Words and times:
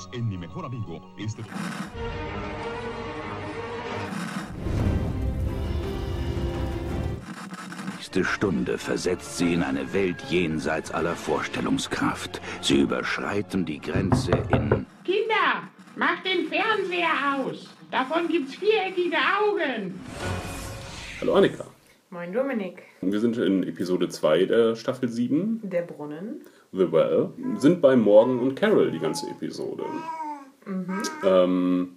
Unidos 0.00 0.08
en 0.12 0.28
Mi 0.28 0.36
Mejor 0.36 0.64
Amigo. 0.64 1.00
Este... 1.18 1.42
nächste 7.96 8.24
Stunde 8.24 8.78
versetzt 8.78 9.38
sie 9.38 9.54
in 9.54 9.62
eine 9.62 9.92
Welt 9.92 10.20
jenseits 10.30 10.90
aller 10.90 11.14
Vorstellungskraft. 11.14 12.40
Sie 12.60 12.80
überschreiten 12.80 13.64
die 13.64 13.80
Grenze 13.80 14.32
in... 14.50 14.86
Kinder, 15.04 15.68
macht 15.96 16.24
den 16.24 16.48
Fernseher 16.48 17.36
aus. 17.36 17.68
Davon 17.90 18.28
gibt's 18.28 18.54
viereckige 18.54 19.16
Augen. 19.16 20.00
Hallo 21.20 21.34
Annika. 21.34 21.66
Moin 22.10 22.32
Dominik. 22.32 22.82
Wir 23.02 23.20
sind 23.20 23.36
in 23.36 23.62
Episode 23.62 24.08
2 24.08 24.46
der 24.46 24.76
Staffel 24.76 25.08
7. 25.08 25.60
Der 25.62 25.82
Brunnen. 25.82 26.40
The 26.72 26.90
Well. 26.92 27.30
Sind 27.58 27.80
bei 27.80 27.96
Morgan 27.96 28.38
und 28.38 28.54
Carol 28.54 28.90
die 28.90 28.98
ganze 28.98 29.28
Episode. 29.30 29.84
Mhm. 30.66 31.02
Ähm, 31.24 31.96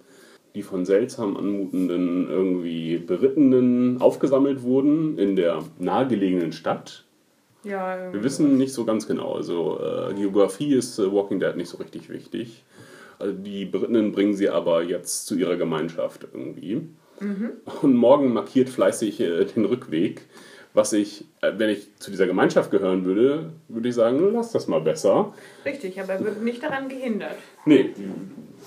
die 0.54 0.62
von 0.62 0.84
seltsam 0.84 1.36
anmutenden, 1.36 2.28
irgendwie 2.28 2.98
Berittenen 2.98 4.00
aufgesammelt 4.00 4.62
wurden 4.62 5.18
in 5.18 5.36
der 5.36 5.64
nahegelegenen 5.78 6.52
Stadt. 6.52 7.04
Ja, 7.64 8.12
Wir 8.12 8.22
wissen 8.22 8.58
nicht 8.58 8.72
so 8.72 8.84
ganz 8.84 9.06
genau. 9.06 9.34
Also 9.34 9.80
äh, 9.80 10.14
Geografie 10.14 10.74
ist 10.74 10.98
äh, 10.98 11.10
Walking 11.10 11.40
Dead 11.40 11.56
nicht 11.56 11.68
so 11.68 11.78
richtig 11.78 12.10
wichtig. 12.10 12.64
Also 13.18 13.32
die 13.32 13.64
Berittenen 13.64 14.12
bringen 14.12 14.34
sie 14.34 14.50
aber 14.50 14.82
jetzt 14.82 15.26
zu 15.26 15.34
ihrer 15.34 15.56
Gemeinschaft 15.56 16.26
irgendwie. 16.32 16.82
Und 17.82 17.96
Morgan 17.96 18.32
markiert 18.32 18.68
fleißig 18.68 19.20
äh, 19.20 19.44
den 19.44 19.64
Rückweg. 19.64 20.22
Was 20.74 20.92
ich, 20.92 21.24
äh, 21.40 21.52
wenn 21.56 21.70
ich 21.70 21.96
zu 21.98 22.10
dieser 22.10 22.26
Gemeinschaft 22.26 22.70
gehören 22.72 23.04
würde, 23.04 23.52
würde 23.68 23.88
ich 23.88 23.94
sagen, 23.94 24.32
lass 24.32 24.50
das 24.50 24.66
mal 24.66 24.80
besser. 24.80 25.32
Richtig, 25.64 26.00
aber 26.00 26.14
er 26.14 26.24
wird 26.24 26.42
nicht 26.42 26.62
daran 26.64 26.88
gehindert. 26.88 27.36
Nee, 27.64 27.94
die 27.96 28.10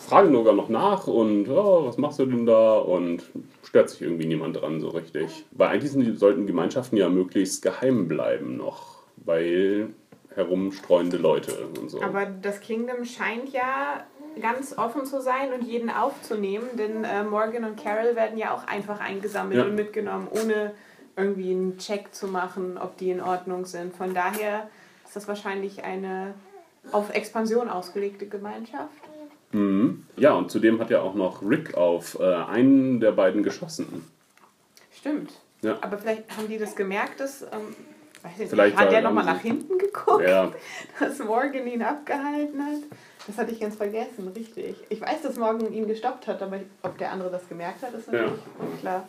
fragen 0.08 0.32
sogar 0.32 0.54
noch 0.54 0.70
nach 0.70 1.08
und 1.08 1.50
oh, 1.50 1.86
was 1.86 1.98
machst 1.98 2.20
du 2.20 2.26
denn 2.26 2.46
da? 2.46 2.78
Und 2.78 3.24
stört 3.64 3.90
sich 3.90 4.02
irgendwie 4.02 4.26
niemand 4.26 4.56
dran 4.62 4.80
so 4.80 4.88
richtig. 4.90 5.46
Weil 5.52 5.68
eigentlich 5.68 6.18
sollten 6.18 6.48
Gemeinschaften 6.48 6.96
ja 6.96 7.10
möglichst 7.10 7.62
geheim 7.62 8.08
bleiben 8.08 8.56
noch, 8.56 9.04
weil 9.18 9.90
herumstreuende 10.34 11.18
Leute 11.18 11.52
und 11.80 11.90
so. 11.90 12.02
Aber 12.02 12.26
das 12.26 12.62
Kingdom 12.62 13.04
scheint 13.04 13.50
ja 13.52 14.06
ganz 14.42 14.78
offen 14.78 15.06
zu 15.06 15.20
sein 15.20 15.52
und 15.52 15.64
jeden 15.66 15.90
aufzunehmen, 15.90 16.68
denn 16.78 17.04
äh, 17.04 17.24
Morgan 17.24 17.66
und 17.66 17.76
Carol 17.82 18.16
werden 18.16 18.38
ja 18.38 18.54
auch 18.56 18.66
einfach 18.68 19.00
eingesammelt 19.02 19.58
Ja. 19.58 19.66
und 19.66 19.76
mitgenommen, 19.76 20.28
ohne 20.32 20.74
irgendwie 21.18 21.52
einen 21.52 21.78
Check 21.80 22.14
zu 22.14 22.28
machen, 22.28 22.78
ob 22.78 22.98
die 22.98 23.10
in 23.10 23.22
Ordnung 23.22 23.66
sind. 23.66 23.96
Von 23.96 24.14
daher 24.14 24.70
ist 25.04 25.16
das 25.16 25.28
wahrscheinlich 25.28 25.84
eine 25.84 26.36
auf 26.92 27.14
Expansion 27.14 27.70
ausgelegte 27.70 28.28
Gemeinschaft. 28.28 29.02
Mhm. 29.52 30.06
Ja, 30.16 30.34
und 30.34 30.52
zudem 30.52 30.80
hat 30.80 30.90
ja 30.90 31.02
auch 31.02 31.16
noch 31.16 31.42
Rick 31.42 31.76
auf 31.76 32.20
äh, 32.20 32.24
einen 32.24 33.00
der 33.00 33.12
beiden 33.12 33.44
geschossen. 33.44 34.06
Stimmt. 34.92 35.34
Ja. 35.62 35.78
Aber 35.82 35.98
vielleicht 35.98 36.38
haben 36.38 36.48
die 36.48 36.58
das 36.58 36.76
gemerkt, 36.76 37.20
dass. 37.20 37.42
Ähm, 37.42 37.76
nicht, 38.38 38.50
Vielleicht 38.50 38.76
hat 38.76 38.92
der 38.92 39.02
nochmal 39.02 39.24
nach 39.24 39.40
hinten 39.40 39.78
geguckt, 39.78 40.28
Ja, 40.28 40.52
dass 41.00 41.20
Morgan 41.20 41.66
ihn 41.66 41.82
abgehalten 41.82 42.62
hat? 42.62 42.82
Das 43.26 43.38
hatte 43.38 43.52
ich 43.52 43.60
ganz 43.60 43.76
vergessen, 43.76 44.28
richtig. 44.36 44.76
Ich 44.90 45.00
weiß, 45.00 45.22
dass 45.22 45.38
Morgan 45.38 45.72
ihn 45.72 45.88
gestoppt 45.88 46.28
hat, 46.28 46.42
aber 46.42 46.60
ob 46.82 46.98
der 46.98 47.12
andere 47.12 47.30
das 47.30 47.48
gemerkt 47.48 47.84
hat, 47.84 47.94
ist 47.94 48.12
natürlich 48.12 48.42
unklar. 48.60 49.08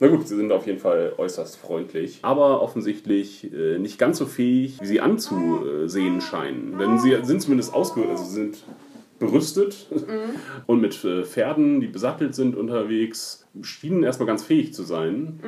Na 0.00 0.08
gut, 0.08 0.28
sie 0.28 0.36
sind 0.36 0.52
auf 0.52 0.66
jeden 0.66 0.78
Fall 0.78 1.12
äußerst 1.16 1.56
freundlich, 1.56 2.20
aber 2.22 2.62
offensichtlich 2.62 3.52
äh, 3.52 3.78
nicht 3.78 3.98
ganz 3.98 4.18
so 4.18 4.26
fähig, 4.26 4.80
wie 4.80 4.86
sie 4.86 5.00
anzusehen 5.00 6.20
scheinen. 6.20 6.78
Denn 6.78 6.98
sie 6.98 7.16
sind 7.22 7.42
zumindest 7.42 7.74
ausgerüstet, 7.74 8.10
also 8.10 8.24
sind 8.24 8.64
berüstet 9.18 9.88
und 10.66 10.80
mit 10.80 11.04
äh, 11.04 11.24
Pferden, 11.24 11.80
die 11.80 11.88
besattelt 11.88 12.34
sind 12.34 12.56
unterwegs, 12.56 13.46
schienen 13.62 14.04
erstmal 14.04 14.28
ganz 14.28 14.44
fähig 14.44 14.72
zu 14.72 14.84
sein, 14.84 15.40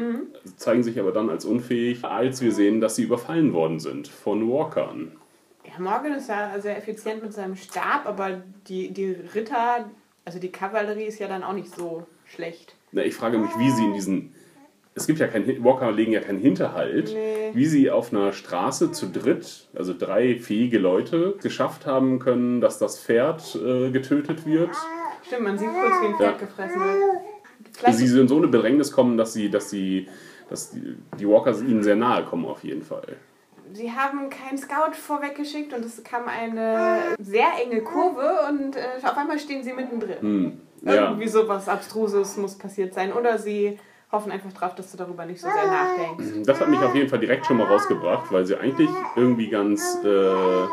zeigen 0.56 0.82
sich 0.82 0.98
aber 0.98 1.12
dann 1.12 1.30
als 1.30 1.44
unfähig, 1.44 2.04
als 2.04 2.42
wir 2.42 2.50
sehen, 2.50 2.80
dass 2.80 2.96
sie 2.96 3.04
überfallen 3.04 3.52
worden 3.52 3.78
sind 3.78 4.08
von 4.08 4.48
Walkern. 4.50 5.12
Ja, 5.64 5.78
Morgan 5.78 6.14
ist 6.14 6.28
ja 6.28 6.58
sehr 6.58 6.76
effizient 6.76 7.22
mit 7.22 7.32
seinem 7.32 7.54
Stab, 7.54 8.06
aber 8.06 8.42
die, 8.66 8.90
die 8.90 9.12
Ritter, 9.34 9.88
also 10.24 10.40
die 10.40 10.50
Kavallerie 10.50 11.04
ist 11.04 11.20
ja 11.20 11.28
dann 11.28 11.44
auch 11.44 11.52
nicht 11.52 11.72
so 11.72 12.06
schlecht. 12.26 12.74
Na, 12.92 13.02
ich 13.02 13.14
frage 13.14 13.38
mich, 13.38 13.50
wie 13.58 13.70
sie 13.70 13.84
in 13.84 13.92
diesen. 13.94 14.34
Es 14.94 15.06
gibt 15.06 15.18
ja 15.20 15.28
keinen 15.28 15.62
Walker 15.64 15.92
legen 15.92 16.12
ja 16.12 16.20
keinen 16.20 16.40
Hinterhalt. 16.40 17.10
Nee. 17.14 17.50
Wie 17.54 17.66
sie 17.66 17.90
auf 17.90 18.12
einer 18.12 18.32
Straße 18.32 18.90
zu 18.92 19.06
dritt, 19.06 19.68
also 19.74 19.94
drei 19.96 20.36
fähige 20.38 20.78
Leute, 20.78 21.36
geschafft 21.42 21.86
haben 21.86 22.18
können, 22.18 22.60
dass 22.60 22.78
das 22.78 22.98
Pferd 22.98 23.54
äh, 23.56 23.90
getötet 23.90 24.44
wird. 24.46 24.70
Stimmt, 25.26 25.42
man 25.42 25.58
sieht 25.58 25.68
kurz, 25.68 25.92
wie 26.02 26.06
ein 26.06 26.16
Pferd 26.16 26.40
Ja. 26.40 26.46
gefressen 26.46 26.80
wird. 26.80 26.98
Vielleicht 27.72 27.98
Sie 27.98 28.20
in 28.20 28.28
so 28.28 28.36
eine 28.36 28.48
Bedrängnis 28.48 28.90
kommen, 28.92 29.16
dass 29.16 29.32
sie, 29.32 29.48
dass 29.48 29.70
sie, 29.70 30.08
dass 30.48 30.70
die, 30.70 30.96
die 31.18 31.28
Walker 31.28 31.56
ihnen 31.60 31.82
sehr 31.82 31.96
nahe 31.96 32.24
kommen 32.24 32.44
auf 32.46 32.64
jeden 32.64 32.82
Fall. 32.82 33.16
Sie 33.72 33.92
haben 33.92 34.28
keinen 34.30 34.58
Scout 34.58 34.94
vorweggeschickt 34.94 35.72
und 35.72 35.84
es 35.84 36.02
kam 36.02 36.24
eine 36.26 36.98
sehr 37.20 37.46
enge 37.64 37.82
Kurve 37.82 38.28
und 38.48 38.74
äh, 38.74 38.80
auf 39.02 39.16
einmal 39.16 39.38
stehen 39.38 39.62
sie 39.62 39.72
mittendrin. 39.72 40.20
Hm. 40.20 40.60
Ja. 40.82 41.10
Irgendwie 41.10 41.28
sowas 41.28 41.68
Abstruses 41.68 42.36
muss 42.36 42.58
passiert 42.58 42.94
sein. 42.94 43.12
Oder 43.12 43.38
sie 43.38 43.78
hoffen 44.12 44.32
einfach 44.32 44.52
drauf, 44.52 44.74
dass 44.74 44.90
du 44.90 44.96
darüber 44.96 45.24
nicht 45.24 45.40
so 45.40 45.48
sehr 45.48 45.66
nachdenkst. 45.66 46.46
Das 46.46 46.60
hat 46.60 46.68
mich 46.68 46.80
auf 46.80 46.94
jeden 46.94 47.08
Fall 47.08 47.20
direkt 47.20 47.46
schon 47.46 47.56
mal 47.56 47.66
rausgebracht, 47.66 48.32
weil 48.32 48.44
sie 48.44 48.56
eigentlich 48.56 48.90
irgendwie 49.16 49.48
ganz 49.48 49.98
äh, 50.04 50.66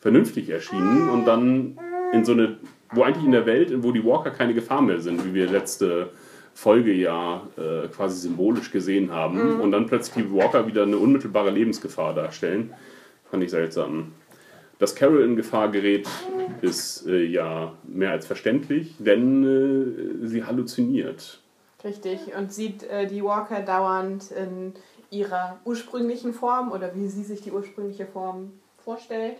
vernünftig 0.00 0.48
erschienen 0.48 1.10
und 1.10 1.26
dann 1.26 1.78
in 2.12 2.24
so 2.24 2.32
eine, 2.32 2.56
wo 2.92 3.02
eigentlich 3.02 3.24
in 3.24 3.32
der 3.32 3.46
Welt, 3.46 3.72
wo 3.82 3.92
die 3.92 4.04
Walker 4.04 4.30
keine 4.30 4.54
Gefahr 4.54 4.80
mehr 4.80 5.00
sind, 5.00 5.24
wie 5.24 5.34
wir 5.34 5.50
letzte 5.50 6.10
Folge 6.54 6.92
ja 6.92 7.42
äh, 7.56 7.88
quasi 7.88 8.20
symbolisch 8.20 8.72
gesehen 8.72 9.12
haben 9.12 9.60
und 9.60 9.70
dann 9.70 9.86
plötzlich 9.86 10.24
die 10.24 10.34
Walker 10.34 10.66
wieder 10.66 10.82
eine 10.82 10.96
unmittelbare 10.96 11.50
Lebensgefahr 11.50 12.14
darstellen, 12.14 12.72
fand 13.30 13.44
ich 13.44 13.50
seltsam. 13.50 14.12
Dass 14.78 14.94
Carol 14.94 15.22
in 15.22 15.36
Gefahr 15.36 15.70
gerät, 15.70 16.08
ist 16.62 17.06
äh, 17.06 17.24
ja 17.24 17.74
mehr 17.84 18.12
als 18.12 18.26
verständlich, 18.26 18.94
denn 18.98 20.22
äh, 20.22 20.26
sie 20.26 20.44
halluziniert. 20.44 21.40
Richtig. 21.84 22.34
Und 22.36 22.52
sieht 22.52 22.82
äh, 22.84 23.06
die 23.06 23.22
Walker 23.22 23.60
dauernd 23.60 24.30
in 24.32 24.74
ihrer 25.10 25.60
ursprünglichen 25.64 26.32
Form 26.32 26.72
oder 26.72 26.94
wie 26.94 27.08
sie 27.08 27.22
sich 27.22 27.40
die 27.40 27.52
ursprüngliche 27.52 28.06
Form 28.06 28.52
vorstellt. 28.78 29.36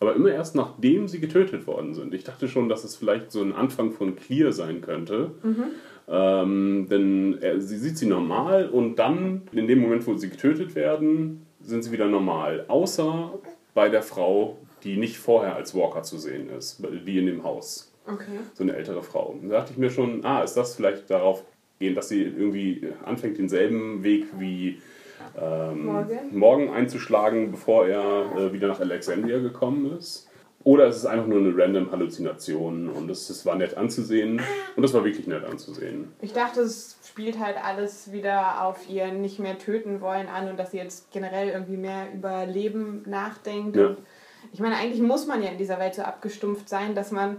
Aber 0.00 0.14
immer 0.14 0.30
erst 0.30 0.54
nachdem 0.54 1.08
sie 1.08 1.18
getötet 1.18 1.66
worden 1.66 1.94
sind. 1.94 2.14
Ich 2.14 2.24
dachte 2.24 2.46
schon, 2.46 2.68
dass 2.68 2.84
es 2.84 2.94
vielleicht 2.94 3.32
so 3.32 3.42
ein 3.42 3.52
Anfang 3.52 3.90
von 3.90 4.14
Clear 4.14 4.52
sein 4.52 4.80
könnte. 4.80 5.32
Ähm, 6.08 6.86
denn 6.88 7.38
er, 7.40 7.60
sie 7.60 7.76
sieht 7.76 7.98
sie 7.98 8.06
normal 8.06 8.68
und 8.68 8.96
dann, 8.96 9.42
in 9.52 9.66
dem 9.66 9.80
Moment, 9.80 10.06
wo 10.06 10.14
sie 10.16 10.30
getötet 10.30 10.74
werden, 10.74 11.46
sind 11.60 11.82
sie 11.82 11.92
wieder 11.92 12.06
normal. 12.06 12.64
Außer 12.68 13.34
bei 13.74 13.88
der 13.88 14.02
Frau, 14.02 14.56
die 14.84 14.96
nicht 14.96 15.18
vorher 15.18 15.56
als 15.56 15.74
Walker 15.74 16.02
zu 16.02 16.16
sehen 16.16 16.48
ist, 16.50 16.82
die 17.06 17.18
in 17.18 17.26
dem 17.26 17.42
Haus. 17.42 17.92
Okay. 18.08 18.38
So 18.54 18.62
eine 18.62 18.74
ältere 18.74 19.02
Frau. 19.02 19.36
Und 19.40 19.48
da 19.48 19.58
dachte 19.58 19.72
ich 19.72 19.78
mir 19.78 19.90
schon, 19.90 20.24
ah, 20.24 20.42
ist 20.42 20.54
das 20.54 20.74
vielleicht 20.74 21.10
darauf 21.10 21.44
gehend, 21.78 21.96
dass 21.96 22.08
sie 22.08 22.22
irgendwie 22.22 22.92
anfängt, 23.04 23.38
denselben 23.38 24.02
Weg 24.02 24.26
wie 24.38 24.80
ähm, 25.40 25.86
Morgan? 25.86 26.18
morgen 26.32 26.70
einzuschlagen, 26.70 27.50
bevor 27.50 27.86
er 27.86 28.32
äh, 28.36 28.52
wieder 28.52 28.68
nach 28.68 28.80
Alexandria 28.80 29.38
gekommen 29.38 29.96
ist. 29.98 30.28
Oder 30.64 30.88
ist 30.88 30.96
es 30.96 31.06
einfach 31.06 31.26
nur 31.26 31.38
eine 31.38 31.56
random 31.56 31.92
Halluzination 31.92 32.88
und 32.88 33.08
es, 33.10 33.30
es 33.30 33.46
war 33.46 33.54
nett 33.54 33.76
anzusehen 33.76 34.40
und 34.76 34.84
es 34.84 34.92
war 34.92 35.04
wirklich 35.04 35.26
nett 35.28 35.44
anzusehen. 35.44 36.12
Ich 36.20 36.32
dachte, 36.32 36.60
es 36.60 36.98
spielt 37.06 37.38
halt 37.38 37.56
alles 37.62 38.10
wieder 38.12 38.64
auf 38.64 38.88
ihr 38.88 39.12
nicht 39.12 39.38
mehr 39.38 39.56
töten 39.56 40.00
wollen 40.00 40.26
an 40.26 40.48
und 40.48 40.58
dass 40.58 40.72
sie 40.72 40.78
jetzt 40.78 41.12
generell 41.12 41.48
irgendwie 41.48 41.76
mehr 41.76 42.08
über 42.12 42.44
Leben 42.44 43.02
nachdenkt. 43.06 43.76
Ja. 43.76 43.96
Ich 44.52 44.60
meine, 44.60 44.76
eigentlich 44.76 45.00
muss 45.00 45.26
man 45.26 45.42
ja 45.42 45.50
in 45.50 45.58
dieser 45.58 45.78
Welt 45.78 45.94
so 45.94 46.02
abgestumpft 46.02 46.68
sein, 46.68 46.94
dass 46.94 47.12
man 47.12 47.38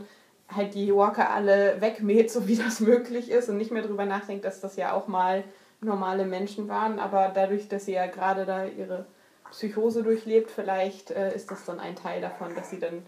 halt 0.54 0.74
die 0.74 0.94
Walker 0.94 1.30
alle 1.32 1.80
wegmäht, 1.80 2.32
so 2.32 2.48
wie 2.48 2.56
das 2.56 2.80
möglich 2.80 3.30
ist 3.30 3.50
und 3.50 3.58
nicht 3.58 3.72
mehr 3.72 3.84
drüber 3.84 4.06
nachdenkt, 4.06 4.46
dass 4.46 4.62
das 4.62 4.76
ja 4.76 4.94
auch 4.94 5.08
mal 5.08 5.44
normale 5.82 6.26
Menschen 6.26 6.68
waren. 6.68 7.00
Aber 7.00 7.32
dadurch, 7.34 7.68
dass 7.68 7.86
sie 7.86 7.94
ja 7.94 8.08
gerade 8.08 8.46
da 8.46 8.66
ihre 8.66 9.06
Psychose 9.52 10.04
durchlebt, 10.04 10.52
vielleicht 10.52 11.12
äh, 11.12 11.34
ist 11.36 11.50
das 11.52 11.66
dann 11.66 11.80
ein 11.80 11.96
Teil 11.96 12.22
davon, 12.22 12.54
dass 12.56 12.70
sie 12.70 12.80
dann 12.80 13.04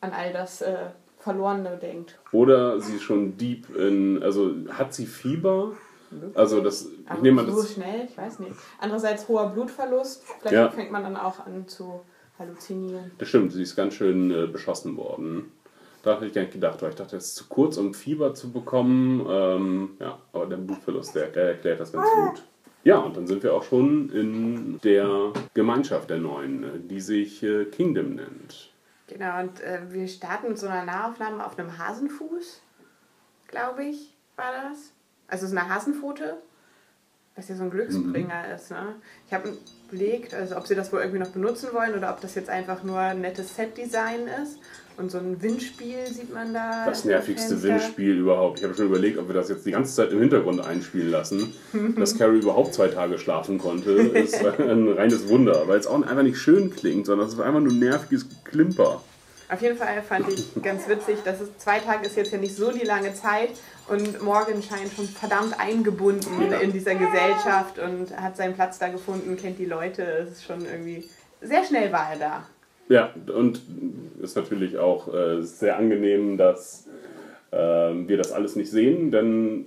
an 0.00 0.12
all 0.12 0.32
das 0.32 0.62
äh, 0.62 0.76
Verlorene 1.18 1.78
denkt. 1.78 2.18
Oder 2.32 2.78
sie 2.80 2.96
ist 2.96 3.02
schon 3.02 3.36
deep 3.38 3.74
in, 3.74 4.22
also 4.22 4.52
hat 4.70 4.92
sie 4.92 5.06
Fieber? 5.06 5.72
Also 6.34 6.60
das, 6.60 6.86
ich 7.12 7.22
nehme 7.22 7.40
an, 7.40 7.50
so 7.50 7.62
das, 7.62 7.72
schnell, 7.72 8.04
ich 8.08 8.16
weiß 8.16 8.38
nicht. 8.40 8.54
Andererseits 8.78 9.26
hoher 9.26 9.48
Blutverlust, 9.48 10.22
vielleicht 10.40 10.54
Ja. 10.54 10.70
fängt 10.70 10.92
man 10.92 11.02
dann 11.02 11.16
auch 11.16 11.44
an 11.44 11.66
zu 11.66 12.02
halluzinieren. 12.38 13.10
das 13.18 13.28
stimmt, 13.28 13.52
sie 13.52 13.62
ist 13.62 13.74
ganz 13.74 13.94
schön 13.94 14.30
äh, 14.30 14.46
beschossen 14.46 14.96
worden. 14.96 15.50
Da 16.04 16.16
hatte 16.16 16.26
ich 16.26 16.34
gar 16.34 16.42
nicht 16.42 16.52
gedacht, 16.52 16.82
weil 16.82 16.90
ich 16.90 16.96
dachte, 16.96 17.16
es 17.16 17.28
ist 17.28 17.36
zu 17.36 17.46
kurz, 17.48 17.78
um 17.78 17.94
Fieber 17.94 18.34
zu 18.34 18.52
bekommen. 18.52 19.26
Ähm, 19.26 19.96
ja, 19.98 20.18
aber 20.34 20.46
der 20.46 20.58
Blutverlust, 20.58 21.14
der, 21.14 21.28
der 21.28 21.48
erklärt 21.48 21.80
das 21.80 21.92
ganz 21.92 22.06
gut. 22.10 22.42
Ja, 22.84 22.98
und 22.98 23.16
dann 23.16 23.26
sind 23.26 23.42
wir 23.42 23.54
auch 23.54 23.62
schon 23.62 24.10
in 24.10 24.78
der 24.80 25.32
Gemeinschaft 25.54 26.10
der 26.10 26.18
Neuen, 26.18 26.62
äh, 26.62 26.78
die 26.78 27.00
sich 27.00 27.42
äh, 27.42 27.64
Kingdom 27.64 28.16
nennt. 28.16 28.70
Genau, 29.06 29.40
und 29.40 29.62
äh, 29.62 29.80
wir 29.88 30.06
starten 30.06 30.48
mit 30.48 30.58
so 30.58 30.66
einer 30.66 30.84
Nahaufnahme 30.84 31.44
auf 31.44 31.58
einem 31.58 31.78
Hasenfuß, 31.78 32.60
glaube 33.48 33.84
ich, 33.84 34.14
war 34.36 34.52
das. 34.52 34.92
Also 35.26 35.46
es 35.46 35.52
ist 35.52 35.56
eine 35.56 35.74
Hasenpfote, 35.74 36.36
was 37.36 37.48
ja 37.48 37.56
so 37.56 37.64
ein 37.64 37.70
Glücksbringer 37.70 38.54
ist. 38.54 38.70
Ne? 38.70 38.94
Ich 39.26 39.32
habe 39.32 39.52
überlegt, 39.90 40.34
also 40.34 40.56
ob 40.56 40.66
sie 40.66 40.74
das 40.74 40.92
wohl 40.92 41.00
irgendwie 41.00 41.18
noch 41.18 41.30
benutzen 41.30 41.70
wollen 41.72 41.94
oder 41.94 42.10
ob 42.10 42.20
das 42.20 42.34
jetzt 42.36 42.48
einfach 42.48 42.84
nur 42.84 42.98
ein 42.98 43.20
nettes 43.20 43.56
Set-Design 43.56 44.28
ist. 44.42 44.58
Und 44.96 45.10
so 45.10 45.18
ein 45.18 45.42
Windspiel 45.42 46.06
sieht 46.06 46.32
man 46.32 46.54
da. 46.54 46.86
Das 46.86 47.04
nervigste. 47.04 47.60
Windspiel 47.60 48.18
überhaupt. 48.18 48.60
Ich 48.60 48.64
habe 48.64 48.74
schon 48.74 48.86
überlegt, 48.86 49.18
ob 49.18 49.26
wir 49.26 49.34
das 49.34 49.48
jetzt 49.48 49.66
die 49.66 49.72
ganze 49.72 49.92
Zeit 49.92 50.12
im 50.12 50.20
Hintergrund 50.20 50.64
einspielen 50.64 51.10
lassen. 51.10 51.52
Dass 51.98 52.16
Carrie 52.16 52.38
überhaupt 52.38 52.74
zwei 52.74 52.86
Tage 52.86 53.18
schlafen 53.18 53.58
konnte, 53.58 53.90
ist 53.90 54.44
ein 54.44 54.88
reines 54.92 55.28
Wunder, 55.28 55.66
weil 55.66 55.80
es 55.80 55.88
auch 55.88 56.00
einfach 56.00 56.22
nicht 56.22 56.38
schön 56.38 56.70
klingt, 56.70 57.06
sondern 57.06 57.26
es 57.26 57.34
ist 57.34 57.40
einfach 57.40 57.60
nur 57.60 57.72
nerviges 57.72 58.26
Klimper. 58.44 59.02
Auf 59.54 59.62
jeden 59.62 59.76
Fall 59.76 60.02
fand 60.02 60.28
ich 60.28 60.60
ganz 60.64 60.88
witzig, 60.88 61.18
dass 61.24 61.40
es 61.40 61.56
zwei 61.58 61.78
Tage 61.78 62.06
ist 62.06 62.16
jetzt 62.16 62.32
ja 62.32 62.38
nicht 62.38 62.56
so 62.56 62.72
die 62.72 62.84
lange 62.84 63.14
Zeit 63.14 63.50
und 63.88 64.20
Morgan 64.20 64.60
scheint 64.64 64.92
schon 64.96 65.06
verdammt 65.06 65.60
eingebunden 65.60 66.50
in 66.60 66.72
dieser 66.72 66.96
Gesellschaft 66.96 67.78
und 67.78 68.20
hat 68.20 68.36
seinen 68.36 68.54
Platz 68.54 68.80
da 68.80 68.88
gefunden, 68.88 69.36
kennt 69.36 69.60
die 69.60 69.66
Leute. 69.66 70.02
Es 70.02 70.38
ist 70.38 70.44
schon 70.44 70.66
irgendwie 70.66 71.08
sehr 71.40 71.62
schnell 71.62 71.92
war 71.92 72.14
er 72.14 72.18
da. 72.18 72.46
Ja, 72.88 73.14
und 73.32 73.60
ist 74.20 74.34
natürlich 74.34 74.76
auch 74.76 75.14
äh, 75.14 75.40
sehr 75.42 75.78
angenehm, 75.78 76.36
dass 76.36 76.88
ähm, 77.52 78.08
wir 78.08 78.16
das 78.16 78.32
alles 78.32 78.56
nicht 78.56 78.72
sehen, 78.72 79.12
denn 79.12 79.66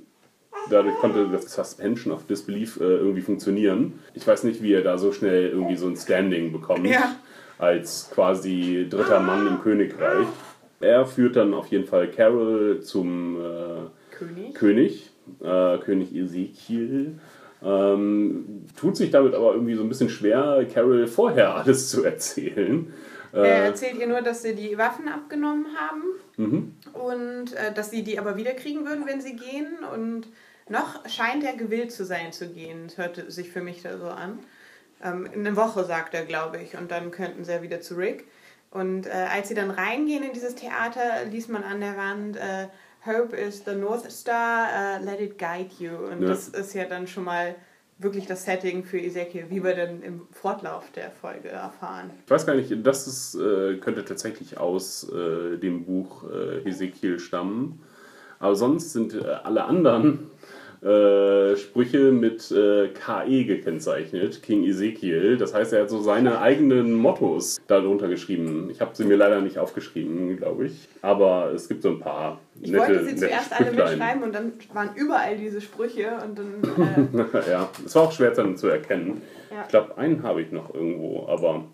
dadurch 0.70 0.96
konnte 0.98 1.30
das 1.32 1.54
Suspension 1.54 2.14
of 2.14 2.28
Disbelief 2.28 2.78
äh, 2.82 2.84
irgendwie 2.84 3.22
funktionieren. 3.22 4.00
Ich 4.14 4.28
weiß 4.28 4.44
nicht, 4.44 4.62
wie 4.62 4.74
er 4.74 4.82
da 4.82 4.98
so 4.98 5.14
schnell 5.14 5.48
irgendwie 5.48 5.78
so 5.78 5.88
ein 5.88 5.96
Standing 5.96 6.52
bekommt, 6.52 6.86
Ja. 6.88 7.16
Als 7.58 8.10
quasi 8.14 8.88
dritter 8.90 9.20
Mann 9.20 9.48
im 9.48 9.62
Königreich. 9.62 10.28
Er 10.80 11.06
führt 11.06 11.36
dann 11.36 11.54
auf 11.54 11.68
jeden 11.68 11.86
Fall 11.86 12.10
Carol 12.12 12.82
zum 12.82 13.38
äh, 13.38 14.16
König. 14.16 14.54
König, 14.54 15.12
äh, 15.42 15.78
König 15.80 16.16
Ezekiel. 16.16 17.20
Ähm, 17.64 18.66
tut 18.80 18.96
sich 18.96 19.10
damit 19.10 19.34
aber 19.34 19.54
irgendwie 19.54 19.74
so 19.74 19.82
ein 19.82 19.90
bisschen 19.90 20.10
schwer, 20.10 20.66
Carol 20.72 21.08
vorher 21.08 21.56
alles 21.56 21.90
zu 21.90 22.04
erzählen. 22.04 22.94
Er 23.34 23.44
Äh, 23.44 23.66
erzählt 23.66 23.98
ihr 24.00 24.08
nur, 24.08 24.22
dass 24.22 24.44
sie 24.44 24.56
die 24.56 24.78
Waffen 24.78 25.08
abgenommen 25.08 25.66
haben 25.76 26.04
mhm. 26.38 26.74
und 26.94 27.54
äh, 27.54 27.74
dass 27.74 27.90
sie 27.92 28.04
die 28.04 28.20
aber 28.20 28.38
wiederkriegen 28.38 28.86
würden, 28.86 29.06
wenn 29.06 29.22
sie 29.22 29.36
gehen. 29.36 29.80
Und 29.94 30.28
noch 30.70 31.08
scheint 31.08 31.44
er 31.44 31.56
gewillt 31.56 31.92
zu 31.92 32.06
sein 32.06 32.32
zu 32.32 32.48
gehen. 32.48 32.84
Das 32.88 32.98
hörte 32.98 33.32
sich 33.32 33.50
für 33.50 33.62
mich 33.62 33.82
da 33.82 33.98
so 33.98 34.08
an. 34.08 34.40
Ähm, 35.04 35.28
in 35.34 35.46
einer 35.46 35.56
Woche, 35.56 35.84
sagt 35.84 36.14
er, 36.14 36.26
glaube 36.26 36.58
ich. 36.62 36.78
Und 36.78 36.92
dann 36.92 37.12
könnten 37.12 37.44
sie 37.44 37.52
ja 37.52 37.62
wieder 37.62 37.82
zu 37.82 37.96
Rick. 37.96 38.26
Und 38.72 39.08
äh, 39.08 39.12
als 39.34 39.48
sie 39.48 39.56
dann 39.56 39.72
reingehen 39.72 40.24
in 40.24 40.34
dieses 40.34 40.56
Theater, 40.56 41.26
liest 41.30 41.50
man 41.50 41.64
an 41.64 41.80
der 41.82 41.96
Wand, 41.98 42.38
äh, 42.38 42.68
Hope 43.06 43.36
is 43.36 43.64
the 43.66 43.74
North 43.76 44.12
Star, 44.12 44.68
äh, 45.00 45.04
let 45.04 45.22
it 45.22 45.38
guide 45.38 45.70
you. 45.80 45.96
Und 46.12 46.22
Ja. 46.24 46.28
das 46.30 46.50
ist 46.50 46.74
ja 46.74 46.86
dann 46.86 47.08
schon 47.08 47.24
mal 47.24 47.56
wirklich 48.00 48.28
das 48.28 48.44
Setting 48.46 48.84
für 48.84 49.00
Ezekiel, 49.00 49.46
wie 49.50 49.64
wir 49.64 49.76
dann 49.76 50.04
im 50.04 50.28
Fortlauf 50.32 50.92
der 50.92 51.10
Folge 51.12 51.50
erfahren. 51.50 52.12
Ich 52.26 52.30
weiß 52.30 52.46
gar 52.46 52.56
nicht, 52.56 52.72
das 52.86 53.08
ist, 53.08 53.36
äh, 53.36 53.78
könnte 53.78 54.04
tatsächlich 54.06 54.58
aus 54.60 55.10
äh, 55.10 55.58
dem 55.58 55.86
Buch 55.86 56.26
äh, 56.30 56.68
Ezekiel 56.70 57.20
stammen. 57.20 57.82
Aber 58.40 58.56
sonst 58.56 58.94
sind 58.94 59.16
alle 59.26 59.64
anderen 59.66 60.30
äh, 60.82 61.56
Sprüche 61.56 62.12
mit 62.12 62.52
äh, 62.52 62.90
KE 62.90 63.46
gekennzeichnet, 63.46 64.44
King 64.44 64.64
Ezekiel. 64.64 65.38
Das 65.38 65.54
heißt, 65.54 65.74
er 65.74 65.82
hat 65.82 65.90
so 65.90 66.02
seine 66.02 66.40
eigenen 66.40 66.94
Mottos 66.94 67.60
darunter 67.68 68.08
geschrieben. 68.08 68.70
Ich 68.70 68.80
habe 68.80 68.96
sie 68.96 69.06
mir 69.06 69.18
leider 69.18 69.42
nicht 69.42 69.58
aufgeschrieben, 69.58 70.38
glaube 70.38 70.68
ich. 70.68 70.88
Aber 71.02 71.52
es 71.54 71.68
gibt 71.68 71.82
so 71.82 71.90
ein 71.90 72.00
paar 72.00 72.40
Ich 72.62 72.72
nette, 72.72 72.88
wollte 72.88 73.06
sie 73.06 73.16
zuerst 73.16 73.60
alle 73.60 73.72
mitschreiben 73.72 74.24
und 74.24 74.36
dann 74.36 74.54
waren 74.74 74.90
überall 74.96 75.38
diese 75.38 75.62
Sprüche 75.62 76.10
und 76.24 76.38
dann 76.38 77.24
äh, 77.34 77.50
ja, 77.52 77.70
es 77.86 77.96
war 77.96 78.04
auch 78.04 78.12
schwer 78.12 78.32
dann 78.32 78.56
zu 78.56 78.68
erkennen. 78.68 79.22
Ja. 79.50 79.64
Ich 79.64 79.70
glaube, 79.70 79.98
einen 79.98 80.22
habe 80.24 80.42
ich 80.42 80.52
noch 80.52 80.74
irgendwo, 80.74 81.26
aber 81.28 81.66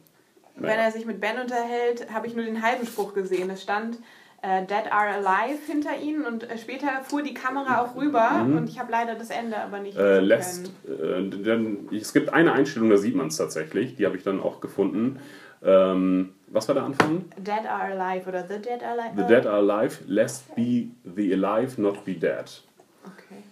wenn 0.56 0.80
er 0.80 0.92
sich 0.92 1.06
mit 1.06 1.20
Ben 1.20 1.40
unterhält, 1.40 2.14
habe 2.14 2.28
ich 2.28 2.36
nur 2.36 2.46
den 2.46 2.62
halben 2.62 2.86
Spruch 2.86 3.14
gesehen. 3.14 3.50
Es 3.50 3.64
stand 3.64 3.98
Dead 4.44 4.92
are 4.92 5.08
alive 5.16 5.60
hinter 5.68 5.98
ihnen 5.98 6.26
und 6.26 6.50
äh, 6.50 6.58
später 6.58 7.02
fuhr 7.04 7.22
die 7.24 7.34
Kamera 7.34 7.82
auch 7.82 7.96
rüber 7.96 8.46
und 8.46 8.70
ich 8.70 8.78
habe 8.78 8.92
leider 8.92 9.16
das 9.16 9.30
Ende 9.30 9.56
aber 9.58 9.80
nicht 9.80 9.98
Mhm. 9.98 10.04
äh, 10.04 10.20
lässt. 10.20 10.72
können. 10.86 11.32
Äh, 11.34 11.44
denn 11.44 11.90
es 11.94 12.12
gibt 12.12 12.34
eine 12.34 12.52
Einstellung, 12.52 12.90
da 12.90 12.98
sieht 12.98 13.16
man 13.16 13.28
es 13.28 13.38
tatsächlich. 13.38 13.96
Die 13.96 14.06
habe 14.06 14.18
ich 14.18 14.24
dann 14.24 14.42
auch 14.42 14.60
gefunden. 14.60 15.18
Ähm, 15.64 16.34
was 16.48 16.68
war 16.68 16.76
der 16.76 16.84
Anfang? 16.84 17.24
Dead 17.38 17.66
are 17.70 17.94
alive 17.98 18.28
oder 18.28 18.46
The 18.46 18.58
Dead 18.62 18.84
are 18.84 19.00
alive. 19.02 19.16
The 19.16 19.24
dead 19.28 19.46
are 19.48 19.58
alive, 19.60 20.00
lest 20.08 20.54
be 20.56 20.88
the 21.16 21.34
alive, 21.34 21.80
not 21.82 22.04
be 22.04 22.14
dead. 22.14 22.62
Okay. 23.06 23.44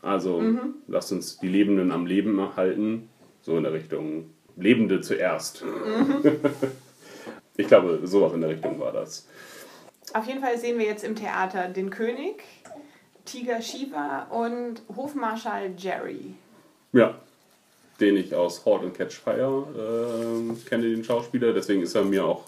Also 0.00 0.40
Mhm. 0.40 0.76
lasst 0.86 1.12
uns 1.12 1.38
die 1.38 1.48
Lebenden 1.48 1.92
am 1.92 2.06
Leben 2.06 2.38
erhalten. 2.38 3.10
So 3.42 3.56
in 3.58 3.64
der 3.64 3.74
Richtung 3.74 4.30
Lebende 4.56 5.02
zuerst. 5.02 5.62
Mhm. 5.62 6.22
ich 7.56 7.66
glaube, 7.66 8.00
sowas 8.04 8.32
in 8.32 8.40
der 8.40 8.50
Richtung 8.50 8.80
war 8.80 8.92
das. 8.92 9.28
Auf 10.14 10.26
jeden 10.26 10.40
Fall 10.40 10.58
sehen 10.58 10.78
wir 10.78 10.86
jetzt 10.86 11.04
im 11.04 11.16
Theater 11.16 11.68
den 11.68 11.90
König, 11.90 12.42
Tiger 13.24 13.60
Shiva 13.60 14.24
und 14.30 14.82
Hofmarschall 14.96 15.72
Jerry. 15.76 16.34
Ja, 16.92 17.14
den 18.00 18.16
ich 18.16 18.34
aus 18.34 18.64
Horde 18.64 18.86
and 18.86 18.96
Catch 18.96 19.14
Fire 19.14 19.66
ähm, 19.76 20.56
kenne, 20.66 20.84
den 20.84 21.04
Schauspieler. 21.04 21.52
Deswegen 21.52 21.82
ist 21.82 21.94
er 21.94 22.04
mir 22.04 22.24
auch 22.24 22.44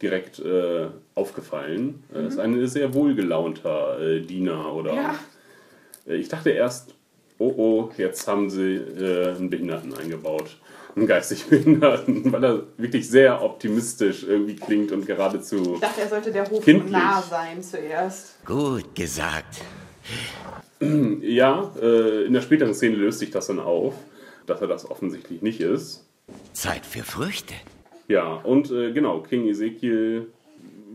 direkt 0.00 0.38
äh, 0.38 0.86
aufgefallen. 1.14 2.04
Er 2.12 2.26
ist 2.26 2.38
ein 2.38 2.66
sehr 2.66 2.92
wohlgelaunter 2.94 4.00
äh, 4.00 4.20
Diener. 4.20 4.74
Oder 4.74 4.94
Ja. 4.94 5.14
Äh, 6.06 6.16
ich 6.16 6.28
dachte 6.28 6.50
erst, 6.50 6.94
oh 7.38 7.52
oh, 7.56 7.90
jetzt 7.96 8.26
haben 8.28 8.50
sie 8.50 8.74
äh, 8.74 9.34
einen 9.34 9.50
Behinderten 9.50 9.94
eingebaut. 9.94 10.56
Einen 10.96 11.06
geistig 11.06 11.44
Behinderten, 11.46 12.32
weil 12.32 12.42
er 12.44 12.62
wirklich 12.78 13.08
sehr 13.08 13.42
optimistisch 13.42 14.24
irgendwie 14.24 14.56
klingt 14.56 14.92
und 14.92 15.06
geradezu. 15.06 15.74
Ich 15.74 15.80
dachte, 15.80 16.00
er 16.00 16.08
sollte 16.08 16.32
der 16.32 16.48
Hof 16.50 16.64
Kindlich. 16.64 16.90
nah 16.90 17.20
sein 17.20 17.62
zuerst. 17.62 18.44
Gut 18.44 18.94
gesagt. 18.94 19.60
Ja, 21.22 21.72
äh, 21.80 22.26
in 22.26 22.34
der 22.34 22.42
späteren 22.42 22.74
Szene 22.74 22.96
löst 22.96 23.18
sich 23.20 23.30
das 23.30 23.46
dann 23.46 23.58
auf, 23.60 23.94
dass 24.44 24.60
er 24.60 24.66
das 24.66 24.88
offensichtlich 24.90 25.40
nicht 25.40 25.60
ist. 25.62 26.04
Zeit 26.52 26.84
für 26.84 27.02
Früchte. 27.02 27.54
Ja, 28.08 28.34
und 28.34 28.70
äh, 28.70 28.92
genau, 28.92 29.20
King 29.22 29.48
Ezekiel 29.48 30.26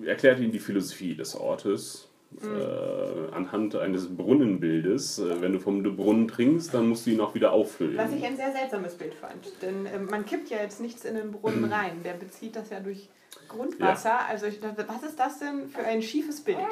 erklärt 0.05 0.39
ihm 0.39 0.51
die 0.51 0.59
Philosophie 0.59 1.15
des 1.15 1.35
Ortes 1.35 2.07
äh, 2.41 3.35
anhand 3.35 3.75
eines 3.75 4.15
Brunnenbildes. 4.15 5.19
Äh, 5.19 5.41
wenn 5.41 5.53
du 5.53 5.59
vom 5.59 5.83
Brunnen 5.83 6.27
trinkst, 6.27 6.73
dann 6.73 6.87
musst 6.89 7.05
du 7.05 7.11
ihn 7.11 7.21
auch 7.21 7.35
wieder 7.35 7.51
auffüllen. 7.51 7.97
Was 7.97 8.13
ich 8.13 8.23
ein 8.23 8.35
sehr 8.35 8.51
seltsames 8.51 8.95
Bild 8.95 9.13
fand. 9.13 9.51
Denn 9.61 9.85
ähm, 9.85 10.07
man 10.09 10.25
kippt 10.25 10.49
ja 10.49 10.57
jetzt 10.57 10.81
nichts 10.81 11.05
in 11.05 11.15
den 11.15 11.31
Brunnen 11.31 11.65
rein. 11.71 12.03
Der 12.03 12.13
bezieht 12.13 12.55
das 12.55 12.69
ja 12.69 12.79
durch 12.79 13.09
Grundwasser. 13.47 14.25
Also 14.27 14.45
ich 14.45 14.59
dachte, 14.59 14.85
was 14.87 15.03
ist 15.03 15.19
das 15.19 15.39
denn 15.39 15.69
für 15.69 15.83
ein 15.83 16.01
schiefes 16.01 16.41
Bild? 16.41 16.57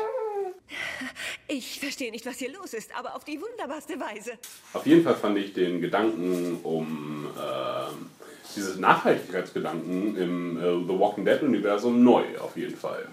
Ich 1.47 1.79
verstehe 1.79 2.11
nicht, 2.11 2.27
was 2.27 2.37
hier 2.37 2.53
los 2.53 2.75
ist, 2.75 2.95
aber 2.95 3.15
auf 3.15 3.23
die 3.23 3.41
wunderbarste 3.41 3.99
Weise. 3.99 4.33
Auf 4.73 4.85
jeden 4.85 5.03
Fall 5.03 5.15
fand 5.15 5.35
ich 5.39 5.51
den 5.51 5.81
Gedanken 5.81 6.59
um 6.61 7.25
ähm, 7.35 8.09
diese 8.55 8.79
Nachhaltigkeitsgedanken 8.79 10.15
im 10.15 10.57
äh, 10.57 10.61
The 10.61 10.99
Walking 10.99 11.25
Dead 11.25 11.41
Universum 11.41 12.03
neu, 12.03 12.23
auf 12.39 12.55
jeden 12.55 12.75
Fall. 12.77 13.07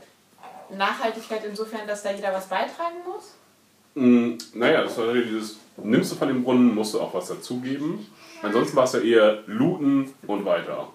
Nachhaltigkeit 0.70 1.44
insofern, 1.44 1.86
dass 1.86 2.02
da 2.02 2.12
jeder 2.12 2.32
was 2.32 2.46
beitragen 2.46 2.96
muss? 3.06 3.34
Mm, 3.94 4.36
naja, 4.54 4.82
das 4.82 4.98
war 4.98 5.12
dieses, 5.12 5.58
nimmst 5.76 6.12
du 6.12 6.16
von 6.16 6.28
dem 6.28 6.42
Brunnen, 6.44 6.74
musst 6.74 6.94
du 6.94 7.00
auch 7.00 7.14
was 7.14 7.28
dazugeben. 7.28 8.06
Ansonsten 8.42 8.76
war 8.76 8.84
es 8.84 8.92
ja 8.92 9.00
eher 9.00 9.38
looten 9.46 10.12
und 10.26 10.44
weiter. 10.44 10.88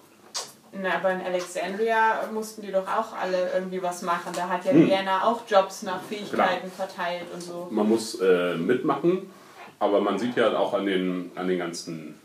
Na, 0.74 0.94
aber 0.94 1.10
in 1.12 1.20
Alexandria 1.20 2.22
mussten 2.32 2.62
die 2.62 2.72
doch 2.72 2.86
auch 2.88 3.12
alle 3.20 3.50
irgendwie 3.54 3.82
was 3.82 4.02
machen. 4.02 4.32
Da 4.34 4.48
hat 4.48 4.64
ja 4.64 4.72
Hm. 4.72 4.86
Diana 4.86 5.24
auch 5.24 5.42
Jobs 5.46 5.82
nach 5.82 6.00
Fähigkeiten 6.02 6.70
verteilt 6.70 7.26
und 7.34 7.42
so. 7.42 7.68
Man 7.70 7.88
muss 7.88 8.18
äh, 8.20 8.54
mitmachen, 8.54 9.30
aber 9.78 10.00
man 10.00 10.18
sieht 10.18 10.36
ja 10.36 10.56
auch 10.56 10.72
an 10.72 10.86
den, 10.86 11.30
an 11.34 11.48
den 11.48 11.58
ganzen 11.58 12.18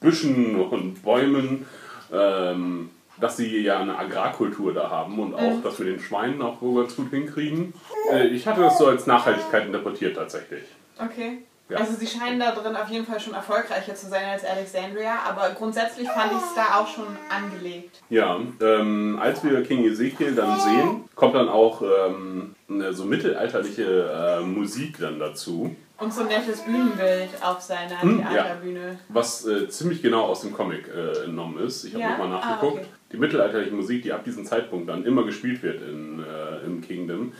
Büschen 0.00 0.60
und 0.60 1.02
Bäumen, 1.02 1.66
ähm, 2.12 2.90
dass 3.18 3.36
sie 3.36 3.58
ja 3.58 3.78
eine 3.78 3.98
Agrarkultur 3.98 4.72
da 4.74 4.90
haben 4.90 5.18
und 5.18 5.34
auch 5.34 5.62
das 5.62 5.78
mit 5.78 5.88
den 5.88 6.00
Schweinen 6.00 6.42
auch 6.42 6.60
ganz 6.60 6.96
gut 6.96 7.10
hinkriegen. 7.10 7.74
Äh, 8.10 8.28
ich 8.28 8.46
hatte 8.46 8.60
das 8.60 8.78
so 8.78 8.86
als 8.86 9.06
Nachhaltigkeit 9.06 9.66
interpretiert 9.66 10.16
tatsächlich. 10.16 10.64
Okay. 10.98 11.38
Ja. 11.68 11.78
Also 11.78 11.94
sie 11.94 12.06
scheinen 12.06 12.38
da 12.38 12.50
drin 12.50 12.76
auf 12.76 12.90
jeden 12.90 13.06
Fall 13.06 13.18
schon 13.18 13.32
erfolgreicher 13.32 13.94
zu 13.94 14.06
sein 14.06 14.24
als 14.26 14.44
Alexandria, 14.44 15.20
aber 15.26 15.54
grundsätzlich 15.54 16.06
fand 16.08 16.32
ich 16.32 16.38
es 16.38 16.54
da 16.54 16.78
auch 16.78 16.86
schon 16.86 17.06
angelegt. 17.30 18.02
Ja, 18.10 18.38
ähm, 18.60 19.18
als 19.20 19.42
wir 19.42 19.62
King 19.62 19.84
Ezekiel 19.84 20.34
dann 20.34 20.60
sehen, 20.60 21.04
kommt 21.14 21.34
dann 21.34 21.48
auch 21.48 21.80
ähm, 21.80 22.54
eine 22.68 22.92
so 22.92 23.06
mittelalterliche 23.06 24.40
äh, 24.42 24.44
Musik 24.44 24.98
dann 24.98 25.18
dazu, 25.18 25.74
Und 26.04 26.12
so 26.12 26.20
ein 26.20 26.26
nettes 26.28 26.60
Bühnenbild 26.60 27.30
auf 27.42 27.60
seiner 27.62 28.02
Hm, 28.02 28.20
ja. 28.20 28.28
Theaterbühne. 28.30 28.98
was 29.08 29.46
äh, 29.46 29.68
ziemlich 29.70 30.02
genau 30.02 30.24
aus 30.24 30.42
dem 30.42 30.52
Comic 30.52 30.86
äh, 30.88 31.24
entnommen 31.24 31.64
ist. 31.64 31.84
Ich 31.84 31.94
habe 31.94 32.02
Ja? 32.02 32.10
nochmal 32.10 32.26
Ah, 32.28 32.50
nachgeguckt. 32.50 32.78
okay. 32.82 32.86
Die 33.12 33.16
mittelalterliche 33.16 33.72
Musik, 33.74 34.02
die 34.02 34.12
ab 34.12 34.22
diesem 34.24 34.44
Zeitpunkt 34.44 34.88
dann 34.88 35.04
immer 35.06 35.24
gespielt 35.24 35.62
wird 35.62 35.80
in, 35.82 36.22
äh, 36.22 36.64
im 36.66 36.80
Kingdom. 36.82 37.32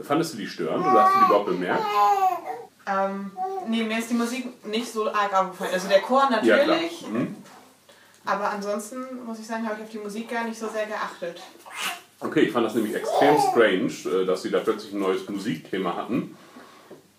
Fandest 0.00 0.32
du 0.34 0.38
die 0.38 0.46
störend 0.46 0.86
oder 0.86 1.04
hast 1.04 1.14
du 1.16 1.18
die 1.20 1.24
überhaupt 1.26 1.46
bemerkt? 1.46 1.82
Ähm, 2.86 3.30
nee, 3.66 3.82
mir 3.82 3.98
ist 3.98 4.08
die 4.10 4.14
Musik 4.14 4.64
nicht 4.66 4.90
so 4.90 5.08
arg 5.12 5.34
aufgefallen. 5.38 5.70
Also 5.74 5.88
der 5.88 6.00
Chor 6.00 6.28
Ja, 6.42 6.56
natürlich, 6.56 7.04
Mhm. 7.10 7.36
aber 8.24 8.50
ansonsten 8.50 8.96
muss 9.26 9.38
ich 9.38 9.46
sagen, 9.46 9.64
habe 9.66 9.76
ich 9.78 9.82
auf 9.84 9.90
die 9.90 9.98
Musik 9.98 10.30
gar 10.30 10.44
nicht 10.44 10.58
so 10.58 10.68
sehr 10.68 10.86
geachtet. 10.86 11.42
Okay, 12.20 12.40
ich 12.40 12.52
fand 12.52 12.64
das 12.66 12.74
nämlich 12.74 12.94
extrem 12.94 13.36
strange, 13.38 14.22
äh, 14.22 14.24
dass 14.24 14.42
sie 14.42 14.50
da 14.50 14.60
plötzlich 14.60 14.92
ein 14.94 15.00
neues 15.00 15.28
Musikthema 15.28 15.94
hatten. 15.96 16.36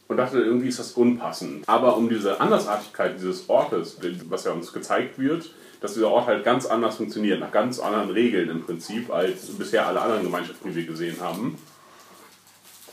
Und 0.10 0.18
dachte, 0.18 0.40
irgendwie 0.40 0.68
ist 0.68 0.80
das 0.80 0.94
unpassend. 0.94 1.70
Aber 1.70 1.96
um 1.96 2.10
diese 2.10 2.42
Andersartigkeit 2.42 3.16
dieses 3.16 3.48
Ortes, 3.48 3.98
was 4.28 4.44
ja 4.44 4.52
uns 4.52 4.74
gezeigt 4.74 5.20
wird, 5.20 5.52
dass 5.82 5.94
dieser 5.94 6.10
Ort 6.10 6.26
halt 6.26 6.44
ganz 6.44 6.66
anders 6.66 6.98
funktioniert, 6.98 7.40
nach 7.40 7.52
ganz 7.52 7.80
anderen 7.80 8.10
Regeln 8.10 8.50
im 8.50 8.66
Prinzip, 8.66 9.12
als 9.14 9.46
bisher 9.58 9.88
alle 9.88 10.02
anderen 10.02 10.24
Gemeinschaften, 10.24 10.70
die 10.70 10.76
wir 10.76 10.86
gesehen 10.88 11.18
haben, 11.22 11.58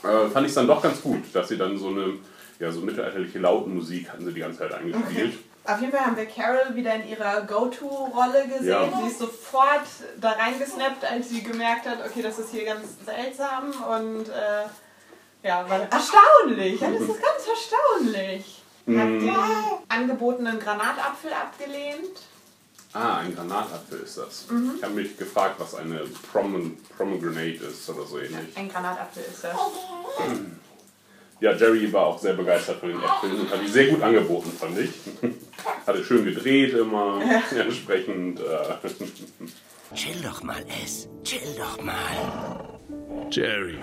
äh, 0.03 0.29
fand 0.29 0.45
ich 0.45 0.51
es 0.51 0.55
dann 0.55 0.67
doch 0.67 0.81
ganz 0.81 1.01
gut, 1.01 1.23
dass 1.33 1.49
sie 1.49 1.57
dann 1.57 1.77
so 1.77 1.89
eine 1.89 2.13
ja, 2.59 2.71
so 2.71 2.81
mittelalterliche 2.81 3.39
Lautenmusik 3.39 4.09
hatten 4.09 4.25
sie 4.25 4.33
die 4.33 4.39
ganze 4.39 4.59
Zeit 4.59 4.73
eingespielt. 4.73 5.39
Auf 5.63 5.81
jeden 5.81 5.91
Fall 5.91 6.05
haben 6.05 6.15
wir 6.15 6.25
Carol 6.27 6.75
wieder 6.75 6.95
in 6.95 7.09
ihrer 7.09 7.41
Go-To-Rolle 7.41 8.47
gesehen. 8.47 8.67
Ja. 8.67 8.89
Sie 9.01 9.07
ist 9.07 9.19
sofort 9.19 9.83
da 10.19 10.31
reingesnappt, 10.31 11.03
als 11.03 11.29
sie 11.29 11.43
gemerkt 11.43 11.85
hat, 11.85 11.97
okay, 12.05 12.21
das 12.21 12.39
ist 12.39 12.51
hier 12.51 12.63
ganz 12.63 12.85
seltsam 13.05 13.73
und 13.99 14.29
äh, 14.29 14.65
ja, 15.47 15.69
war 15.69 15.79
erstaunlich. 15.91 16.83
Alles 16.83 17.01
ist 17.01 17.21
ganz 17.21 17.47
erstaunlich. 17.47 18.63
Hat 18.87 18.93
Mhm. 19.09 19.19
den 19.19 19.35
angebotenen 19.89 20.59
Granatapfel 20.59 21.31
abgelehnt. 21.33 22.19
Ah, 22.93 23.17
ein 23.17 23.35
Granatapfel 23.35 23.99
ist 23.99 24.17
das. 24.17 24.45
Ich 24.77 24.83
habe 24.83 24.93
mich 24.93 25.17
gefragt, 25.17 25.55
was 25.59 25.75
eine 25.75 25.99
Prom 26.31 26.77
Pomegranate 26.97 27.65
ist 27.65 27.89
oder 27.89 28.05
so 28.05 28.17
ähnlich. 28.19 28.55
Ein 28.55 28.69
Granatapfel 28.69 29.23
ist 29.23 29.43
das. 29.43 29.55
Ja, 31.39 31.51
Jerry 31.53 31.93
war 31.93 32.07
auch 32.07 32.19
sehr 32.19 32.33
begeistert 32.33 32.79
von 32.79 32.89
den 32.89 32.99
Äpfeln 32.99 33.39
und 33.41 33.51
hat 33.51 33.61
die 33.61 33.67
sehr 33.67 33.89
gut 33.89 34.01
angeboten, 34.01 34.51
fand 34.51 34.75
ich. 34.79 34.89
Hatte 35.85 36.03
schön 36.03 36.25
gedreht 36.25 36.73
immer, 36.73 37.21
entsprechend. 37.55 38.39
Äh, 38.39 39.93
Chill 39.93 40.19
doch 40.23 40.41
mal, 40.41 40.65
S. 40.83 41.07
Chill 41.23 41.55
doch 41.55 41.79
mal. 41.83 42.79
Jerry, 43.29 43.77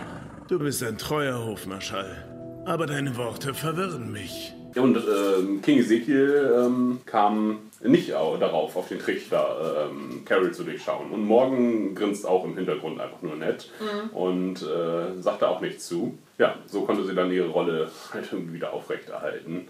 du 0.49 0.59
bist 0.59 0.83
ein 0.83 0.99
treuer 0.99 1.45
Hofmarschall. 1.45 2.63
Aber 2.67 2.87
deine 2.87 3.17
Worte 3.17 3.53
verwirren 3.55 4.11
mich. 4.13 4.55
Ja, 4.75 4.83
und 4.83 4.97
ähm, 4.97 5.63
King 5.63 5.79
Ezekiel 5.79 6.53
ähm, 6.57 7.01
kam 7.07 7.59
nicht 7.81 8.15
au- 8.15 8.37
darauf, 8.39 8.75
auf 8.77 8.89
den 8.89 8.99
Trichter 8.99 9.89
ähm, 9.91 10.25
Carol 10.25 10.51
zu 10.53 10.65
durchschauen. 10.65 11.11
Und 11.11 11.25
Morgan 11.27 11.95
grinst 11.95 12.27
auch 12.27 12.45
im 12.45 12.57
Hintergrund 12.57 13.01
einfach 13.01 13.21
nur 13.23 13.37
nett 13.37 13.71
und 14.13 14.63
äh, 14.63 15.21
sagte 15.21 15.47
auch 15.49 15.61
nichts 15.61 15.87
zu. 15.87 16.19
Ja, 16.39 16.57
so 16.67 16.83
konnte 16.83 17.05
sie 17.05 17.15
dann 17.15 17.31
ihre 17.31 17.49
Rolle 17.49 17.89
halt 18.13 18.33
irgendwie 18.33 18.55
wieder 18.55 18.73
aufrechterhalten. 18.73 19.69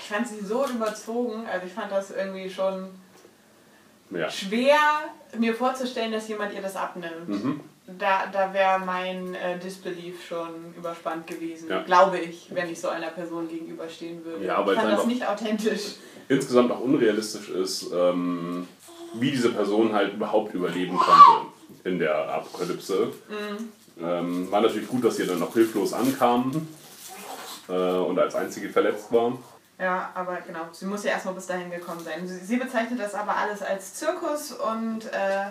Ich 0.00 0.08
fand 0.08 0.26
sie 0.26 0.40
so 0.42 0.64
überzogen. 0.66 1.44
Also 1.52 1.66
ich 1.66 1.72
fand 1.72 1.92
das 1.92 2.12
irgendwie 2.12 2.48
schon 2.48 2.86
Ja. 4.10 4.30
schwer, 4.30 4.78
mir 5.38 5.52
vorzustellen, 5.54 6.12
dass 6.12 6.28
jemand 6.28 6.54
ihr 6.54 6.62
das 6.62 6.76
abnimmt. 6.76 7.28
Mhm. 7.28 7.60
Da, 7.98 8.26
da 8.32 8.52
wäre 8.52 8.78
mein 8.80 9.34
äh, 9.34 9.58
Disbelief 9.58 10.26
schon 10.26 10.74
überspannt 10.76 11.26
gewesen, 11.26 11.68
Ja. 11.68 11.82
glaube 11.82 12.18
ich, 12.18 12.48
wenn 12.54 12.70
ich 12.70 12.80
so 12.80 12.88
einer 12.88 13.08
Person 13.10 13.48
gegenüberstehen 13.48 14.24
würde. 14.24 14.44
Ja, 14.46 14.56
aber 14.56 14.72
ich 14.74 14.78
fand 14.80 14.92
das 14.92 15.06
nicht 15.06 15.26
authentisch. 15.26 15.94
insgesamt 16.28 16.70
auch 16.70 16.80
unrealistisch 16.80 17.48
ist, 17.50 17.90
ähm, 17.92 18.66
wie 19.14 19.30
diese 19.30 19.50
Person 19.50 19.92
halt 19.92 20.14
überhaupt 20.14 20.54
überleben 20.54 20.96
konnte 20.96 21.46
in 21.84 21.98
der 21.98 22.14
Apokalypse. 22.28 23.12
Ähm, 24.00 24.50
war 24.50 24.60
natürlich 24.62 24.88
gut, 24.88 25.04
dass 25.04 25.16
sie 25.16 25.26
dann 25.26 25.38
noch 25.38 25.52
hilflos 25.52 25.92
ankam 25.92 26.66
äh, 27.68 27.72
und 27.72 28.18
als 28.18 28.34
einzige 28.34 28.68
verletzt 28.70 29.12
war. 29.12 29.36
Ja, 29.78 30.10
aber 30.14 30.38
genau, 30.46 30.60
sie 30.72 30.86
muss 30.86 31.02
ja 31.04 31.10
erstmal 31.12 31.34
bis 31.34 31.46
dahin 31.46 31.70
gekommen 31.70 32.00
sein. 32.04 32.26
Sie, 32.26 32.38
sie 32.38 32.56
bezeichnet 32.56 33.00
das 33.00 33.14
aber 33.14 33.36
alles 33.36 33.62
als 33.62 33.94
Zirkus 33.94 34.52
und 34.52 35.06
äh, 35.06 35.46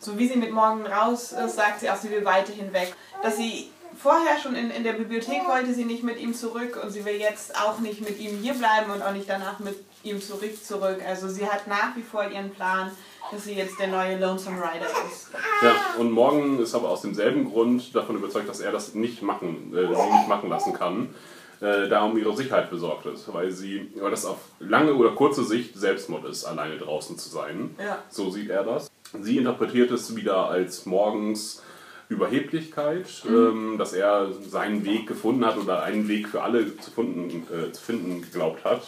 so 0.00 0.18
wie 0.18 0.26
sie 0.26 0.36
mit 0.36 0.50
Morgen 0.50 0.86
raus 0.86 1.32
ist, 1.32 1.56
sagt 1.56 1.80
sie 1.80 1.90
auch, 1.90 1.96
sie 1.96 2.10
will 2.10 2.24
weiterhin 2.24 2.72
weg. 2.72 2.94
Dass 3.22 3.36
sie 3.36 3.70
vorher 3.96 4.38
schon 4.38 4.54
in, 4.54 4.70
in 4.70 4.82
der 4.82 4.94
Bibliothek 4.94 5.46
wollte 5.46 5.74
sie 5.74 5.84
nicht 5.84 6.02
mit 6.02 6.18
ihm 6.18 6.34
zurück 6.34 6.80
und 6.82 6.90
sie 6.90 7.04
will 7.04 7.16
jetzt 7.16 7.56
auch 7.56 7.78
nicht 7.78 8.00
mit 8.00 8.18
ihm 8.18 8.38
hier 8.38 8.54
bleiben 8.54 8.90
und 8.90 9.02
auch 9.02 9.12
nicht 9.12 9.28
danach 9.28 9.58
mit 9.58 9.76
ihm 10.02 10.20
zurück 10.20 10.64
zurück. 10.64 11.00
Also 11.06 11.28
sie 11.28 11.46
hat 11.46 11.66
nach 11.66 11.94
wie 11.96 12.02
vor 12.02 12.24
ihren 12.24 12.50
Plan, 12.50 12.90
dass 13.30 13.44
sie 13.44 13.54
jetzt 13.54 13.78
der 13.78 13.88
neue 13.88 14.18
Lonesome 14.18 14.56
Rider 14.56 14.86
ist. 14.86 15.30
Ja, 15.62 15.74
und 15.98 16.10
Morgan 16.10 16.58
ist 16.60 16.74
aber 16.74 16.88
aus 16.88 17.02
demselben 17.02 17.50
Grund 17.50 17.94
davon 17.94 18.16
überzeugt, 18.16 18.48
dass 18.48 18.60
er 18.60 18.72
das 18.72 18.94
nicht 18.94 19.22
machen, 19.22 19.72
äh, 19.76 19.86
sie 19.94 20.10
nicht 20.16 20.28
machen 20.28 20.48
lassen 20.48 20.72
kann, 20.72 21.14
äh, 21.60 21.88
da 21.88 22.04
um 22.04 22.16
ihre 22.16 22.34
Sicherheit 22.34 22.70
besorgt 22.70 23.04
ist, 23.06 23.32
weil 23.32 23.50
sie, 23.50 23.92
weil 23.96 24.10
das 24.10 24.24
auf 24.24 24.38
lange 24.58 24.94
oder 24.94 25.10
kurze 25.10 25.44
Sicht 25.44 25.78
Selbstmord 25.78 26.24
ist, 26.24 26.44
alleine 26.44 26.78
draußen 26.78 27.18
zu 27.18 27.28
sein. 27.28 27.76
Ja. 27.78 28.02
So 28.08 28.30
sieht 28.30 28.48
er 28.48 28.64
das. 28.64 28.90
Sie 29.22 29.36
interpretiert 29.38 29.90
es 29.90 30.14
wieder 30.14 30.48
als 30.48 30.86
Morgens 30.86 31.62
Überheblichkeit, 32.08 33.06
ähm, 33.28 33.76
dass 33.78 33.92
er 33.92 34.28
seinen 34.48 34.84
Weg 34.84 35.06
gefunden 35.06 35.44
hat 35.44 35.56
oder 35.56 35.82
einen 35.82 36.08
Weg 36.08 36.28
für 36.28 36.42
alle 36.42 36.76
zu 36.78 36.90
finden, 36.90 37.46
äh, 37.52 37.72
zu 37.72 37.82
finden 37.82 38.22
geglaubt 38.22 38.64
hat. 38.64 38.82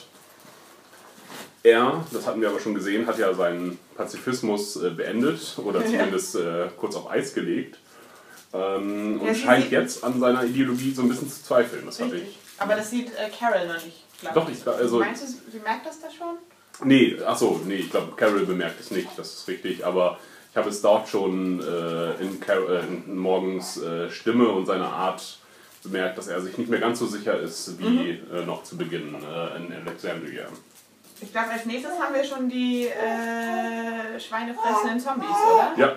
Er, 1.64 2.04
das 2.12 2.26
hatten 2.26 2.40
wir 2.40 2.48
aber 2.48 2.58
schon 2.58 2.74
gesehen, 2.74 3.06
hat 3.06 3.18
ja 3.18 3.32
seinen 3.34 3.78
Pazifismus 3.96 4.76
äh, 4.82 4.90
beendet 4.90 5.56
oder 5.58 5.84
zumindest 5.84 6.34
äh, 6.34 6.68
kurz 6.76 6.96
auf 6.96 7.08
Eis 7.08 7.34
gelegt. 7.34 7.78
Ähm, 8.52 9.20
Ja, 9.22 9.28
und 9.28 9.34
sie 9.34 9.40
scheint 9.42 9.70
jetzt 9.70 10.02
an 10.02 10.18
seiner 10.18 10.44
Ideologie 10.44 10.92
so 10.92 11.02
ein 11.02 11.08
bisschen 11.08 11.30
zu 11.30 11.42
zweifeln. 11.44 11.86
Das 11.86 12.00
hatte 12.00 12.16
ich. 12.16 12.36
Aber 12.58 12.74
das 12.74 12.90
sieht 12.90 13.08
äh, 13.16 13.30
Carol 13.30 13.66
noch 13.68 13.82
nicht, 13.84 14.04
glaube 14.20 14.40
Doch, 14.40 14.48
ich- 14.50 14.66
also- 14.66 14.98
Meinst 14.98 15.22
du, 15.22 15.26
sie 15.52 15.60
merkt 15.60 15.86
das 15.86 16.00
da 16.00 16.08
schon? 16.10 16.36
Nee, 16.84 17.18
achso, 17.24 17.60
nee, 17.64 17.76
ich 17.76 17.90
glaube, 17.90 18.12
Carol 18.16 18.46
bemerkt 18.46 18.80
es 18.80 18.90
nicht, 18.90 19.08
das 19.16 19.34
ist 19.34 19.48
richtig, 19.48 19.84
aber 19.84 20.18
ich 20.50 20.56
habe 20.56 20.68
es 20.68 20.82
dort 20.82 21.08
schon 21.08 21.60
äh, 21.60 22.22
in, 22.22 22.40
Car 22.40 22.68
äh, 22.68 22.80
in 22.80 23.16
Morgens 23.16 23.80
äh, 23.80 24.10
Stimme 24.10 24.48
und 24.48 24.66
seiner 24.66 24.92
Art 24.92 25.38
bemerkt, 25.82 26.18
dass 26.18 26.28
er 26.28 26.40
sich 26.40 26.56
nicht 26.58 26.70
mehr 26.70 26.80
ganz 26.80 26.98
so 26.98 27.06
sicher 27.06 27.38
ist 27.40 27.78
wie 27.78 28.10
äh, 28.10 28.44
noch 28.46 28.62
zu 28.62 28.76
Beginn 28.76 29.14
äh, 29.14 29.56
in 29.56 29.72
Alexandria. 29.72 30.46
Ich 31.20 31.30
glaube, 31.32 31.50
als 31.50 31.66
nächstes 31.66 31.92
haben 31.98 32.14
wir 32.14 32.24
schon 32.24 32.48
die 32.48 32.86
äh, 32.86 34.18
schweinefressenden 34.18 35.00
Zombies, 35.00 35.28
oder? 35.54 35.72
Ja, 35.76 35.96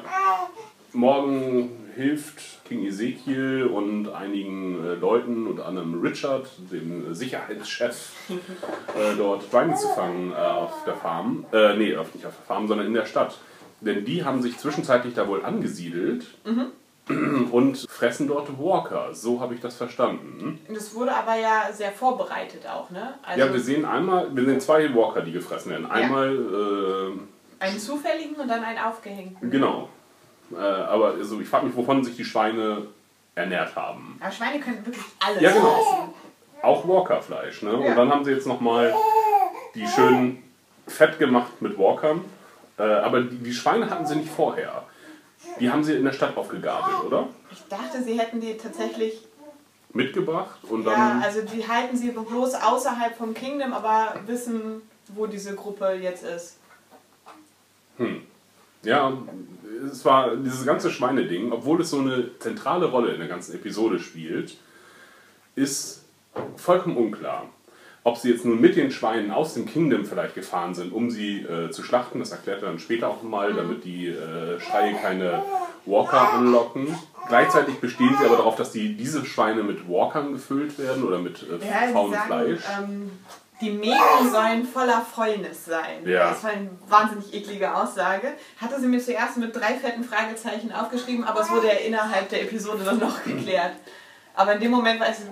morgen 0.94 1.85
hilft 1.96 2.66
King 2.66 2.86
Ezekiel 2.86 3.66
und 3.66 4.10
einigen 4.10 4.86
äh, 4.86 4.96
Leuten, 4.96 5.48
unter 5.48 5.66
anderem 5.66 6.02
Richard, 6.02 6.48
dem 6.72 7.14
Sicherheitschef, 7.14 8.12
äh, 8.30 9.16
dort 9.18 9.44
Schweine 9.44 9.76
zu 9.76 9.88
fangen 9.90 10.32
äh, 10.32 10.36
auf 10.36 10.84
der 10.86 10.96
Farm. 10.96 11.46
Äh, 11.52 11.76
nee, 11.78 11.96
auf, 11.96 12.14
nicht 12.14 12.26
auf 12.26 12.34
der 12.36 12.46
Farm, 12.46 12.68
sondern 12.68 12.88
in 12.88 12.94
der 12.94 13.06
Stadt. 13.06 13.38
Denn 13.82 14.06
die 14.06 14.24
haben 14.24 14.42
sich 14.42 14.58
zwischenzeitlich 14.58 15.14
da 15.14 15.28
wohl 15.28 15.44
angesiedelt 15.44 16.26
und 17.52 17.86
fressen 17.90 18.28
dort 18.28 18.58
Walker. 18.58 19.14
So 19.14 19.40
habe 19.40 19.54
ich 19.54 19.60
das 19.60 19.76
verstanden. 19.76 20.60
Das 20.74 20.96
wurde 20.96 21.14
aber 21.14 21.36
ja 21.36 21.72
sehr 21.72 21.92
vorbereitet 21.92 22.66
auch, 22.68 22.90
ne? 22.90 23.14
Also 23.22 23.40
Ja, 23.40 23.54
wir 23.54 23.60
sehen 23.60 23.86
einmal, 23.86 24.36
wir 24.36 24.46
sehen 24.46 24.60
zwei 24.60 24.94
Walker, 24.96 25.22
die 25.22 25.34
gefressen 25.34 25.72
werden. 25.72 25.86
Einmal 25.86 26.36
äh, 26.36 27.64
einen 27.64 27.80
zufälligen 27.80 28.36
und 28.36 28.48
dann 28.48 28.64
einen 28.64 28.80
aufgehängten. 28.80 29.52
Genau. 29.52 29.90
Äh, 30.54 30.58
aber 30.58 31.08
also 31.14 31.40
ich 31.40 31.48
frage 31.48 31.66
mich, 31.68 31.76
wovon 31.76 32.04
sich 32.04 32.16
die 32.16 32.26
Schweine 32.26 32.88
ernährt 33.36 33.76
haben. 33.76 34.18
Aber 34.22 34.32
Schweine 34.32 34.60
können 34.60 34.86
wirklich 34.86 35.04
alles 35.26 35.42
Ja, 35.42 35.52
genau. 35.52 35.70
fressen. 35.72 36.14
Auch 36.62 36.88
Walker-Fleisch. 36.88 37.62
Ne? 37.64 37.72
Ja. 37.72 37.90
Und 37.92 37.96
dann 37.96 38.10
haben 38.12 38.24
sie 38.26 38.32
jetzt 38.32 38.48
nochmal 38.48 38.94
die 39.76 39.86
schön 39.88 40.42
fett 40.88 41.20
gemacht 41.20 41.62
mit 41.62 41.78
Walkern. 41.78 42.24
Äh, 42.78 42.84
aber 42.84 43.22
die, 43.22 43.38
die 43.38 43.54
Schweine 43.54 43.90
hatten 43.90 44.06
sie 44.06 44.16
nicht 44.16 44.30
vorher. 44.32 44.84
Die 45.60 45.70
haben 45.70 45.84
sie 45.84 45.94
in 45.94 46.04
der 46.06 46.12
Stadt 46.14 46.36
aufgegabelt, 46.38 47.04
oder? 47.06 47.28
Ich 47.52 47.62
dachte, 47.70 48.02
sie 48.04 48.18
hätten 48.20 48.40
die 48.42 48.58
tatsächlich. 48.58 49.22
Mitgebracht 49.94 50.58
und 50.70 50.84
Ja, 50.86 50.92
dann. 50.92 51.24
also 51.24 51.42
die 51.42 51.66
halten 51.66 51.96
sie 51.96 52.12
bloß 52.12 52.56
außerhalb 52.56 53.16
vom 53.18 53.34
Kingdom, 53.34 53.72
aber 53.72 54.16
wissen, 54.26 54.82
wo 55.08 55.26
diese 55.26 55.56
Gruppe 55.56 55.94
jetzt 55.94 56.24
ist. 56.26 56.58
Ja, 58.86 59.14
es 59.92 60.06
war 60.06 60.36
dieses 60.36 60.66
ganze 60.66 60.90
Schweineding, 60.90 61.52
obwohl 61.52 61.82
es 61.82 61.90
so 61.90 62.00
eine 62.00 62.38
zentrale 62.40 62.86
Rolle 62.86 63.12
in 63.14 63.20
der 63.20 63.28
ganzen 63.28 63.56
Episode 63.56 64.00
spielt, 64.00 64.58
ist 65.56 66.06
vollkommen 66.58 66.98
unklar. 66.98 67.46
Ob 68.04 68.18
sie 68.18 68.30
jetzt 68.30 68.46
nun 68.46 68.62
mit 68.62 68.76
den 68.76 68.92
Schweinen 68.92 69.32
aus 69.32 69.56
dem 69.56 69.66
Kingdom 69.66 70.06
vielleicht 70.06 70.36
gefahren 70.36 70.76
sind, 70.76 70.94
um 70.94 71.10
sie 71.10 71.40
äh, 71.42 71.72
zu 71.72 71.82
schlachten, 71.82 72.20
das 72.20 72.32
erklärt 72.32 72.62
er 72.62 72.68
dann 72.70 72.78
später 72.78 73.08
auch 73.10 73.24
mal, 73.24 73.54
damit 73.54 73.84
die 73.84 74.08
äh, 74.10 74.60
Schreie 74.60 74.94
keine 74.94 75.42
Walker 75.88 76.34
anlocken. 76.34 76.88
Gleichzeitig 77.28 77.76
bestehen 77.80 78.16
sie 78.20 78.26
aber 78.26 78.38
darauf, 78.38 78.56
dass 78.58 78.72
die, 78.72 78.96
diese 78.96 79.26
Schweine 79.26 79.64
mit 79.64 79.90
Walkern 79.90 80.34
gefüllt 80.34 80.78
werden 80.78 81.04
oder 81.04 81.18
mit 81.18 81.42
äh, 81.44 81.66
Ja, 81.68 81.92
faulen 81.94 82.14
sagen, 82.14 82.28
Fleisch. 82.28 82.62
ähm, 82.80 83.12
die 83.62 83.72
Mägen 83.72 84.30
sollen 84.32 84.66
voller 84.66 85.02
Fäulnis 85.02 85.66
sein. 85.66 86.06
Ja. 86.06 86.32
Das 86.32 86.44
war 86.44 86.52
eine 86.52 86.70
wahnsinnig 86.88 87.34
eklige 87.34 87.74
Aussage. 87.74 88.34
Hatte 88.60 88.80
sie 88.80 88.88
mir 88.88 89.00
zuerst 89.00 89.38
mit 89.38 89.56
drei 89.56 89.76
fetten 89.76 90.04
Fragezeichen 90.04 90.72
aufgeschrieben, 90.72 91.24
aber 91.24 91.42
es 91.42 91.50
wurde 91.50 91.68
ja 91.68 91.74
innerhalb 91.74 92.30
der 92.30 92.44
Episode 92.44 92.84
dann 92.84 93.00
noch 93.00 93.24
geklärt. 93.24 93.74
Aber 94.34 94.54
in 94.54 94.60
dem 94.60 94.72
Moment 94.72 95.00
weiß 95.00 95.20
ich, 95.20 95.26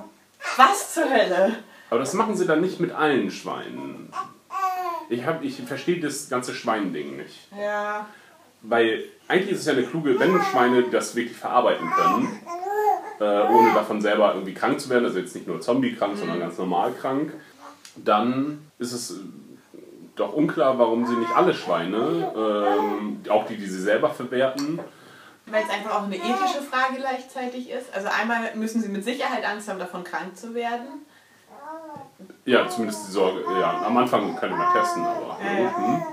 was 0.58 0.94
zur 0.94 1.10
Hölle? 1.10 1.58
Aber 1.90 2.00
das 2.00 2.14
machen 2.14 2.36
sie 2.36 2.46
dann 2.46 2.62
nicht 2.62 2.80
mit 2.80 2.92
allen 2.92 3.30
Schweinen. 3.30 4.12
Ich, 5.10 5.26
hab, 5.26 5.44
ich 5.44 5.62
verstehe 5.62 6.00
das 6.00 6.30
ganze 6.30 6.54
Schweinding 6.56 7.18
nicht. 7.18 7.50
Ja, 7.60 8.08
Weil 8.62 9.04
eigentlich 9.28 9.52
ist 9.52 9.60
es 9.60 9.66
ja 9.66 9.74
eine 9.74 9.84
kluge, 9.84 10.18
wenn 10.20 10.42
Schweine 10.44 10.84
das 10.84 11.16
wirklich 11.16 11.38
verarbeiten 11.38 11.90
können, 11.92 12.40
äh, 13.20 13.48
ohne 13.52 13.74
davon 13.74 14.02
selber 14.02 14.34
irgendwie 14.34 14.54
krank 14.54 14.80
zu 14.80 14.90
werden, 14.90 15.06
also 15.06 15.20
jetzt 15.20 15.36
nicht 15.36 15.48
nur 15.48 15.60
zombie-krank, 15.60 16.18
sondern 16.18 16.40
ganz 16.40 16.58
normal 16.58 16.94
krank, 16.94 17.34
dann 17.96 18.68
ist 18.80 18.94
es 18.94 19.12
äh, 19.12 19.20
doch 20.16 20.34
unklar, 20.34 20.78
warum 20.78 21.06
sie 21.06 21.16
nicht 21.16 21.36
alle 21.36 21.54
Schweine, 21.54 22.34
ähm, 22.36 23.22
auch 23.30 23.46
die, 23.48 23.58
die 23.58 23.66
sie 23.66 23.82
selber 23.82 24.10
verwerten, 24.10 24.80
weil 25.46 25.64
es 25.64 25.70
einfach 25.70 26.00
auch 26.00 26.04
eine 26.04 26.16
ethische 26.16 26.62
Frage 26.62 26.96
gleichzeitig 26.98 27.70
ist. 27.70 27.94
Also 27.94 28.08
einmal 28.08 28.56
müssen 28.56 28.82
sie 28.82 28.90
mit 28.90 29.04
Sicherheit 29.04 29.46
Angst 29.46 29.68
haben, 29.68 29.80
davon 29.80 30.04
krank 30.04 30.38
zu 30.38 30.54
werden. 30.54 31.06
ja, 32.46 32.68
zumindest 32.70 33.08
die 33.08 33.12
Sorge, 33.12 33.44
ja, 33.60 33.84
am 33.86 33.98
Anfang 33.98 34.36
könnte 34.38 34.56
man 34.56 34.74
testen, 34.74 35.04
aber. 35.04 35.38
Ja, 35.44 35.60
ja. 35.60 35.78
Mhm. 35.78 36.04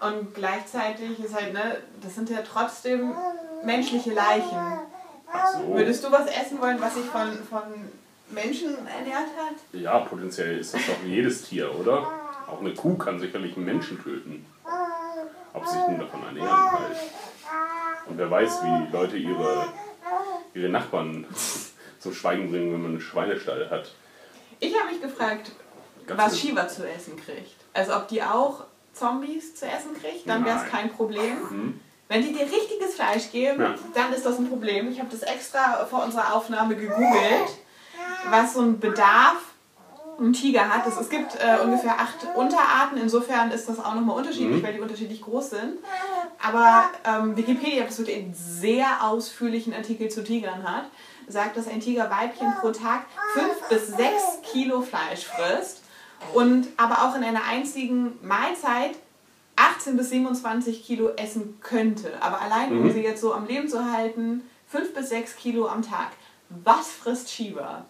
Und 0.00 0.34
gleichzeitig 0.34 1.22
ist 1.22 1.34
halt, 1.34 1.52
ne, 1.52 1.76
das 2.02 2.16
sind 2.16 2.28
ja 2.28 2.38
trotzdem 2.42 3.14
menschliche 3.64 4.12
Leichen. 4.12 4.58
Ach 5.32 5.46
so. 5.54 5.76
Würdest 5.76 6.02
du 6.02 6.10
was 6.10 6.26
essen 6.26 6.60
wollen, 6.60 6.80
was 6.80 6.94
sich 6.94 7.04
von, 7.04 7.32
von 7.48 7.62
Menschen 8.32 8.74
ernährt 8.86 9.28
hat? 9.36 9.54
Ja, 9.72 9.98
potenziell 10.00 10.58
ist 10.58 10.74
das 10.74 10.80
doch 10.86 11.04
jedes 11.06 11.42
Tier, 11.42 11.74
oder? 11.78 12.08
Auch 12.46 12.60
eine 12.60 12.74
Kuh 12.74 12.96
kann 12.96 13.18
sicherlich 13.20 13.56
einen 13.56 13.64
Menschen 13.66 14.02
töten. 14.02 14.44
Ob 15.54 15.66
sie 15.66 15.74
sich 15.76 15.86
nun 15.88 16.00
davon 16.00 16.22
ernähren 16.24 16.72
halt. 16.72 16.96
Und 18.06 18.18
wer 18.18 18.30
weiß, 18.30 18.62
wie 18.62 18.92
Leute 18.92 19.16
ihre, 19.16 19.68
ihre 20.54 20.68
Nachbarn 20.68 21.26
zum 21.98 22.12
Schweigen 22.14 22.50
bringen, 22.50 22.72
wenn 22.72 22.82
man 22.82 22.90
einen 22.92 23.00
Schweinestall 23.00 23.70
hat. 23.70 23.92
Ich 24.60 24.78
habe 24.78 24.90
mich 24.92 25.00
gefragt, 25.00 25.52
Ganz 26.06 26.20
was. 26.20 26.38
Shiva 26.40 26.66
zu 26.68 26.88
essen 26.88 27.16
kriegt. 27.16 27.54
Also 27.74 27.94
ob 27.94 28.08
die 28.08 28.22
auch 28.22 28.64
Zombies 28.92 29.54
zu 29.54 29.66
essen 29.66 29.94
kriegt, 30.00 30.28
dann 30.28 30.44
wäre 30.44 30.58
es 30.64 30.70
kein 30.70 30.90
Problem. 30.92 31.80
Wenn 32.08 32.22
die 32.22 32.32
dir 32.32 32.42
richtiges 32.42 32.94
Fleisch 32.96 33.30
geben, 33.30 33.60
Ja. 33.62 33.74
dann 33.94 34.12
ist 34.12 34.26
das 34.26 34.38
ein 34.38 34.48
Problem. 34.48 34.90
Ich 34.90 34.98
habe 34.98 35.08
das 35.10 35.22
extra 35.22 35.86
vor 35.86 36.04
unserer 36.04 36.34
Aufnahme 36.34 36.76
gegoogelt, 36.76 37.48
was 38.30 38.54
so 38.54 38.60
ein 38.60 38.78
Bedarf 38.80 39.36
ein 40.20 40.32
Tiger 40.32 40.68
hat. 40.68 40.86
Es, 40.86 40.96
es 40.98 41.08
gibt 41.08 41.34
äh, 41.36 41.58
ungefähr 41.64 41.98
acht 41.98 42.16
Unterarten, 42.36 42.98
insofern 42.98 43.50
ist 43.50 43.68
das 43.68 43.78
auch 43.80 43.94
nochmal 43.94 44.16
unterschiedlich, 44.16 44.62
weil 44.62 44.74
die 44.74 44.80
unterschiedlich 44.80 45.20
groß 45.22 45.50
sind. 45.50 45.78
Aber 46.42 46.84
ähm, 47.04 47.36
Wikipedia, 47.36 47.84
das 47.84 47.98
wirklich 47.98 48.16
einen 48.18 48.34
sehr 48.34 49.02
ausführlichen 49.02 49.74
Artikel 49.74 50.08
zu 50.10 50.22
Tigern 50.22 50.62
hat, 50.64 50.84
sagt, 51.28 51.56
dass 51.56 51.66
ein 51.68 51.80
Tigerweibchen 51.80 52.52
pro 52.60 52.70
Tag 52.72 53.04
5 53.34 53.68
bis 53.68 53.86
6 53.88 54.22
Kilo 54.52 54.82
Fleisch 54.82 55.24
frisst 55.26 55.82
und 56.34 56.68
aber 56.76 57.04
auch 57.04 57.14
in 57.16 57.24
einer 57.24 57.44
einzigen 57.44 58.18
Mahlzeit 58.22 58.92
18 59.56 59.96
bis 59.96 60.10
27 60.10 60.84
Kilo 60.84 61.10
essen 61.16 61.58
könnte. 61.62 62.12
Aber 62.20 62.40
allein, 62.40 62.70
um 62.72 62.84
Mhm. 62.86 62.92
sie 62.92 63.02
jetzt 63.02 63.20
so 63.20 63.32
am 63.34 63.46
Leben 63.46 63.68
zu 63.68 63.92
halten, 63.92 64.42
5 64.68 64.94
bis 64.94 65.08
6 65.10 65.36
Kilo 65.36 65.68
am 65.68 65.82
Tag. 65.82 66.08
Was 66.64 66.88
frisst 66.90 67.30
Shiva? 67.30 67.84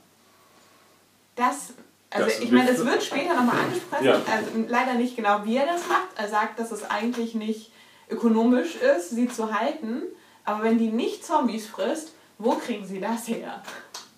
Das, 1.37 1.73
also 2.11 2.26
Das 2.26 2.38
ich 2.40 2.50
meine, 2.52 2.71
es 2.71 2.85
wird- 2.85 3.02
später 3.02 3.35
nochmal 3.35 3.57
angesprochen, 3.64 4.04
Ja. 4.04 4.14
also 4.14 4.50
leider 4.69 4.95
nicht 4.95 5.16
genau, 5.16 5.40
wie 5.45 5.57
er 5.57 5.66
das 5.66 5.87
macht. 5.88 6.09
Er 6.16 6.28
sagt, 6.28 6.59
dass 6.59 6.71
es 6.73 6.88
eigentlich 6.90 7.35
nicht 7.35 7.73
ökonomisch 8.11 8.76
ist, 8.76 9.11
sie 9.11 9.28
zu 9.28 9.52
halten. 9.59 10.02
Aber 10.45 10.64
wenn 10.64 10.76
die 10.78 10.90
nicht 10.90 11.25
Zombies 11.25 11.66
frisst, 11.66 12.12
wo 12.38 12.52
kriegen 12.57 12.85
sie 12.85 13.00
das 13.00 13.28
her? 13.28 13.62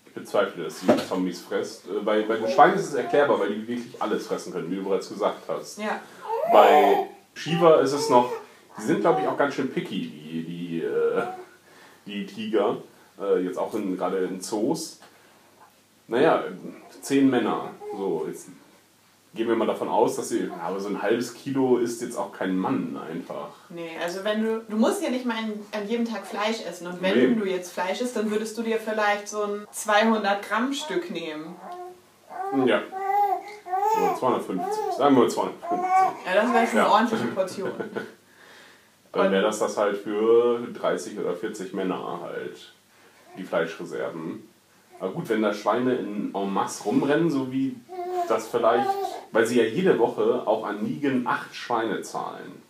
Ich 0.06 0.12
bezweifle, 0.14 0.64
dass 0.64 0.80
sie 0.80 0.86
Zombies 1.08 1.40
frisst. 1.40 1.86
Äh, 1.86 2.00
Bei, 2.00 2.22
bei 2.22 2.36
den 2.36 2.48
Schweinen 2.50 2.74
ist 2.76 2.86
es 2.88 2.94
erklärbar, 2.94 3.38
weil 3.40 3.50
die 3.54 3.66
wirklich 3.68 4.00
alles 4.02 4.26
fressen 4.26 4.52
können, 4.52 4.70
wie 4.70 4.76
du 4.76 4.84
bereits 4.84 5.08
gesagt 5.08 5.42
hast. 5.48 5.78
Ja. 5.78 6.00
Bei 6.52 7.08
Shiva 7.34 7.76
ist 7.80 7.92
es 7.92 8.08
noch, 8.10 8.32
die 8.78 8.82
sind 8.82 9.00
glaube 9.00 9.20
ich 9.22 9.28
auch 9.28 9.36
ganz 9.36 9.54
schön 9.54 9.70
picky, 9.72 10.08
die, 10.08 10.44
die, 10.44 10.80
äh, 10.82 11.22
die 12.06 12.26
Tiger, 12.26 12.78
äh, 13.20 13.40
jetzt 13.40 13.58
auch 13.58 13.74
in, 13.74 13.96
gerade 13.96 14.18
in 14.24 14.40
Zoos. 14.40 15.00
Naja, 16.08 16.44
zehn 17.00 17.30
Männer, 17.30 17.70
so, 17.96 18.26
jetzt 18.28 18.48
gehen 19.34 19.48
wir 19.48 19.56
mal 19.56 19.66
davon 19.66 19.88
aus, 19.88 20.16
dass 20.16 20.28
sie, 20.28 20.48
aber 20.62 20.78
so 20.78 20.88
ein 20.88 21.00
halbes 21.02 21.34
Kilo 21.34 21.78
ist 21.78 22.02
jetzt 22.02 22.16
auch 22.16 22.30
kein 22.32 22.56
Mann 22.56 22.96
einfach. 23.10 23.48
Nee, 23.70 23.90
also 24.02 24.22
wenn 24.22 24.42
du, 24.44 24.60
du 24.68 24.76
musst 24.76 25.02
ja 25.02 25.10
nicht 25.10 25.24
mal 25.26 25.36
an, 25.72 25.88
jedem 25.88 26.04
Tag 26.04 26.26
Fleisch 26.26 26.60
essen. 26.68 26.86
Und 26.86 27.02
wenn 27.02 27.30
Nee. 27.30 27.34
du 27.34 27.44
jetzt 27.46 27.72
Fleisch 27.72 28.00
isst, 28.00 28.14
dann 28.16 28.30
würdest 28.30 28.56
du 28.58 28.62
dir 28.62 28.78
vielleicht 28.78 29.28
so 29.28 29.42
ein 29.42 29.66
200 29.72 30.46
Gramm 30.48 30.72
Stück 30.72 31.10
nehmen. 31.10 31.56
Ja. 32.66 32.82
So, 33.96 34.18
250, 34.20 34.66
sagen 34.98 35.16
wir 35.16 35.28
250. 35.28 35.88
Ja, 36.26 36.34
das 36.34 36.52
wäre 36.52 36.66
schon 36.66 36.78
eine 36.78 36.88
Ja. 36.88 36.92
ordentliche 36.92 37.26
Portion. 37.28 37.70
Dann 39.12 39.30
wäre 39.32 39.42
das 39.42 39.58
das 39.60 39.76
halt 39.76 39.96
für 39.96 40.60
30 40.74 41.18
oder 41.18 41.34
40 41.34 41.72
Männer 41.72 42.20
halt, 42.22 42.72
die 43.36 43.42
Fleischreserven. 43.44 44.48
Aber 45.00 45.10
gut, 45.12 45.28
wenn 45.28 45.42
da 45.42 45.52
Schweine 45.52 45.94
in 45.96 46.32
en 46.34 46.52
masse 46.52 46.84
rumrennen, 46.84 47.30
so 47.30 47.50
wie 47.52 47.76
das 48.28 48.48
vielleicht, 48.48 48.88
weil 49.32 49.44
sie 49.46 49.58
ja 49.58 49.64
jede 49.64 49.98
Woche 49.98 50.42
auch 50.46 50.64
an 50.64 50.82
Nigen 50.82 51.26
acht 51.26 51.54
Schweine 51.54 52.00
zahlen. 52.02 52.62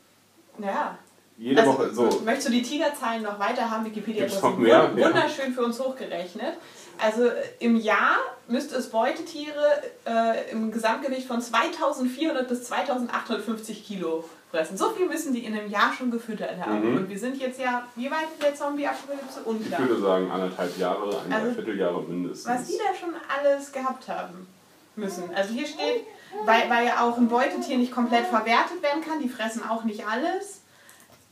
Ja. 0.59 0.99
Jede 1.37 1.61
Also, 1.61 1.73
Woche, 1.75 1.91
so. 1.93 2.21
Möchtest 2.25 2.49
du 2.49 2.53
die 2.53 2.63
Tigerzahlen 2.63 3.23
noch 3.23 3.39
weiter 3.41 3.69
haben? 3.69 3.85
Wikipedia 3.85 4.23
hat 4.25 4.33
das 4.33 4.43
mehr? 4.43 4.55
wun- 4.93 4.99
Ja. 4.99 5.07
wunderschön 5.07 5.53
für 5.53 5.65
uns 5.65 5.81
hochgerechnet. 5.81 6.55
Also 6.97 7.25
äh, 7.27 7.33
im 7.59 7.77
Jahr 7.77 8.17
müsste 8.47 8.77
es 8.77 8.89
Beutetiere 8.89 9.83
äh, 10.07 10.51
im 10.53 10.71
Gesamtgewicht 10.71 11.27
von 11.27 11.41
2400 11.43 12.47
bis 12.49 12.65
2850 12.65 13.85
Kilo 13.85 14.25
fressen. 14.55 14.77
So 14.77 14.91
viel 14.91 15.07
müssen 15.07 15.35
die 15.35 15.45
in 15.45 15.57
einem 15.57 15.69
Jahr 15.69 15.93
schon 15.93 16.11
gefüttert 16.11 16.57
haben. 16.65 16.93
Mhm. 16.93 16.97
Und 16.99 17.09
wir 17.09 17.19
sind 17.19 17.37
jetzt 17.39 17.59
ja, 17.59 17.87
wie 17.97 18.11
weit 18.11 18.29
in 18.35 18.41
der 18.41 18.55
Zombie-Apokalypse? 18.55 19.41
Ich 19.41 19.47
Unklar. 19.47 19.81
würde 19.81 20.01
sagen, 20.01 20.31
anderthalb 20.31 20.79
Jahre, 20.79 21.21
ein 21.25 21.33
Also, 21.33 21.47
Dreivierteljahre 21.49 22.03
mindestens. 22.03 22.47
Was 22.47 22.67
die 22.69 22.79
da 22.79 22.95
schon 22.95 23.15
alles 23.29 23.73
gehabt 23.73 24.09
haben 24.09 24.47
müssen. 24.95 25.25
Also 25.35 25.53
hier 25.53 25.67
steht, 25.67 26.07
weil, 26.45 26.71
weil 26.71 26.87
ja 26.87 27.05
auch 27.05 27.17
ein 27.19 27.29
Beutetier 27.29 27.79
nicht 27.79 27.93
komplett 27.93 28.27
verwertet 28.27 28.81
werden 28.81 29.03
kann, 29.03 29.21
die 29.21 29.29
fressen 29.29 29.69
auch 29.69 29.85
nicht 29.85 30.07
alles. 30.07 30.61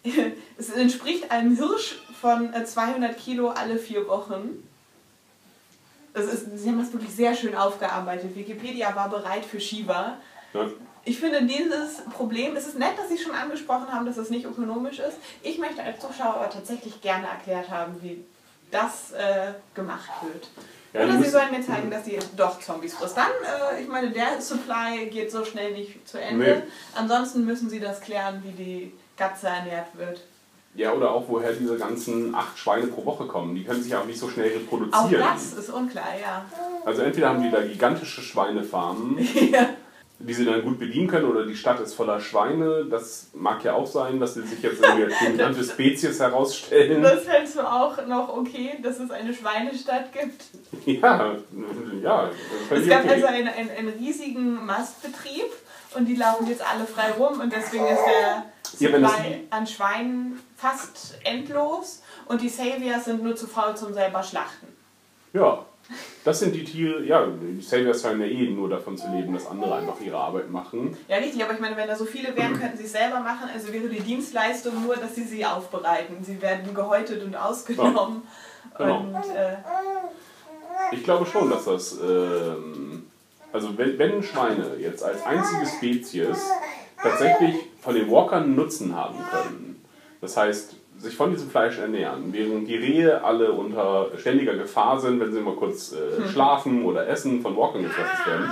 Es 0.58 0.70
entspricht 0.70 1.30
einem 1.30 1.56
Hirsch 1.56 2.02
von 2.20 2.52
äh, 2.52 2.64
200 2.64 3.16
Kilo 3.16 3.50
alle 3.50 3.78
vier 3.78 4.08
Wochen. 4.08 4.68
Ist, 6.14 6.58
sie 6.58 6.68
haben 6.68 6.78
das 6.80 6.92
wirklich 6.92 7.14
sehr 7.14 7.34
schön 7.36 7.54
aufgearbeitet. 7.54 8.34
Wikipedia 8.34 8.94
war 8.96 9.08
bereit 9.08 9.44
für 9.44 9.60
Shiva. 9.60 10.16
Ja. 10.52 10.66
Ich 11.04 11.18
finde 11.18 11.42
dieses 11.42 12.02
Problem, 12.12 12.54
es 12.56 12.66
ist 12.66 12.78
nett, 12.78 12.96
dass 12.96 13.08
Sie 13.08 13.18
schon 13.18 13.34
angesprochen 13.34 13.92
haben, 13.92 14.06
dass 14.06 14.16
es 14.16 14.30
nicht 14.30 14.44
ökonomisch 14.44 15.00
ist. 15.00 15.16
Ich 15.42 15.58
möchte 15.58 15.82
als 15.82 15.98
Zuschauer 16.00 16.36
aber 16.36 16.50
tatsächlich 16.50 17.00
gerne 17.00 17.26
erklärt 17.26 17.70
haben, 17.70 18.00
wie 18.02 18.24
das 18.70 19.12
äh, 19.12 19.52
gemacht 19.74 20.10
wird. 20.22 20.48
Ja, 20.92 21.04
Oder 21.04 21.22
Sie 21.22 21.28
sollen 21.30 21.50
mir 21.50 21.62
zeigen, 21.62 21.90
dass 21.90 22.04
sie 22.04 22.18
doch 22.36 22.60
Zombies 22.60 22.94
frisst. 22.94 23.16
Dann, 23.16 23.30
äh, 23.76 23.82
ich 23.82 23.88
meine, 23.88 24.10
der 24.10 24.40
Supply 24.40 25.06
geht 25.10 25.32
so 25.32 25.44
schnell 25.44 25.72
nicht 25.72 26.06
zu 26.06 26.20
Ende. 26.20 26.44
Nee. 26.44 26.62
Ansonsten 26.94 27.44
müssen 27.44 27.70
Sie 27.70 27.80
das 27.80 28.00
klären, 28.00 28.42
wie 28.44 28.52
die 28.52 28.92
Katze 29.16 29.48
ernährt 29.48 29.88
wird. 29.96 30.20
Ja, 30.74 30.92
oder 30.92 31.10
auch 31.10 31.24
woher 31.28 31.52
diese 31.52 31.76
ganzen 31.76 32.34
acht 32.34 32.58
Schweine 32.58 32.86
pro 32.86 33.04
Woche 33.04 33.26
kommen. 33.26 33.54
Die 33.54 33.64
können 33.64 33.82
sich 33.82 33.92
ja 33.92 34.00
auch 34.00 34.06
nicht 34.06 34.18
so 34.18 34.28
schnell 34.28 34.50
Auch 34.50 34.60
reproduzieren. 34.60 35.24
das 35.34 35.52
ist 35.52 35.70
unklar, 35.70 36.18
ja. 36.18 36.44
Also 36.84 37.02
entweder 37.02 37.28
haben 37.28 37.42
die 37.42 37.50
da 37.50 37.60
gigantische 37.60 38.22
Schweinefarmen, 38.22 39.18
ja. 39.52 39.68
Die 40.26 40.34
sie 40.34 40.44
dann 40.44 40.62
gut 40.62 40.78
bedienen 40.78 41.08
können, 41.08 41.26
oder 41.26 41.44
die 41.44 41.56
Stadt 41.56 41.80
ist 41.80 41.94
voller 41.94 42.20
Schweine. 42.20 42.84
Das 42.84 43.28
mag 43.34 43.64
ja 43.64 43.74
auch 43.74 43.86
sein, 43.86 44.20
dass 44.20 44.34
sie 44.34 44.42
sich 44.42 44.62
jetzt 44.62 44.82
irgendwie 44.82 45.04
als 45.04 45.18
dominante 45.24 45.64
Spezies 45.64 46.20
herausstellen. 46.20 47.02
Das 47.02 47.26
hältst 47.26 47.56
du 47.56 47.60
auch 47.60 48.06
noch 48.06 48.36
okay, 48.36 48.78
dass 48.82 49.00
es 49.00 49.10
eine 49.10 49.34
Schweinestadt 49.34 50.12
gibt. 50.12 50.44
Ja, 50.86 51.34
ja. 52.02 52.30
Es 52.70 52.88
gab 52.88 53.04
okay. 53.04 53.14
also 53.14 53.26
einen, 53.26 53.48
einen, 53.48 53.70
einen 53.70 53.88
riesigen 53.90 54.64
Mastbetrieb 54.64 55.50
und 55.94 56.06
die 56.06 56.16
laufen 56.16 56.46
jetzt 56.48 56.62
alle 56.66 56.86
frei 56.86 57.10
rum 57.12 57.40
und 57.40 57.52
deswegen 57.52 57.86
ist 57.86 58.02
der 58.06 58.44
Ja, 58.78 58.90
Supply 58.90 59.46
an 59.50 59.66
Schweinen 59.66 60.40
fast 60.56 61.18
endlos 61.24 62.02
und 62.26 62.40
die 62.40 62.48
Saviors 62.48 63.04
sind 63.04 63.22
nur 63.22 63.36
zu 63.36 63.46
faul 63.46 63.76
zum 63.76 63.92
selber 63.92 64.22
schlachten. 64.22 64.68
Ja. 65.32 65.64
Das 66.24 66.38
sind 66.38 66.54
die 66.54 66.64
Tiere, 66.64 67.04
ja, 67.04 67.26
die 67.26 67.60
Saviors 67.60 68.02
scheinen 68.02 68.20
ja 68.20 68.26
eh 68.26 68.48
nur 68.50 68.68
davon 68.68 68.96
zu 68.96 69.08
leben, 69.10 69.32
dass 69.34 69.46
andere 69.46 69.74
einfach 69.74 70.00
ihre 70.00 70.16
Arbeit 70.16 70.50
machen. 70.50 70.96
Ja, 71.08 71.16
richtig, 71.16 71.42
aber 71.42 71.54
ich 71.54 71.60
meine, 71.60 71.76
wenn 71.76 71.88
da 71.88 71.96
so 71.96 72.04
viele 72.04 72.36
wären, 72.36 72.58
könnten 72.58 72.76
sie 72.76 72.84
es 72.84 72.92
selber 72.92 73.20
machen. 73.20 73.48
Also 73.52 73.72
wäre 73.72 73.88
die 73.88 74.00
Dienstleistung 74.00 74.84
nur, 74.84 74.96
dass 74.96 75.14
sie 75.14 75.24
sie 75.24 75.44
aufbereiten. 75.44 76.22
Sie 76.22 76.40
werden 76.40 76.72
gehäutet 76.74 77.22
und 77.24 77.34
ausgenommen. 77.34 78.22
Genau. 78.78 79.00
Und 79.00 79.14
äh, 79.14 79.56
Ich 80.92 81.02
glaube 81.04 81.26
schon, 81.26 81.50
dass 81.50 81.64
das, 81.64 81.98
ähm, 82.00 83.06
also 83.52 83.76
wenn, 83.76 83.98
wenn 83.98 84.22
Schweine 84.22 84.76
jetzt 84.78 85.02
als 85.02 85.24
einzige 85.24 85.66
Spezies 85.66 86.38
tatsächlich 87.02 87.56
von 87.80 87.94
den 87.94 88.10
Walkern 88.10 88.54
Nutzen 88.54 88.94
haben 88.94 89.18
können, 89.30 89.84
das 90.20 90.36
heißt, 90.36 90.76
sich 91.02 91.16
von 91.16 91.32
diesem 91.32 91.50
Fleisch 91.50 91.78
ernähren, 91.78 92.32
während 92.32 92.68
die 92.68 92.76
Rehe 92.76 93.24
alle 93.24 93.52
unter 93.52 94.10
ständiger 94.16 94.54
Gefahr 94.54 95.00
sind, 95.00 95.18
wenn 95.18 95.32
sie 95.32 95.40
mal 95.40 95.56
kurz 95.56 95.92
äh, 95.92 96.28
schlafen 96.28 96.84
oder 96.84 97.08
essen, 97.08 97.42
von 97.42 97.56
Walkern 97.56 97.82
gefressen 97.82 98.26
werden. 98.26 98.50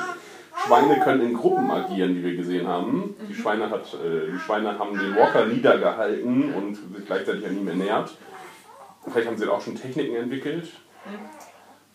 Schweine 0.66 1.00
können 1.00 1.22
in 1.22 1.34
Gruppen 1.34 1.70
agieren, 1.70 2.16
wie 2.16 2.24
wir 2.24 2.36
gesehen 2.36 2.66
haben. 2.66 3.14
Die 3.28 3.34
Schweine, 3.34 3.70
hat, 3.70 3.94
äh, 3.94 4.32
die 4.32 4.38
Schweine 4.38 4.78
haben 4.78 4.98
den 4.98 5.14
Walker 5.14 5.46
niedergehalten 5.46 6.52
und 6.52 6.74
sich 6.74 7.06
gleichzeitig 7.06 7.46
an 7.46 7.56
ihm 7.56 7.68
ernährt. 7.68 8.16
Vielleicht 9.08 9.28
haben 9.28 9.38
sie 9.38 9.46
da 9.46 9.52
auch 9.52 9.62
schon 9.62 9.76
Techniken 9.76 10.16
entwickelt. 10.16 10.68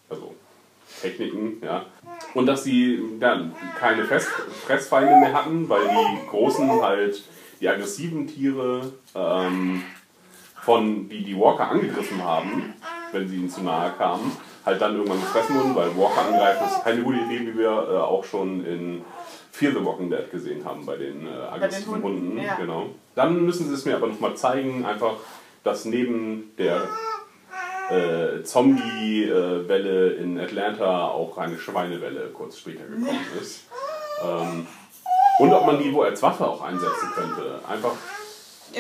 Also 0.10 0.34
Techniken, 1.02 1.62
ja. 1.64 1.86
Und 2.34 2.46
dass 2.46 2.64
sie 2.64 3.04
dann 3.20 3.54
keine 3.78 4.06
Fress 4.06 4.26
Fressfeinde 4.66 5.16
mehr 5.18 5.34
hatten, 5.34 5.68
weil 5.70 5.82
die 5.84 6.28
großen 6.30 6.82
halt 6.82 7.24
die 7.60 7.70
aggressiven 7.70 8.28
Tiere, 8.28 8.92
ähm, 9.14 9.84
von, 10.66 11.08
die 11.10 11.24
die 11.24 11.38
Walker 11.38 11.70
angegriffen 11.70 12.24
haben, 12.24 12.74
wenn 13.12 13.28
sie 13.28 13.36
ihnen 13.38 13.50
zu 13.50 13.62
nahe 13.62 13.92
kamen, 13.92 14.32
halt 14.66 14.82
dann 14.82 14.96
irgendwann 14.96 15.22
gefressen 15.22 15.56
wurden, 15.56 15.76
weil 15.76 15.96
Walker 15.96 16.26
angreifen 16.28 16.66
ist 16.66 16.84
keine 16.84 17.04
gute 17.04 17.20
Idee, 17.20 17.42
wie 17.42 17.58
wir 17.58 17.70
äh, 17.70 17.98
auch 17.98 18.24
schon 18.24 18.66
in 18.66 19.06
Fear 19.52 19.74
the 19.74 19.86
Walking 19.86 20.10
Dead 20.10 20.30
gesehen 20.32 20.66
haben 20.66 20.86
bei 20.86 20.98
den 20.98 21.28
äh, 21.28 21.30
aggressiven 21.54 22.02
Hunden, 22.02 22.30
Hunden. 22.30 22.38
ja. 22.40 22.56
Genau. 22.56 22.88
Dann 23.14 23.46
müssen 23.46 23.68
sie 23.68 23.76
es 23.76 23.86
mir 23.86 23.96
aber 23.96 24.08
nochmal 24.08 24.36
zeigen, 24.36 24.86
einfach, 24.86 25.14
dass 25.64 25.86
neben 25.86 26.52
der 26.58 26.82
äh, 27.92 28.42
Zombie-Welle 28.44 30.10
in 30.14 30.40
Atlanta 30.40 31.10
auch 31.10 31.38
eine 31.38 31.60
Schweinewelle 31.60 32.32
kurz 32.34 32.58
später 32.58 32.86
gekommen 32.86 33.20
ist. 33.40 33.68
Ähm, 34.24 34.66
und 35.38 35.54
ob 35.54 35.66
man 35.68 35.78
die 35.78 35.94
wo 35.94 36.02
als 36.02 36.24
Waffe 36.24 36.48
auch 36.48 36.64
einsetzen 36.64 37.10
könnte. 37.14 37.60
Einfach 37.70 37.92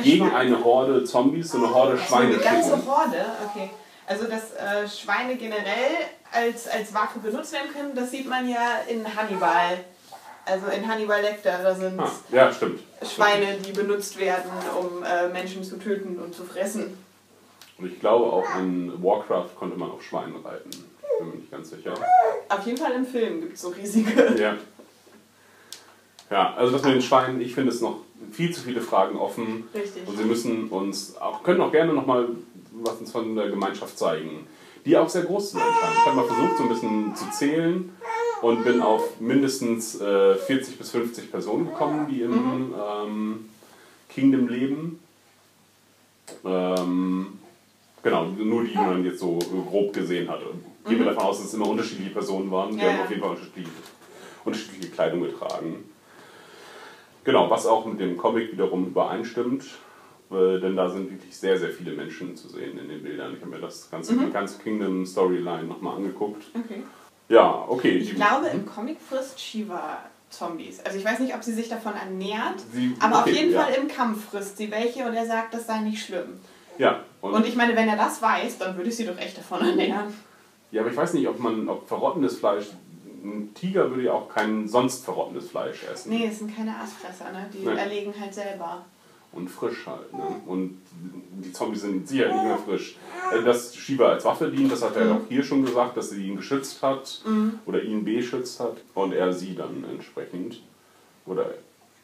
gegen 0.03 0.27
Schweine. 0.29 0.35
eine 0.35 0.63
Horde 0.63 1.03
Zombies 1.03 1.51
so 1.51 1.57
eine 1.57 1.73
Horde 1.73 1.97
so 1.97 2.03
Schweine 2.03 2.33
eine 2.33 2.37
ganze 2.37 2.69
schicken. 2.75 2.87
Horde, 2.87 3.25
okay. 3.49 3.69
Also, 4.07 4.25
dass 4.25 4.53
äh, 4.53 4.87
Schweine 4.87 5.35
generell 5.35 5.95
als, 6.31 6.67
als 6.67 6.93
Waffe 6.93 7.19
benutzt 7.19 7.51
werden 7.53 7.71
können, 7.73 7.95
das 7.95 8.11
sieht 8.11 8.27
man 8.29 8.47
ja 8.47 8.81
in 8.87 9.03
Hannibal. 9.15 9.79
Also 10.47 10.67
in 10.67 10.87
Hannibal 10.87 11.21
Lecter, 11.23 11.57
da 11.63 11.73
sind 11.73 11.99
Ah, 11.99 12.11
ja, 12.31 12.53
stimmt. 12.53 12.79
Schweine, 13.01 13.57
die 13.65 13.71
benutzt 13.71 14.19
werden, 14.19 14.51
um 14.79 15.01
äh, 15.03 15.27
Menschen 15.29 15.63
zu 15.63 15.79
töten 15.79 16.19
und 16.19 16.35
zu 16.35 16.43
fressen. 16.43 17.03
Und 17.79 17.87
ich 17.91 17.99
glaube 17.99 18.25
auch 18.31 18.45
in 18.59 18.93
Warcraft 19.03 19.49
konnte 19.57 19.75
man 19.75 19.89
auf 19.89 20.03
Schweinen 20.03 20.35
reiten. 20.45 20.69
Bin 21.17 21.29
mir 21.29 21.35
nicht 21.37 21.49
ganz 21.49 21.71
sicher. 21.71 21.95
Auf 22.47 22.63
jeden 22.63 22.77
Fall 22.77 22.91
im 22.91 23.07
Film 23.07 23.41
gibt 23.41 23.53
es 23.55 23.61
so 23.61 23.69
riesige. 23.69 24.35
Ja. 24.39 24.55
Ja, 26.29 26.53
also 26.55 26.73
das 26.73 26.83
mit 26.83 26.93
den 26.93 27.01
Schweinen, 27.01 27.41
ich 27.41 27.53
finde 27.53 27.71
es 27.71 27.81
noch 27.81 28.01
viel 28.31 28.51
zu 28.53 28.61
viele 28.61 28.81
Fragen 28.81 29.17
offen. 29.17 29.65
Richtig. 29.73 30.07
Und 30.07 30.17
sie 30.17 30.23
müssen 30.23 30.67
uns 30.69 31.17
auch, 31.17 31.43
können 31.43 31.61
auch 31.61 31.71
gerne 31.71 31.93
nochmal 31.93 32.27
was 32.83 32.97
uns 32.97 33.11
von 33.11 33.35
der 33.35 33.49
Gemeinschaft 33.49 33.97
zeigen, 33.97 34.47
die 34.85 34.97
auch 34.97 35.09
sehr 35.09 35.23
groß 35.23 35.51
zu 35.51 35.57
sein 35.57 35.67
scheint. 35.81 35.95
Ich 35.97 36.05
habe 36.05 36.15
mal 36.17 36.25
versucht, 36.25 36.57
so 36.57 36.63
ein 36.63 36.69
bisschen 36.69 37.15
zu 37.15 37.29
zählen 37.31 37.89
und 38.41 38.63
bin 38.63 38.81
auf 38.81 39.19
mindestens 39.19 39.99
äh, 40.01 40.35
40 40.35 40.77
bis 40.77 40.91
50 40.91 41.31
Personen 41.31 41.67
gekommen, 41.67 42.07
die 42.09 42.21
im 42.21 42.73
ähm, 42.77 43.49
Kingdom 44.09 44.47
leben. 44.47 44.99
Ähm, 46.43 47.39
genau, 48.03 48.25
nur 48.25 48.63
die, 48.63 48.71
die 48.71 48.77
man 48.77 49.05
jetzt 49.05 49.19
so 49.19 49.39
grob 49.39 49.93
gesehen 49.93 50.29
hat. 50.29 50.41
Und 50.43 50.63
Gehen 50.87 50.99
wir 50.99 51.05
davon 51.05 51.23
aus, 51.23 51.37
dass 51.37 51.47
es 51.47 51.53
immer 51.55 51.67
unterschiedliche 51.67 52.11
Personen 52.11 52.51
waren. 52.51 52.71
Die 52.71 52.77
Ja, 52.77 52.91
haben 52.91 53.01
auf 53.01 53.09
jeden 53.09 53.21
Fall 53.21 53.31
unterschiedliche, 53.31 53.69
unterschiedliche 54.43 54.91
Kleidung 54.91 55.21
getragen. 55.21 55.83
Genau, 57.25 57.49
was 57.49 57.65
auch 57.65 57.85
mit 57.85 57.99
dem 57.99 58.17
Comic 58.17 58.51
wiederum 58.51 58.85
übereinstimmt, 58.85 59.65
äh, 60.31 60.59
denn 60.59 60.75
da 60.75 60.89
sind 60.89 61.09
wirklich 61.11 61.35
sehr, 61.35 61.57
sehr 61.57 61.69
viele 61.71 61.91
Menschen 61.93 62.35
zu 62.37 62.47
sehen 62.49 62.77
in 62.77 62.87
den 62.87 63.01
Bildern. 63.03 63.33
Ich 63.33 63.41
habe 63.41 63.49
mir 63.51 63.59
das 63.59 63.89
ganze, 63.89 64.13
Mhm. 64.13 64.27
die 64.27 64.31
ganze 64.31 64.59
Kingdom 64.59 65.05
Storyline 65.05 65.63
nochmal 65.63 65.97
angeguckt. 65.97 66.43
Okay. 66.53 66.83
Ja, 67.27 67.65
okay. 67.67 67.97
Ich 67.97 68.13
glaube, 68.15 68.47
im 68.53 68.65
Comic 68.67 68.97
frisst 69.01 69.39
Shiva 69.41 69.97
Zombies. 70.29 70.79
Also 70.85 70.97
ich 70.99 71.05
weiß 71.05 71.19
nicht, 71.19 71.33
ob 71.33 71.43
sie 71.43 71.53
sich 71.53 71.67
davon 71.67 71.93
ernährt, 71.95 72.59
Sie- 72.71 72.93
aber 72.99 73.21
okay, 73.21 73.31
auf 73.31 73.35
jeden 73.35 73.51
ja. 73.53 73.61
Fall 73.61 73.73
im 73.73 73.87
Kampf 73.87 74.29
frisst 74.29 74.57
sie 74.57 74.69
welche 74.69 75.05
und 75.05 75.15
er 75.15 75.25
sagt, 75.25 75.53
das 75.55 75.65
sei 75.65 75.79
nicht 75.79 76.03
schlimm. 76.05 76.39
Ja, 76.77 77.03
und, 77.21 77.33
Und 77.33 77.47
ich 77.47 77.55
meine, 77.55 77.75
wenn 77.75 77.87
er 77.87 77.95
das 77.97 78.21
weiß, 78.21 78.59
dann 78.59 78.75
würde 78.77 78.89
ich 78.89 78.95
sie 78.97 79.05
doch 79.05 79.17
echt 79.17 79.37
davon 79.37 79.61
ernähren. 79.65 80.13
ja, 80.71 80.81
aber 80.81 80.91
ich 80.91 80.97
weiß 80.97 81.13
nicht, 81.13 81.27
ob 81.27 81.39
man, 81.39 81.69
ob 81.69 81.87
verrottendes 81.87 82.37
Fleisch, 82.37 82.65
ein 83.25 83.53
Tiger 83.53 83.89
würde 83.89 84.03
ja 84.03 84.13
auch 84.13 84.29
kein 84.29 84.67
sonst 84.67 85.03
verrottendes 85.05 85.49
Fleisch 85.49 85.83
essen. 85.91 86.09
Nee, 86.11 86.27
es 86.27 86.39
sind 86.39 86.55
keine 86.55 86.75
Aasfresser, 86.77 87.31
ne? 87.31 87.49
Die 87.53 87.65
Nee. 87.65 87.75
erlegen 87.75 88.13
halt 88.19 88.33
selber. 88.33 88.85
Und 89.31 89.49
frisch 89.49 89.85
halt. 89.85 90.13
Ne? 90.13 90.23
Und 90.45 90.77
die 91.43 91.51
Zombies 91.51 91.81
sind 91.81 92.07
sicher 92.07 92.31
nicht 92.33 92.43
mehr 92.45 92.57
frisch. 92.57 92.95
Äh, 93.33 93.43
Dass 93.43 93.75
Shiva 93.75 94.09
als 94.11 94.23
Waffe 94.23 94.49
dient, 94.49 94.71
das 94.71 94.81
hat 94.81 94.95
er 94.95 95.11
auch 95.11 95.21
hier 95.27 95.43
schon 95.43 95.65
gesagt, 95.65 95.97
dass 95.97 96.11
sie 96.11 96.25
ihn 96.25 96.37
geschützt 96.37 96.81
hat 96.81 97.21
oder 97.65 97.83
ihn 97.83 98.05
beschützt 98.05 98.61
hat 98.61 98.77
und 98.93 99.11
er 99.11 99.33
sie 99.33 99.53
dann 99.55 99.83
entsprechend. 99.91 100.61
Oder 101.25 101.47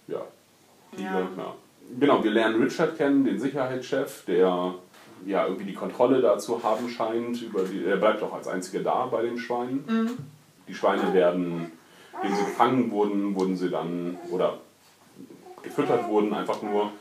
ja. 0.09 0.21
Ja. 0.97 1.19
ja. 1.37 1.55
Genau, 1.99 2.21
wir 2.23 2.31
lernen 2.31 2.61
Richard 2.61 2.97
kennen, 2.97 3.23
den 3.23 3.39
Sicherheitschef, 3.39 4.25
der 4.25 4.73
ja 5.25 5.45
irgendwie 5.45 5.65
die 5.65 5.73
Kontrolle 5.73 6.19
dazu 6.21 6.61
haben 6.63 6.89
scheint. 6.89 7.41
Über 7.41 7.63
die, 7.63 7.85
er 7.85 7.95
bleibt 7.97 8.21
auch 8.23 8.33
als 8.33 8.47
einziger 8.49 8.83
da 8.83 9.05
bei 9.05 9.21
den 9.21 9.37
Schweinen. 9.37 10.17
Die 10.71 10.77
Schweine 10.77 11.13
werden, 11.13 11.69
indem 12.23 12.33
sie 12.37 12.45
gefangen 12.45 12.91
wurden, 12.91 13.35
wurden 13.35 13.57
sie 13.57 13.69
dann 13.69 14.17
oder 14.29 14.59
gefüttert 15.61 16.07
wurden, 16.07 16.33
einfach 16.33 16.61
nur. 16.61 16.93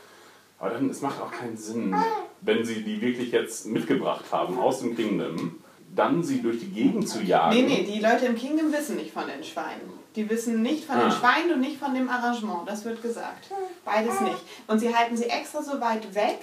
Aber 0.59 0.71
dann, 0.71 0.89
es 0.89 0.99
macht 1.01 1.21
auch 1.21 1.31
keinen 1.31 1.55
Sinn, 1.55 1.95
wenn 2.41 2.65
sie 2.65 2.83
die 2.83 2.99
wirklich 2.99 3.31
jetzt 3.31 3.67
mitgebracht 3.67 4.25
haben 4.29 4.59
aus 4.59 4.81
dem 4.81 4.93
Kingdom, 4.93 5.63
dann 5.95 6.21
sie 6.21 6.41
durch 6.41 6.59
die 6.59 6.67
Gegend 6.69 7.07
zu 7.07 7.21
jagen. 7.21 7.55
Nee, 7.55 7.61
nee, 7.63 7.83
die 7.89 8.01
Leute 8.01 8.25
im 8.25 8.35
Kingdom 8.35 8.73
wissen 8.73 8.97
nicht 8.97 9.13
von 9.13 9.23
den 9.25 9.41
Schweinen. 9.41 9.89
Die 10.17 10.29
wissen 10.29 10.61
nicht 10.61 10.83
von 10.83 10.97
Ah. 10.97 11.03
den 11.03 11.11
Schweinen 11.13 11.53
und 11.53 11.61
nicht 11.61 11.77
von 11.77 11.93
dem 11.93 12.09
Arrangement. 12.09 12.67
Das 12.67 12.83
wird 12.83 13.01
gesagt. 13.01 13.51
Beides 13.85 14.19
nicht. 14.19 14.43
Und 14.67 14.79
sie 14.79 14.93
halten 14.93 15.15
sie 15.15 15.27
extra 15.29 15.63
so 15.63 15.79
weit 15.79 16.13
weg, 16.13 16.39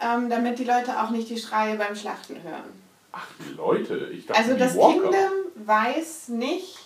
ähm, 0.00 0.30
damit 0.30 0.58
die 0.58 0.64
Leute 0.64 1.02
auch 1.02 1.10
nicht 1.10 1.28
die 1.28 1.36
Schreie 1.38 1.76
beim 1.76 1.94
Schlachten 1.94 2.42
hören. 2.42 2.81
Ach, 3.12 3.26
die 3.38 3.54
Leute, 3.54 4.08
ich 4.12 4.26
dachte, 4.26 4.40
Also 4.40 4.56
das 4.56 4.76
Walker. 4.76 5.02
Kingdom 5.10 5.66
weiß 5.66 6.28
nicht 6.28 6.78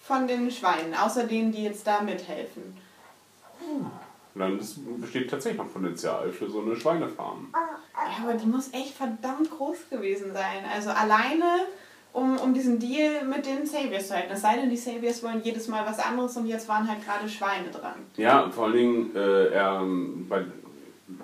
von 0.00 0.26
den 0.26 0.50
Schweinen, 0.50 0.94
außer 0.94 1.24
denen, 1.24 1.52
die 1.52 1.64
jetzt 1.64 1.86
da 1.86 2.00
mithelfen. 2.00 2.76
Dann 4.34 4.58
ist, 4.58 4.78
besteht 5.00 5.30
tatsächlich 5.30 5.62
noch 5.62 5.72
Potenzial 5.72 6.30
für 6.32 6.50
so 6.50 6.60
eine 6.60 6.74
Schweinefarm. 6.74 7.48
Ja, 7.54 8.22
aber 8.24 8.34
die 8.34 8.46
muss 8.46 8.72
echt 8.72 8.94
verdammt 8.94 9.50
groß 9.50 9.90
gewesen 9.90 10.32
sein. 10.32 10.64
Also 10.74 10.90
alleine, 10.90 11.66
um, 12.12 12.36
um 12.38 12.52
diesen 12.52 12.78
Deal 12.80 13.24
mit 13.24 13.46
den 13.46 13.64
Saviors 13.64 14.08
zu 14.08 14.14
halten. 14.14 14.32
Es 14.32 14.42
sei 14.42 14.56
denn, 14.56 14.70
die 14.70 14.76
Saviors 14.76 15.22
wollen 15.22 15.40
jedes 15.42 15.68
Mal 15.68 15.86
was 15.86 15.98
anderes 16.00 16.36
und 16.36 16.46
jetzt 16.46 16.68
waren 16.68 16.88
halt 16.88 17.04
gerade 17.04 17.28
Schweine 17.28 17.70
dran. 17.70 17.94
Ja, 18.16 18.50
vor 18.50 18.64
allen 18.64 18.74
Dingen, 18.74 19.16
äh, 19.16 19.48
er, 19.48 19.80
ähm, 19.82 20.26
bei, 20.28 20.44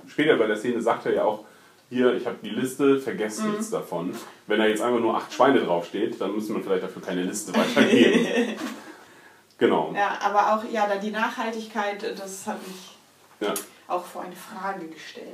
später 0.07 0.37
bei 0.37 0.47
der 0.47 0.57
Szene 0.57 0.81
sagt 0.81 1.07
er 1.07 1.15
ja 1.15 1.25
auch, 1.25 1.45
hier, 1.91 2.15
ich 2.15 2.25
habe 2.27 2.39
die 2.43 2.51
Liste, 2.51 2.99
vergesst 3.01 3.43
Mhm. 3.45 3.51
nichts 3.51 3.71
davon. 3.71 4.15
Wenn 4.47 4.59
da 4.61 4.67
jetzt 4.67 4.81
einfach 4.81 5.01
nur 5.01 5.17
acht 5.17 5.33
Schweine 5.33 5.61
draufsteht, 5.61 6.21
dann 6.21 6.33
müssen 6.35 6.55
wir 6.57 6.63
vielleicht 6.63 6.85
dafür 6.85 7.03
keine 7.03 7.23
Liste 7.25 7.53
weitergeben. 7.55 8.55
genau. 9.59 9.93
Ja, 9.95 10.19
aber 10.23 10.55
auch, 10.55 10.65
ja, 10.73 10.87
da 10.87 10.97
die 10.97 11.11
Nachhaltigkeit, 11.11 12.19
das 12.19 12.47
hat 12.47 12.67
mich 12.67 12.97
Ja. 13.41 13.55
auch 13.89 14.05
vor 14.05 14.23
eine 14.23 14.37
Frage 14.37 14.87
gestellt. 14.87 15.27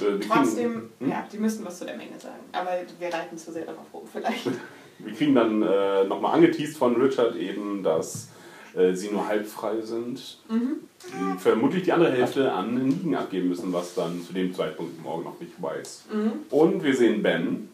Äh, 0.00 0.18
Trotzdem, 0.26 0.72
kriegen, 0.72 0.92
hm? 1.00 1.10
ja, 1.10 1.26
die 1.30 1.38
müssten 1.38 1.64
was 1.64 1.78
zu 1.78 1.84
der 1.86 1.96
Menge 1.96 2.18
sagen. 2.18 2.40
Aber 2.52 2.70
wir 2.98 3.12
reiten 3.12 3.38
zu 3.38 3.52
sehr 3.52 3.64
darauf 3.64 3.86
rum, 3.92 4.06
vielleicht. 4.10 4.46
wir 4.98 5.12
kriegen 5.14 5.34
dann 5.34 5.62
äh, 5.62 6.04
nochmal 6.04 6.34
angeteased 6.34 6.76
von 6.78 7.00
Richard 7.00 7.36
eben, 7.36 7.82
dass 7.82 8.28
äh, 8.76 8.94
sie 8.94 9.10
nur 9.10 9.26
halb 9.26 9.46
frei 9.46 9.80
sind. 9.80 10.38
Mhm. 10.48 11.38
Vermutlich 11.38 11.84
die 11.84 11.92
andere 11.92 12.12
Hälfte 12.12 12.52
an 12.52 12.74
Nigen 12.74 13.14
abgeben 13.14 13.48
müssen, 13.48 13.72
was 13.72 13.94
dann 13.94 14.22
zu 14.22 14.32
dem 14.32 14.54
Zeitpunkt 14.54 15.02
morgen 15.02 15.24
noch 15.24 15.40
nicht 15.40 15.60
weiß. 15.60 16.06
Mhm. 16.12 16.32
Und 16.50 16.84
wir 16.84 16.94
sehen 16.94 17.22
Ben. 17.22 17.68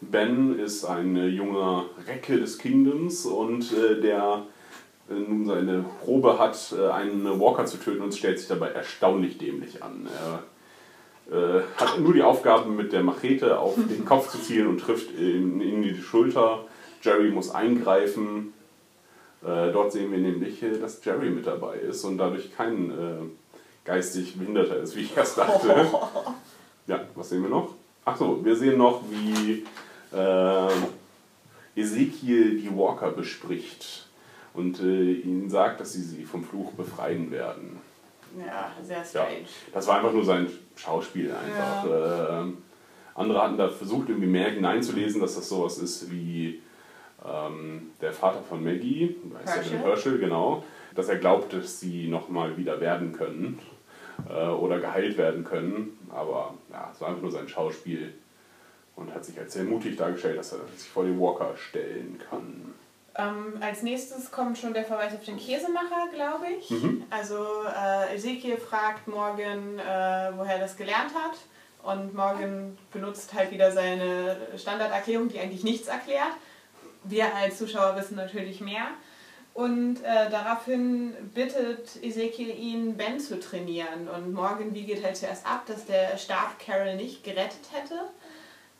Ben 0.00 0.58
ist 0.58 0.84
ein 0.84 1.16
äh, 1.16 1.26
junger 1.26 1.86
Recke 2.06 2.38
des 2.38 2.58
Kingdoms 2.58 3.26
und 3.26 3.72
äh, 3.72 4.00
der 4.00 4.44
äh, 5.10 5.14
nun 5.14 5.44
seine 5.44 5.84
Probe 6.02 6.38
hat, 6.38 6.74
einen 6.92 7.38
Walker 7.38 7.66
zu 7.66 7.76
töten 7.76 8.02
und 8.02 8.14
stellt 8.14 8.38
sich 8.38 8.48
dabei 8.48 8.68
erstaunlich 8.68 9.36
dämlich 9.36 9.82
an. 9.82 10.08
Er 10.08 10.42
äh, 11.30 11.62
hat 11.76 12.00
nur 12.00 12.14
die 12.14 12.22
Aufgabe, 12.22 12.70
mit 12.70 12.92
der 12.92 13.02
Machete 13.02 13.58
auf 13.58 13.74
den 13.76 14.04
Kopf 14.04 14.30
zu 14.30 14.38
zielen 14.38 14.68
und 14.68 14.80
trifft 14.80 15.10
in, 15.18 15.60
in 15.60 15.82
die 15.82 15.94
Schulter 15.94 16.64
Jerry 17.02 17.30
muss 17.30 17.50
eingreifen. 17.50 18.52
Äh, 19.42 19.72
dort 19.72 19.92
sehen 19.92 20.10
wir 20.12 20.18
nämlich, 20.18 20.62
äh, 20.62 20.78
dass 20.78 21.02
Jerry 21.04 21.30
mit 21.30 21.46
dabei 21.46 21.76
ist 21.76 22.04
und 22.04 22.18
dadurch 22.18 22.54
kein 22.54 22.90
äh, 22.90 23.22
geistig 23.84 24.36
Behinderter 24.38 24.76
ist, 24.78 24.94
wie 24.96 25.00
ich 25.02 25.16
erst 25.16 25.38
dachte. 25.38 25.86
Ja, 26.86 27.00
was 27.14 27.28
sehen 27.28 27.42
wir 27.42 27.50
noch? 27.50 27.74
Achso, 28.04 28.44
wir 28.44 28.56
sehen 28.56 28.76
noch, 28.78 29.02
wie 29.10 29.64
äh, 30.16 30.68
Ezekiel 31.76 32.58
die 32.60 32.76
Walker 32.76 33.10
bespricht 33.12 34.06
und 34.54 34.80
äh, 34.80 35.12
ihnen 35.12 35.48
sagt, 35.48 35.80
dass 35.80 35.92
sie 35.92 36.02
sie 36.02 36.24
vom 36.24 36.42
Fluch 36.42 36.72
befreien 36.72 37.30
werden. 37.30 37.78
Ja, 38.36 38.72
sehr 38.82 38.98
Ja, 38.98 39.04
strange. 39.04 39.46
das 39.72 39.86
war 39.86 39.98
einfach 39.98 40.12
nur 40.12 40.24
sein 40.24 40.48
Schauspiel 40.74 41.30
einfach. 41.32 42.40
Ähm, 42.42 42.58
andere 43.14 43.42
hatten 43.42 43.56
da 43.58 43.68
versucht, 43.68 44.08
irgendwie 44.08 44.28
mehr 44.28 44.50
hineinzulesen, 44.50 45.20
dass 45.20 45.34
das 45.36 45.48
sowas 45.48 45.78
ist 45.78 46.10
wie 46.10 46.60
ähm, 47.26 47.92
der 48.00 48.12
Vater 48.12 48.42
von 48.42 48.62
Maggie, 48.62 49.16
er 49.44 49.54
Herschel? 49.54 49.78
Herschel, 49.78 50.18
genau, 50.18 50.64
dass 50.94 51.08
er 51.08 51.16
glaubt, 51.16 51.52
dass 51.52 51.80
sie 51.80 52.08
nochmal 52.08 52.56
wieder 52.56 52.80
werden 52.80 53.12
können 53.12 53.60
äh, 54.28 54.46
oder 54.46 54.80
geheilt 54.80 55.16
werden 55.18 55.44
können. 55.44 55.98
Aber 56.10 56.54
ja, 56.70 56.90
es 56.92 57.00
war 57.00 57.08
einfach 57.08 57.22
nur 57.22 57.30
sein 57.30 57.48
Schauspiel 57.48 58.14
und 58.96 59.14
hat 59.14 59.24
sich 59.24 59.38
als 59.38 59.52
sehr 59.52 59.64
mutig 59.64 59.96
dargestellt, 59.96 60.38
dass 60.38 60.52
er 60.52 60.60
sich 60.76 60.88
vor 60.88 61.04
den 61.04 61.20
Walker 61.20 61.56
stellen 61.56 62.20
kann. 62.28 62.74
Ähm, 63.16 63.54
als 63.60 63.82
nächstes 63.82 64.30
kommt 64.30 64.56
schon 64.56 64.72
der 64.72 64.84
Verweis 64.84 65.12
auf 65.14 65.24
den 65.24 65.36
Käsemacher, 65.36 66.08
glaube 66.14 66.46
ich. 66.58 66.70
Mhm. 66.70 67.04
Also 67.10 67.36
äh, 67.66 68.14
Ezekiel 68.14 68.56
fragt 68.56 69.08
Morgan, 69.08 69.78
äh, 69.78 70.32
woher 70.36 70.54
er 70.54 70.60
das 70.60 70.76
gelernt 70.76 71.12
hat. 71.14 71.36
Und 71.82 72.14
Morgan 72.14 72.76
benutzt 72.92 73.32
halt 73.34 73.50
wieder 73.50 73.72
seine 73.72 74.36
Standarderklärung, 74.56 75.28
die 75.28 75.40
eigentlich 75.40 75.64
nichts 75.64 75.88
erklärt. 75.88 76.32
Wir 77.04 77.34
als 77.34 77.58
Zuschauer 77.58 77.96
wissen 77.96 78.16
natürlich 78.16 78.60
mehr. 78.60 78.88
Und 79.52 79.96
äh, 80.04 80.30
daraufhin 80.30 81.12
bittet 81.34 82.02
Ezekiel 82.02 82.56
ihn, 82.56 82.96
Ben 82.96 83.18
zu 83.18 83.40
trainieren. 83.40 84.08
Und 84.08 84.32
Morgan 84.32 84.74
wiegelt 84.74 85.04
halt 85.04 85.16
zuerst 85.16 85.44
ab, 85.44 85.66
dass 85.66 85.86
der 85.86 86.16
Stab 86.18 86.58
Carol 86.64 86.96
nicht 86.96 87.24
gerettet 87.24 87.72
hätte. 87.72 87.94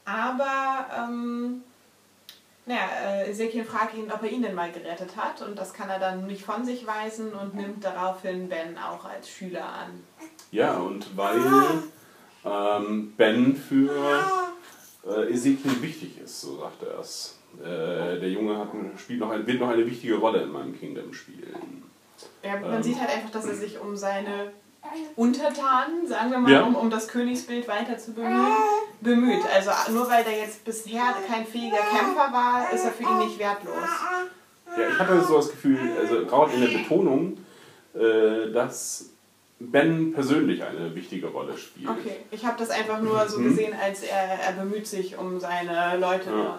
Aber 0.05 0.87
ähm, 0.97 1.63
naja, 2.67 2.89
äh, 3.05 3.31
Ezekiel 3.31 3.65
fragt 3.65 3.95
ihn, 3.95 4.13
ob 4.13 4.23
er 4.23 4.31
ihn 4.31 4.43
denn 4.43 4.55
mal 4.55 4.71
gerettet 4.71 5.17
hat. 5.17 5.43
Und 5.43 5.59
das 5.59 5.75
kann 5.75 5.91
er 5.91 5.99
dann 5.99 6.27
nicht 6.27 6.45
von 6.45 6.65
sich 6.65 6.87
weisen 6.87 7.33
und 7.33 7.55
nimmt 7.55 7.85
daraufhin 7.85 8.49
Ben 8.49 8.79
auch 8.79 9.05
als 9.05 9.29
Schüler 9.29 9.65
an. 9.65 10.05
Ja, 10.53 10.75
und 10.79 11.17
weil 11.17 11.83
ähm, 12.45 13.13
Ben 13.17 13.57
für 13.57 14.23
äh, 15.05 15.33
Ezekiel 15.33 15.83
wichtig 15.83 16.19
ist, 16.19 16.41
so 16.41 16.59
sagt 16.59 16.83
er 16.85 17.01
es. 17.01 17.40
Äh, 17.59 18.19
der 18.21 18.31
Junge 18.31 18.57
hat, 18.59 18.69
spielt 18.99 19.21
noch 19.21 19.31
wird 19.33 19.61
noch 19.61 19.69
eine 19.69 19.85
wichtige 19.87 20.17
Rolle 20.17 20.43
in 20.43 20.51
meinem 20.53 20.79
Kingdom 20.79 21.13
spielen. 21.13 21.83
Ja, 22.43 22.57
man 22.59 22.77
Ähm. 22.77 22.83
sieht 22.83 22.99
halt 23.01 23.11
einfach, 23.11 23.31
dass 23.31 23.47
er 23.47 23.55
sich 23.55 23.79
um 23.79 23.97
seine 23.97 24.53
Untertanen, 25.17 26.07
sagen 26.07 26.31
wir 26.31 26.39
mal, 26.39 26.51
Ja. 26.53 26.63
um, 26.63 26.75
um 26.75 26.91
das 26.91 27.09
Königsbild 27.09 27.69
weiter 27.69 27.99
zu 27.99 28.13
bemühen, 28.13 28.47
bemüht. 29.01 29.43
Also 29.55 29.71
nur 29.93 30.09
weil 30.09 30.25
er 30.27 30.39
jetzt 30.39 30.65
bisher 30.65 31.03
kein 31.29 31.47
fähiger 31.47 31.77
Kämpfer 31.77 32.33
war, 32.33 32.73
ist 32.73 32.85
er 32.85 32.93
für 32.93 33.03
ihn 33.05 33.19
nicht 33.19 33.39
wertlos. 33.39 33.75
Ja, 34.79 34.89
ich 34.89 34.99
hatte 34.99 35.21
so 35.23 35.37
das 35.37 35.51
Gefühl, 35.51 35.79
also 36.01 36.25
gerade 36.27 36.53
in 36.55 36.61
der 36.61 36.69
Betonung, 36.79 37.37
äh, 37.95 38.53
dass 38.53 39.11
Ben 39.59 40.13
persönlich 40.15 40.63
eine 40.65 40.95
wichtige 40.95 41.27
Rolle 41.27 41.57
spielt. 41.59 41.91
Okay, 41.91 42.17
ich 42.31 42.45
habe 42.47 42.57
das 42.59 42.71
einfach 42.71 43.01
nur 43.03 43.29
so 43.29 43.39
Mhm. 43.41 43.45
gesehen, 43.51 43.75
als 43.79 44.03
er, 44.03 44.17
er 44.41 44.53
bemüht 44.53 44.87
sich 44.87 45.19
um 45.19 45.39
seine 45.39 45.99
Leute. 45.99 46.31
Ja. 46.31 46.59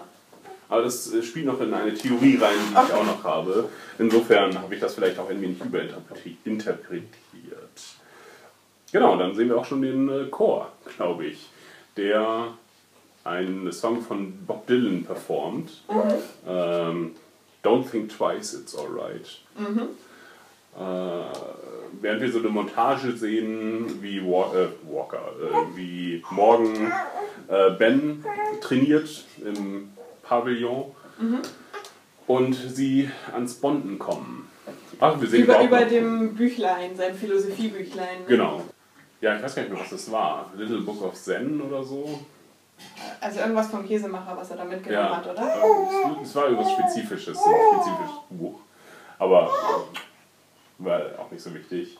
Aber 0.72 0.84
das 0.84 1.12
äh, 1.12 1.22
spielt 1.22 1.44
noch 1.44 1.60
in 1.60 1.74
eine 1.74 1.92
Theorie 1.92 2.38
rein, 2.38 2.56
die 2.70 2.72
ich 2.72 2.94
auch 2.94 3.04
noch 3.04 3.22
habe. 3.22 3.68
Insofern 3.98 4.58
habe 4.58 4.74
ich 4.74 4.80
das 4.80 4.94
vielleicht 4.94 5.18
auch 5.18 5.28
ein 5.28 5.38
wenig 5.42 5.60
überinterpretiert. 5.62 6.38
Genau, 8.90 9.16
dann 9.16 9.34
sehen 9.34 9.50
wir 9.50 9.58
auch 9.58 9.66
schon 9.66 9.82
den 9.82 10.08
äh, 10.08 10.24
Chor, 10.30 10.72
glaube 10.96 11.26
ich, 11.26 11.50
der 11.98 12.54
einen 13.22 13.70
Song 13.70 14.00
von 14.00 14.32
Bob 14.46 14.66
Dylan 14.66 15.04
performt. 15.04 15.82
Ähm, 16.48 17.16
Don't 17.62 17.90
think 17.90 18.08
twice, 18.08 18.54
it's 18.54 18.74
alright. 18.74 19.42
Äh, 20.74 20.80
während 22.00 22.22
wir 22.22 22.32
so 22.32 22.38
eine 22.38 22.48
Montage 22.48 23.12
sehen, 23.12 24.02
wie 24.02 24.22
Wa 24.22 24.50
äh, 24.54 24.68
Walker, 24.90 25.32
äh, 25.38 25.76
wie 25.76 26.24
Morgan 26.30 26.90
äh, 27.48 27.70
Ben 27.72 28.24
trainiert 28.62 29.26
im 29.44 29.91
Pavillon 30.32 30.94
und 32.26 32.54
sie 32.54 33.10
ans 33.34 33.54
Bonden 33.54 33.98
kommen. 33.98 34.48
Ach, 34.98 35.20
wir 35.20 35.28
sehen 35.28 35.42
Über, 35.44 35.62
über 35.62 35.84
dem 35.84 36.34
Büchlein, 36.34 36.96
sein 36.96 37.14
Philosophiebüchlein. 37.14 38.24
Genau. 38.26 38.62
Ja, 39.20 39.36
ich 39.36 39.42
weiß 39.42 39.54
gar 39.54 39.62
nicht 39.62 39.72
mehr, 39.72 39.80
was 39.82 39.90
das 39.90 40.10
war. 40.10 40.50
Little 40.56 40.80
Book 40.80 41.02
of 41.02 41.14
Zen 41.14 41.60
oder 41.60 41.82
so. 41.84 42.18
Also 43.20 43.40
irgendwas 43.40 43.68
vom 43.68 43.86
Käsemacher, 43.86 44.34
was 44.36 44.50
er 44.50 44.56
da 44.56 44.64
mitgenommen 44.64 45.06
Ja, 45.06 45.16
hat, 45.16 45.30
oder? 45.30 45.42
äh, 45.42 46.22
es- 46.22 46.28
es 46.28 46.34
war 46.34 46.44
irgendwas 46.44 46.72
Spezifisches, 46.72 47.36
ein 47.38 47.52
spezifisches 47.74 48.16
Buch. 48.30 48.60
Aber 49.18 49.42
äh, 49.50 50.84
war 50.84 51.00
auch 51.18 51.30
nicht 51.30 51.42
so 51.42 51.52
wichtig. 51.54 51.98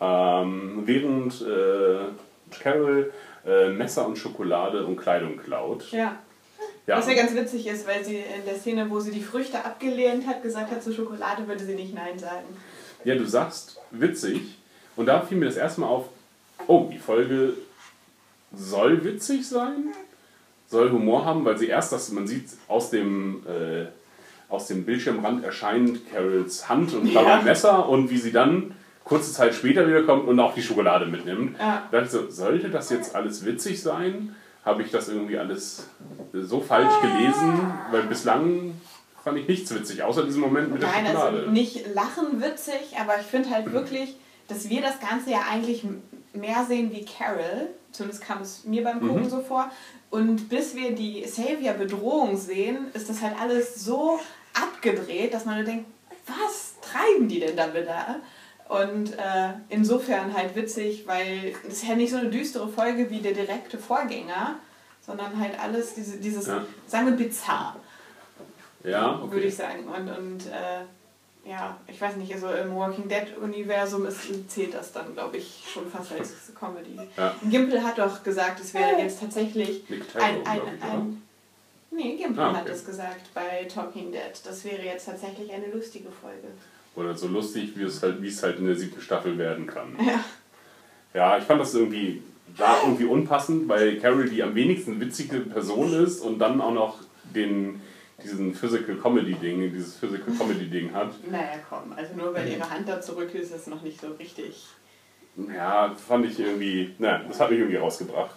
Ähm, 0.00 0.82
während 0.86 1.42
äh, 1.42 2.58
Carol 2.62 3.12
äh, 3.46 3.68
Messer 3.70 4.06
und 4.06 4.16
Schokolade 4.16 4.86
und 4.86 4.96
Kleidung 4.96 5.36
klaut. 5.36 5.90
Ja. 5.92 6.16
Ja, 6.86 6.98
Was 6.98 7.06
ja 7.08 7.14
ganz 7.14 7.34
witzig 7.34 7.66
ist, 7.66 7.86
weil 7.86 8.04
sie 8.04 8.16
in 8.16 8.44
der 8.46 8.56
Szene, 8.56 8.88
wo 8.90 8.98
sie 9.00 9.10
die 9.12 9.22
Früchte 9.22 9.64
abgelehnt 9.64 10.26
hat, 10.26 10.42
gesagt 10.42 10.70
hat, 10.72 10.82
zu 10.82 10.92
Schokolade 10.92 11.46
würde 11.46 11.64
sie 11.64 11.74
nicht 11.74 11.94
Nein 11.94 12.18
sagen. 12.18 12.46
ja, 13.04 13.14
du 13.14 13.24
sagst 13.26 13.78
witzig. 13.90 14.58
Und 14.96 15.06
da 15.06 15.20
fiel 15.22 15.38
mir 15.38 15.46
das 15.46 15.56
erste 15.56 15.82
Mal 15.82 15.86
auf, 15.88 16.06
oh, 16.66 16.88
die 16.92 16.98
Folge 16.98 17.54
soll 18.54 19.04
witzig 19.04 19.48
sein, 19.48 19.84
soll 20.68 20.90
Humor 20.90 21.24
haben, 21.24 21.44
weil 21.44 21.56
sie 21.58 21.66
erst, 21.68 21.92
das, 21.92 22.10
man 22.10 22.26
sieht 22.26 22.46
aus 22.68 22.90
dem, 22.90 23.44
äh, 23.46 23.86
aus 24.48 24.66
dem 24.66 24.84
Bildschirmrand 24.84 25.44
erscheint 25.44 26.10
Carols 26.10 26.68
Hand 26.68 26.92
und 26.94 27.14
dabei 27.14 27.28
Ja. 27.28 27.38
ein 27.38 27.44
Messer 27.44 27.88
und 27.88 28.10
wie 28.10 28.18
sie 28.18 28.32
dann 28.32 28.74
kurze 29.04 29.32
Zeit 29.32 29.54
später 29.54 29.86
wiederkommt 29.86 30.26
und 30.28 30.38
auch 30.40 30.54
die 30.54 30.62
Schokolade 30.62 31.06
mitnimmt. 31.06 31.56
Ja. 31.58 31.88
Da 31.90 32.00
dachte 32.00 32.04
ich 32.06 32.10
so, 32.26 32.30
sollte 32.30 32.68
das 32.68 32.90
jetzt 32.90 33.14
alles 33.14 33.44
witzig 33.44 33.80
sein? 33.82 34.34
Habe 34.64 34.82
ich 34.82 34.90
das 34.90 35.08
irgendwie 35.08 35.38
alles 35.38 35.86
so 36.32 36.60
falsch 36.60 36.92
gelesen? 37.00 37.72
Weil 37.90 38.02
bislang 38.04 38.74
fand 39.24 39.38
ich 39.38 39.48
nichts 39.48 39.74
witzig, 39.74 40.02
außer 40.02 40.24
diesem 40.24 40.40
Moment 40.42 40.72
mit 40.72 40.82
der 40.82 40.90
Nein, 40.90 41.06
Schokolade. 41.06 41.38
also 41.38 41.50
nicht 41.50 41.94
lachen 41.94 42.40
witzig, 42.42 42.96
aber 42.98 43.18
ich 43.20 43.26
finde 43.26 43.50
halt 43.50 43.72
wirklich, 43.72 44.16
dass 44.48 44.68
wir 44.68 44.82
das 44.82 44.98
Ganze 45.00 45.30
ja 45.30 45.40
eigentlich 45.50 45.84
mehr 46.34 46.64
sehen 46.66 46.90
wie 46.92 47.04
Carol. 47.04 47.68
Zumindest 47.92 48.22
kam 48.24 48.40
es 48.42 48.64
mir 48.64 48.84
beim 48.84 49.00
Gucken 49.00 49.24
Mhm. 49.24 49.30
so 49.30 49.40
vor. 49.40 49.70
Und 50.10 50.48
bis 50.48 50.74
wir 50.74 50.92
die 50.94 51.24
Savior-Bedrohung 51.26 52.36
sehen, 52.36 52.86
ist 52.94 53.08
das 53.08 53.20
halt 53.22 53.34
alles 53.40 53.84
so 53.84 54.20
abgedreht, 54.54 55.32
dass 55.34 55.44
man 55.44 55.56
nur 55.56 55.64
denkt, 55.64 55.86
was 56.26 56.74
treiben 56.80 57.28
die 57.28 57.40
denn 57.40 57.56
da 57.56 57.72
wieder? 57.74 58.20
Und 58.70 59.14
äh, 59.18 59.52
insofern 59.68 60.32
halt 60.32 60.54
witzig, 60.54 61.04
weil 61.06 61.54
es 61.66 61.74
ist 61.82 61.88
ja 61.88 61.96
nicht 61.96 62.12
so 62.12 62.18
eine 62.18 62.30
düstere 62.30 62.68
Folge 62.68 63.10
wie 63.10 63.18
der 63.18 63.32
direkte 63.32 63.76
Vorgänger, 63.78 64.54
sondern 65.04 65.38
halt 65.40 65.58
alles 65.58 65.94
diese, 65.94 66.18
dieses, 66.18 66.46
Ja. 66.46 66.64
sagen 66.86 67.06
wir, 67.06 67.16
bizarr 67.16 67.74
ja, 68.84 69.18
okay. 69.20 69.32
würde 69.32 69.46
ich 69.46 69.56
sagen. 69.56 69.84
Und, 69.88 70.08
und 70.08 70.46
äh, 70.46 71.48
ja, 71.50 71.76
ich 71.88 72.00
weiß 72.00 72.14
nicht, 72.16 72.32
also 72.32 72.48
im 72.50 72.76
Walking 72.76 73.08
Dead-Universum 73.08 74.06
ist- 74.06 74.48
zählt 74.50 74.72
das 74.74 74.92
dann, 74.92 75.14
glaube 75.14 75.38
ich, 75.38 75.64
schon 75.72 75.90
fast 75.90 76.12
als 76.12 76.32
Comedy. 76.58 76.96
Ja. 77.16 77.34
Gimpel 77.42 77.82
hat 77.82 77.98
doch 77.98 78.22
gesagt, 78.22 78.60
es 78.60 78.72
wäre 78.72 78.98
jetzt 79.00 79.18
tatsächlich 79.20 79.82
ein. 80.14 80.46
ein, 80.46 80.60
ich, 80.76 80.82
ein 80.84 81.22
nee, 81.90 82.16
Gimpel 82.16 82.44
Ah, 82.44 82.52
hat 82.54 82.62
okay. 82.62 82.72
es 82.72 82.84
gesagt 82.86 83.34
bei 83.34 83.64
Talking 83.64 84.12
Dead. 84.12 84.32
Das 84.44 84.64
wäre 84.64 84.82
jetzt 84.82 85.06
tatsächlich 85.06 85.52
eine 85.52 85.66
lustige 85.66 86.08
Folge. 86.10 86.46
Oder 86.96 87.14
so 87.16 87.28
lustig, 87.28 87.72
wie 87.76 87.84
es 87.84 88.02
halt, 88.02 88.20
wie 88.22 88.28
es 88.28 88.42
halt 88.42 88.58
in 88.58 88.66
der 88.66 88.76
siebten 88.76 89.00
Staffel 89.00 89.38
werden 89.38 89.66
kann. 89.66 89.96
Ja. 90.04 90.24
Ja, 91.12 91.38
ich 91.38 91.44
fand 91.44 91.60
das 91.60 91.74
irgendwie, 91.74 92.22
war 92.56 92.78
irgendwie 92.84 93.04
unpassend, 93.04 93.68
weil 93.68 93.98
Carol 93.98 94.28
die 94.28 94.42
am 94.42 94.54
wenigsten 94.54 95.00
witzige 95.00 95.40
Person 95.40 95.92
ist 95.92 96.20
und 96.20 96.38
dann 96.38 96.60
auch 96.60 96.72
noch 96.72 96.98
den, 97.34 97.80
diesen 98.22 98.54
Physical 98.54 98.96
Comedy 98.96 99.34
Ding, 99.34 99.60
dieses 99.72 99.96
Physical 99.96 100.32
Comedy 100.36 100.66
Ding 100.66 100.92
hat. 100.94 101.12
Naja, 101.28 101.58
komm, 101.68 101.92
also 101.96 102.14
nur 102.14 102.32
weil 102.34 102.48
ihre 102.48 102.68
Hand 102.68 102.88
da 102.88 103.00
zurück 103.00 103.34
ist, 103.34 103.50
ist 103.50 103.62
es 103.62 103.66
noch 103.66 103.82
nicht 103.82 104.00
so 104.00 104.08
richtig. 104.12 104.66
Ja, 105.52 105.94
fand 105.94 106.26
ich 106.26 106.38
irgendwie, 106.38 106.94
na, 106.98 107.18
das 107.26 107.40
hat 107.40 107.50
mich 107.50 107.58
irgendwie 107.60 107.78
rausgebracht. 107.78 108.36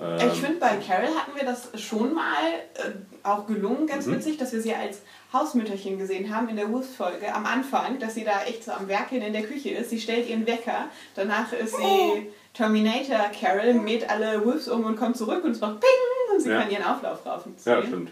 Ähm, 0.00 0.18
Ich 0.32 0.40
finde, 0.40 0.58
bei 0.60 0.76
Carol 0.76 1.08
hatten 1.08 1.34
wir 1.34 1.44
das 1.44 1.70
schon 1.80 2.14
mal 2.14 2.52
äh, 2.74 2.90
auch 3.22 3.46
gelungen, 3.46 3.86
ganz 3.86 4.06
Mhm. 4.06 4.14
witzig, 4.16 4.36
dass 4.38 4.52
wir 4.52 4.60
sie 4.60 4.74
als 4.74 5.02
Hausmütterchen 5.32 5.98
gesehen 5.98 6.34
haben 6.34 6.48
in 6.48 6.56
der 6.56 6.70
Wolves-Folge 6.72 7.32
am 7.34 7.44
Anfang, 7.46 7.98
dass 7.98 8.14
sie 8.14 8.24
da 8.24 8.42
echt 8.46 8.64
so 8.64 8.72
am 8.72 8.88
Werkeln 8.88 9.22
in 9.22 9.32
der 9.32 9.42
Küche 9.42 9.70
ist. 9.70 9.90
Sie 9.90 10.00
stellt 10.00 10.28
ihren 10.28 10.46
Wecker, 10.46 10.86
danach 11.14 11.52
ist 11.52 11.76
sie 11.76 12.28
Terminator 12.54 13.30
Carol, 13.38 13.74
mäht 13.74 14.08
alle 14.08 14.44
Wolves 14.44 14.68
um 14.68 14.84
und 14.84 14.96
kommt 14.96 15.16
zurück 15.16 15.44
und 15.44 15.52
es 15.52 15.60
macht 15.60 15.80
Ping 15.80 16.34
und 16.34 16.40
sie 16.40 16.50
Ja. 16.50 16.62
kann 16.62 16.70
ihren 16.70 16.84
Auflauf 16.84 17.24
raufziehen. 17.26 17.54
ja, 17.64 17.82
stimmt. 17.82 18.10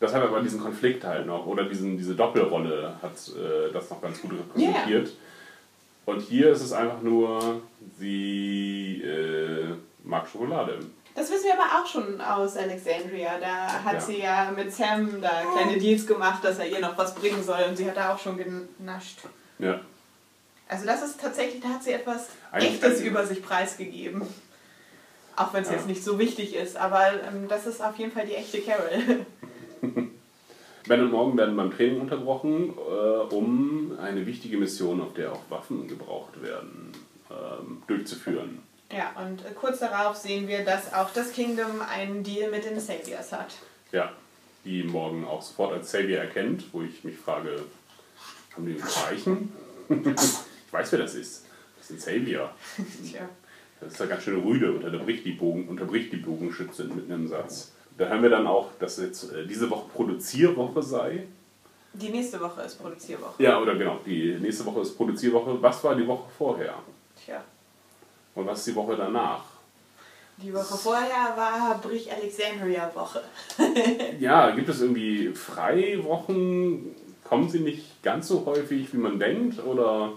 das 0.00 0.12
hat 0.14 0.22
aber 0.22 0.40
diesen 0.42 0.60
Konflikt 0.60 1.04
halt 1.04 1.26
noch, 1.26 1.46
oder 1.46 1.64
diesen, 1.64 1.96
diese 1.96 2.14
Doppelrolle 2.14 2.94
hat 3.02 3.12
äh, 3.36 3.72
das 3.72 3.88
noch 3.90 4.00
ganz 4.02 4.20
gut 4.20 4.32
repräsentiert. 4.32 5.12
Und 6.06 6.20
hier 6.22 6.50
ist 6.52 6.62
es 6.62 6.72
einfach 6.72 7.02
nur, 7.02 7.60
sie 7.98 9.02
äh, 9.04 9.74
mag 10.04 10.26
Schokolade. 10.28 10.78
Das 11.18 11.32
wissen 11.32 11.46
wir 11.46 11.54
aber 11.54 11.82
auch 11.82 11.86
schon 11.86 12.20
aus 12.20 12.56
Alexandria. 12.56 13.38
Da 13.40 13.82
hat 13.84 13.94
Ja. 13.94 14.00
sie 14.00 14.18
ja 14.20 14.52
mit 14.54 14.72
Sam 14.72 15.20
da 15.20 15.42
kleine 15.52 15.76
Deals 15.78 16.06
gemacht, 16.06 16.44
dass 16.44 16.58
er 16.60 16.68
ihr 16.68 16.78
noch 16.80 16.96
was 16.96 17.12
bringen 17.16 17.42
soll 17.42 17.58
und 17.68 17.76
sie 17.76 17.88
hat 17.88 17.96
da 17.96 18.14
auch 18.14 18.18
schon 18.20 18.36
genascht. 18.38 19.20
Ja. 19.58 19.80
Also 20.68 20.86
das 20.86 21.02
ist 21.02 21.20
tatsächlich, 21.20 21.60
da 21.60 21.70
hat 21.70 21.82
sie 21.82 21.92
etwas 21.92 22.28
Eigentlich- 22.52 22.74
Echtes 22.74 23.00
über 23.00 23.26
sich 23.26 23.42
preisgegeben. 23.42 24.22
Auch 25.34 25.52
wenn 25.54 25.62
es 25.62 25.70
Ja. 25.70 25.74
jetzt 25.76 25.88
nicht 25.88 26.04
so 26.04 26.18
wichtig 26.20 26.54
ist, 26.54 26.76
aber 26.76 27.04
ähm, 27.26 27.48
das 27.48 27.66
ist 27.66 27.82
auf 27.82 27.96
jeden 27.98 28.12
Fall 28.12 28.26
die 28.26 28.34
echte 28.34 28.60
Carol. 28.60 29.26
Ben 30.86 31.00
und 31.02 31.10
Morgan 31.10 31.36
werden 31.36 31.56
beim 31.56 31.70
Training 31.70 32.00
unterbrochen, 32.00 32.72
äh, 32.78 33.34
um 33.34 33.98
eine 34.00 34.24
wichtige 34.24 34.56
Mission, 34.56 35.00
auf 35.02 35.12
der 35.14 35.32
auch 35.32 35.42
Waffen 35.50 35.86
gebraucht 35.88 36.40
werden, 36.42 36.92
ähm, 37.30 37.82
durchzuführen. 37.86 38.62
Ja, 38.90 39.12
und 39.22 39.44
äh, 39.44 39.50
kurz 39.54 39.80
darauf 39.80 40.16
sehen 40.16 40.48
wir, 40.48 40.64
dass 40.64 40.92
auch 40.94 41.10
das 41.12 41.32
Kingdom 41.32 41.82
einen 41.82 42.22
Deal 42.22 42.50
mit 42.50 42.64
den 42.64 42.80
Saviors 42.80 43.32
hat. 43.32 43.54
Ja, 43.92 44.12
die 44.64 44.82
Morgan 44.82 45.24
auch 45.24 45.42
sofort 45.42 45.74
als 45.74 45.90
Savior 45.90 46.20
erkennt, 46.20 46.64
wo 46.72 46.82
ich 46.82 47.04
mich 47.04 47.16
frage, 47.16 47.64
haben 48.54 48.66
die 48.66 48.80
ein 48.80 48.88
Zeichen? 48.88 49.52
ich 49.88 50.72
weiß, 50.72 50.92
wer 50.92 50.98
das 51.00 51.14
ist. 51.14 51.44
Das 51.78 51.90
ist 51.90 52.08
ein 52.08 52.20
Savior. 52.20 52.50
Tja. 53.10 53.28
Das 53.80 53.92
ist 53.92 54.00
ja 54.00 54.06
ganz 54.06 54.24
schön 54.24 54.42
rüde, 54.42 54.72
unterbricht 54.72 55.24
die, 55.24 55.32
Bogen, 55.32 55.68
unterbricht 55.68 56.12
die 56.12 56.16
Bogenschützin 56.16 56.94
mit 56.94 57.10
einem 57.10 57.28
Satz. 57.28 57.72
Da 57.96 58.06
hören 58.06 58.22
wir 58.22 58.30
dann 58.30 58.46
auch, 58.46 58.70
dass 58.78 58.96
jetzt 58.98 59.32
äh, 59.32 59.46
diese 59.46 59.68
Woche 59.70 59.88
Produzierwoche 59.94 60.82
sei. 60.82 61.26
Die 61.92 62.08
nächste 62.08 62.40
Woche 62.40 62.62
ist 62.62 62.80
Produzierwoche. 62.80 63.42
Ja, 63.42 63.60
oder 63.60 63.74
genau, 63.74 64.00
die 64.04 64.36
nächste 64.40 64.64
Woche 64.66 64.80
ist 64.80 64.96
Produzierwoche. 64.96 65.60
Was 65.62 65.82
war 65.84 65.94
die 65.94 66.06
Woche 66.06 66.28
vorher? 66.36 66.74
Tja. 67.24 67.44
Und 68.38 68.46
was 68.46 68.60
ist 68.60 68.68
die 68.68 68.76
Woche 68.76 68.94
danach? 68.96 69.42
Die 70.36 70.54
Woche 70.54 70.76
vorher 70.78 71.34
war 71.36 71.80
Brich 71.82 72.08
Alexandria 72.12 72.88
Woche. 72.94 73.22
Ja, 74.20 74.50
gibt 74.50 74.68
es 74.68 74.80
irgendwie 74.80 75.30
Freiwochen? 75.34 76.94
Kommen 77.24 77.48
sie 77.48 77.58
nicht 77.58 78.00
ganz 78.02 78.28
so 78.28 78.46
häufig, 78.46 78.92
wie 78.92 78.98
man 78.98 79.18
denkt? 79.18 79.58
Oder 79.64 80.12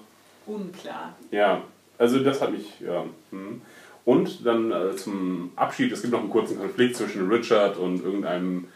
Unklar. 0.46 1.16
ja, 1.32 1.62
also 1.98 2.20
das 2.20 2.42
hat 2.42 2.52
mich, 2.52 2.80
ja. 2.80 3.06
hm. 3.32 3.62
Und 4.06 4.46
dann 4.46 4.72
äh, 4.72 4.96
zum 4.96 5.52
Abschied, 5.56 5.92
es 5.92 6.02
gibt 6.02 6.14
noch 6.14 6.22
einen 6.22 6.30
kurzen 6.30 6.60
Konflikt 6.60 6.96
zwischen 6.96 7.28
Richard 7.30 7.78
und 7.78 8.04
irgendeinem 8.04 8.68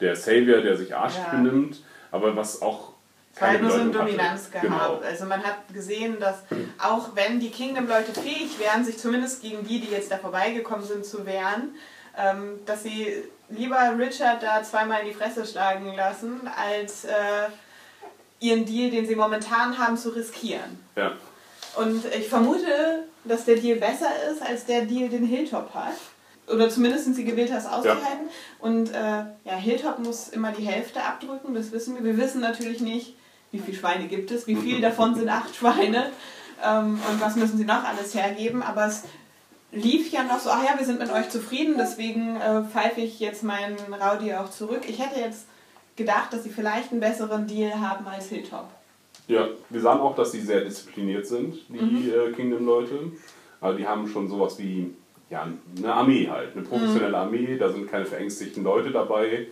der 0.00 0.16
Savior, 0.16 0.60
der 0.60 0.76
sich 0.76 0.94
arschig 0.94 1.22
Ja. 1.30 1.38
benimmt, 1.38 1.82
aber 2.10 2.36
was 2.36 2.60
auch 2.62 2.89
keine 3.34 3.60
nur 3.60 3.70
so 3.70 3.76
eine 3.76 3.84
Bedeutung 3.86 4.06
hatte. 4.06 4.16
Dominanz 4.16 4.50
gehabt. 4.50 4.66
Genau. 4.66 5.00
Also 5.06 5.24
man 5.24 5.42
hat 5.42 5.72
gesehen, 5.72 6.18
dass 6.20 6.36
auch 6.78 7.14
wenn 7.14 7.40
die 7.40 7.50
Kingdom-Leute 7.50 8.12
fähig 8.12 8.58
wären, 8.58 8.84
sich 8.84 8.98
zumindest 8.98 9.42
gegen 9.42 9.66
die, 9.66 9.80
die 9.80 9.90
jetzt 9.90 10.10
da 10.10 10.18
vorbeigekommen 10.18 10.84
sind, 10.84 11.04
zu 11.04 11.24
wehren, 11.26 11.74
ähm, 12.18 12.60
dass 12.66 12.82
sie 12.82 13.24
lieber 13.48 13.78
Richard 13.98 14.42
da 14.42 14.62
zweimal 14.62 15.00
in 15.02 15.08
die 15.08 15.14
Fresse 15.14 15.46
schlagen 15.46 15.94
lassen, 15.94 16.48
als 16.56 17.04
äh, 17.04 17.48
ihren 18.40 18.64
Deal, 18.64 18.90
den 18.90 19.06
sie 19.06 19.16
momentan 19.16 19.78
haben, 19.78 19.96
zu 19.96 20.10
riskieren. 20.10 20.82
Ja. 20.96 21.12
Und 21.76 22.04
ich 22.06 22.28
vermute, 22.28 23.04
dass 23.24 23.44
der 23.44 23.56
Deal 23.56 23.78
besser 23.78 24.10
ist 24.30 24.42
als 24.42 24.64
der 24.66 24.82
Deal, 24.82 25.08
den 25.08 25.24
Hilltop 25.24 25.72
hat. 25.74 25.94
Oder 26.48 26.68
zumindest 26.68 27.04
sind 27.04 27.14
sie 27.14 27.24
gewillt, 27.24 27.50
das 27.50 27.66
auszuhalten. 27.66 28.28
Und 28.58 28.90
äh, 28.90 29.24
ja, 29.44 29.56
Hilltop 29.56 30.00
muss 30.00 30.28
immer 30.30 30.50
die 30.50 30.64
Hälfte 30.64 31.02
abdrücken, 31.02 31.54
das 31.54 31.70
wissen 31.70 31.94
wir. 31.94 32.02
Wir 32.02 32.16
wissen 32.16 32.40
natürlich 32.40 32.80
nicht, 32.80 33.14
wie 33.52 33.58
viele 33.58 33.76
Schweine 33.76 34.06
gibt 34.06 34.30
es, 34.30 34.46
wie 34.46 34.56
viel 34.56 34.80
davon 34.80 35.14
sind 35.14 35.28
acht 35.28 35.54
Schweine 35.54 36.10
ähm, 36.64 37.00
und 37.10 37.20
was 37.20 37.36
müssen 37.36 37.58
sie 37.58 37.64
noch 37.64 37.84
alles 37.84 38.14
hergeben. 38.14 38.62
Aber 38.62 38.86
es 38.86 39.04
lief 39.72 40.10
ja 40.12 40.22
noch 40.24 40.38
so, 40.38 40.50
ach 40.50 40.62
ja, 40.64 40.78
wir 40.78 40.84
sind 40.86 40.98
mit 41.00 41.10
euch 41.12 41.28
zufrieden, 41.30 41.74
deswegen 41.78 42.36
äh, 42.36 42.62
pfeife 42.64 43.00
ich 43.00 43.20
jetzt 43.20 43.42
meinen 43.42 43.76
Rowdy 43.92 44.34
auch 44.34 44.50
zurück. 44.50 44.82
Ich 44.88 44.98
hätte 44.98 45.20
jetzt 45.20 45.46
gedacht, 45.96 46.32
dass 46.32 46.44
sie 46.44 46.50
vielleicht 46.50 46.92
einen 46.92 47.00
besseren 47.00 47.46
Deal 47.46 47.80
haben 47.80 48.06
als 48.06 48.28
Hilltop. 48.28 48.68
Ja, 49.28 49.48
wir 49.68 49.80
sahen 49.80 50.00
auch, 50.00 50.16
dass 50.16 50.32
sie 50.32 50.40
sehr 50.40 50.62
diszipliniert 50.62 51.26
sind, 51.26 51.54
die 51.68 51.74
Mhm. 51.80 52.10
äh, 52.10 52.32
Kingdom-Leute. 52.32 53.12
Also 53.60 53.78
die 53.78 53.86
haben 53.86 54.08
schon 54.08 54.28
sowas 54.28 54.58
wie 54.58 54.94
ja, 55.28 55.46
eine 55.76 55.92
Armee 55.94 56.28
halt, 56.28 56.54
eine 56.56 56.62
professionelle 56.64 57.10
Mhm. 57.10 57.14
Armee, 57.14 57.56
da 57.58 57.70
sind 57.70 57.88
keine 57.88 58.06
verängstigten 58.06 58.64
Leute 58.64 58.90
dabei. 58.90 59.46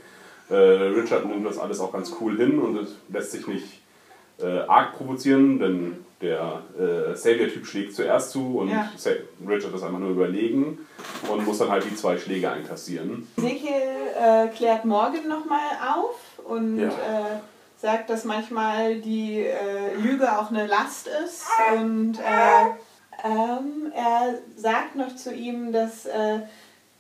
Äh, 0.50 0.54
Richard 0.54 1.26
nimmt 1.26 1.46
das 1.46 1.58
alles 1.58 1.78
auch 1.78 1.92
ganz 1.92 2.12
cool 2.20 2.36
hin 2.36 2.58
und 2.58 2.76
es 2.78 2.96
lässt 3.10 3.32
sich 3.32 3.46
nicht 3.46 3.77
äh, 4.40 4.60
arg 4.68 4.96
provozieren, 4.96 5.58
denn 5.58 6.04
der 6.20 6.62
äh, 6.78 7.14
Savior-Typ 7.14 7.64
schlägt 7.66 7.94
zuerst 7.94 8.30
zu 8.32 8.58
und 8.58 8.70
Ja. 8.70 8.90
Richard 9.46 9.74
ist 9.74 9.82
einfach 9.82 9.98
nur 9.98 10.10
überlegen 10.10 10.78
und 11.30 11.46
muss 11.46 11.58
dann 11.58 11.70
halt 11.70 11.84
die 11.84 11.94
zwei 11.94 12.18
Schläge 12.18 12.50
einkassieren. 12.50 13.28
Ezekiel 13.36 13.72
äh, 14.20 14.48
klärt 14.48 14.84
Morgan 14.84 15.28
nochmal 15.28 15.60
auf 15.96 16.16
und 16.44 16.78
Ja. 16.80 16.88
äh, 16.88 17.38
sagt, 17.80 18.10
dass 18.10 18.24
manchmal 18.24 18.96
die 18.96 19.44
äh, 19.44 19.94
Lüge 20.02 20.36
auch 20.38 20.50
eine 20.50 20.66
Last 20.66 21.08
ist. 21.24 21.44
Und 21.76 22.18
äh, 22.18 23.24
ähm, 23.24 23.92
er 23.94 24.34
sagt 24.56 24.96
noch 24.96 25.14
zu 25.14 25.32
ihm, 25.32 25.72
dass 25.72 26.04
äh, 26.06 26.40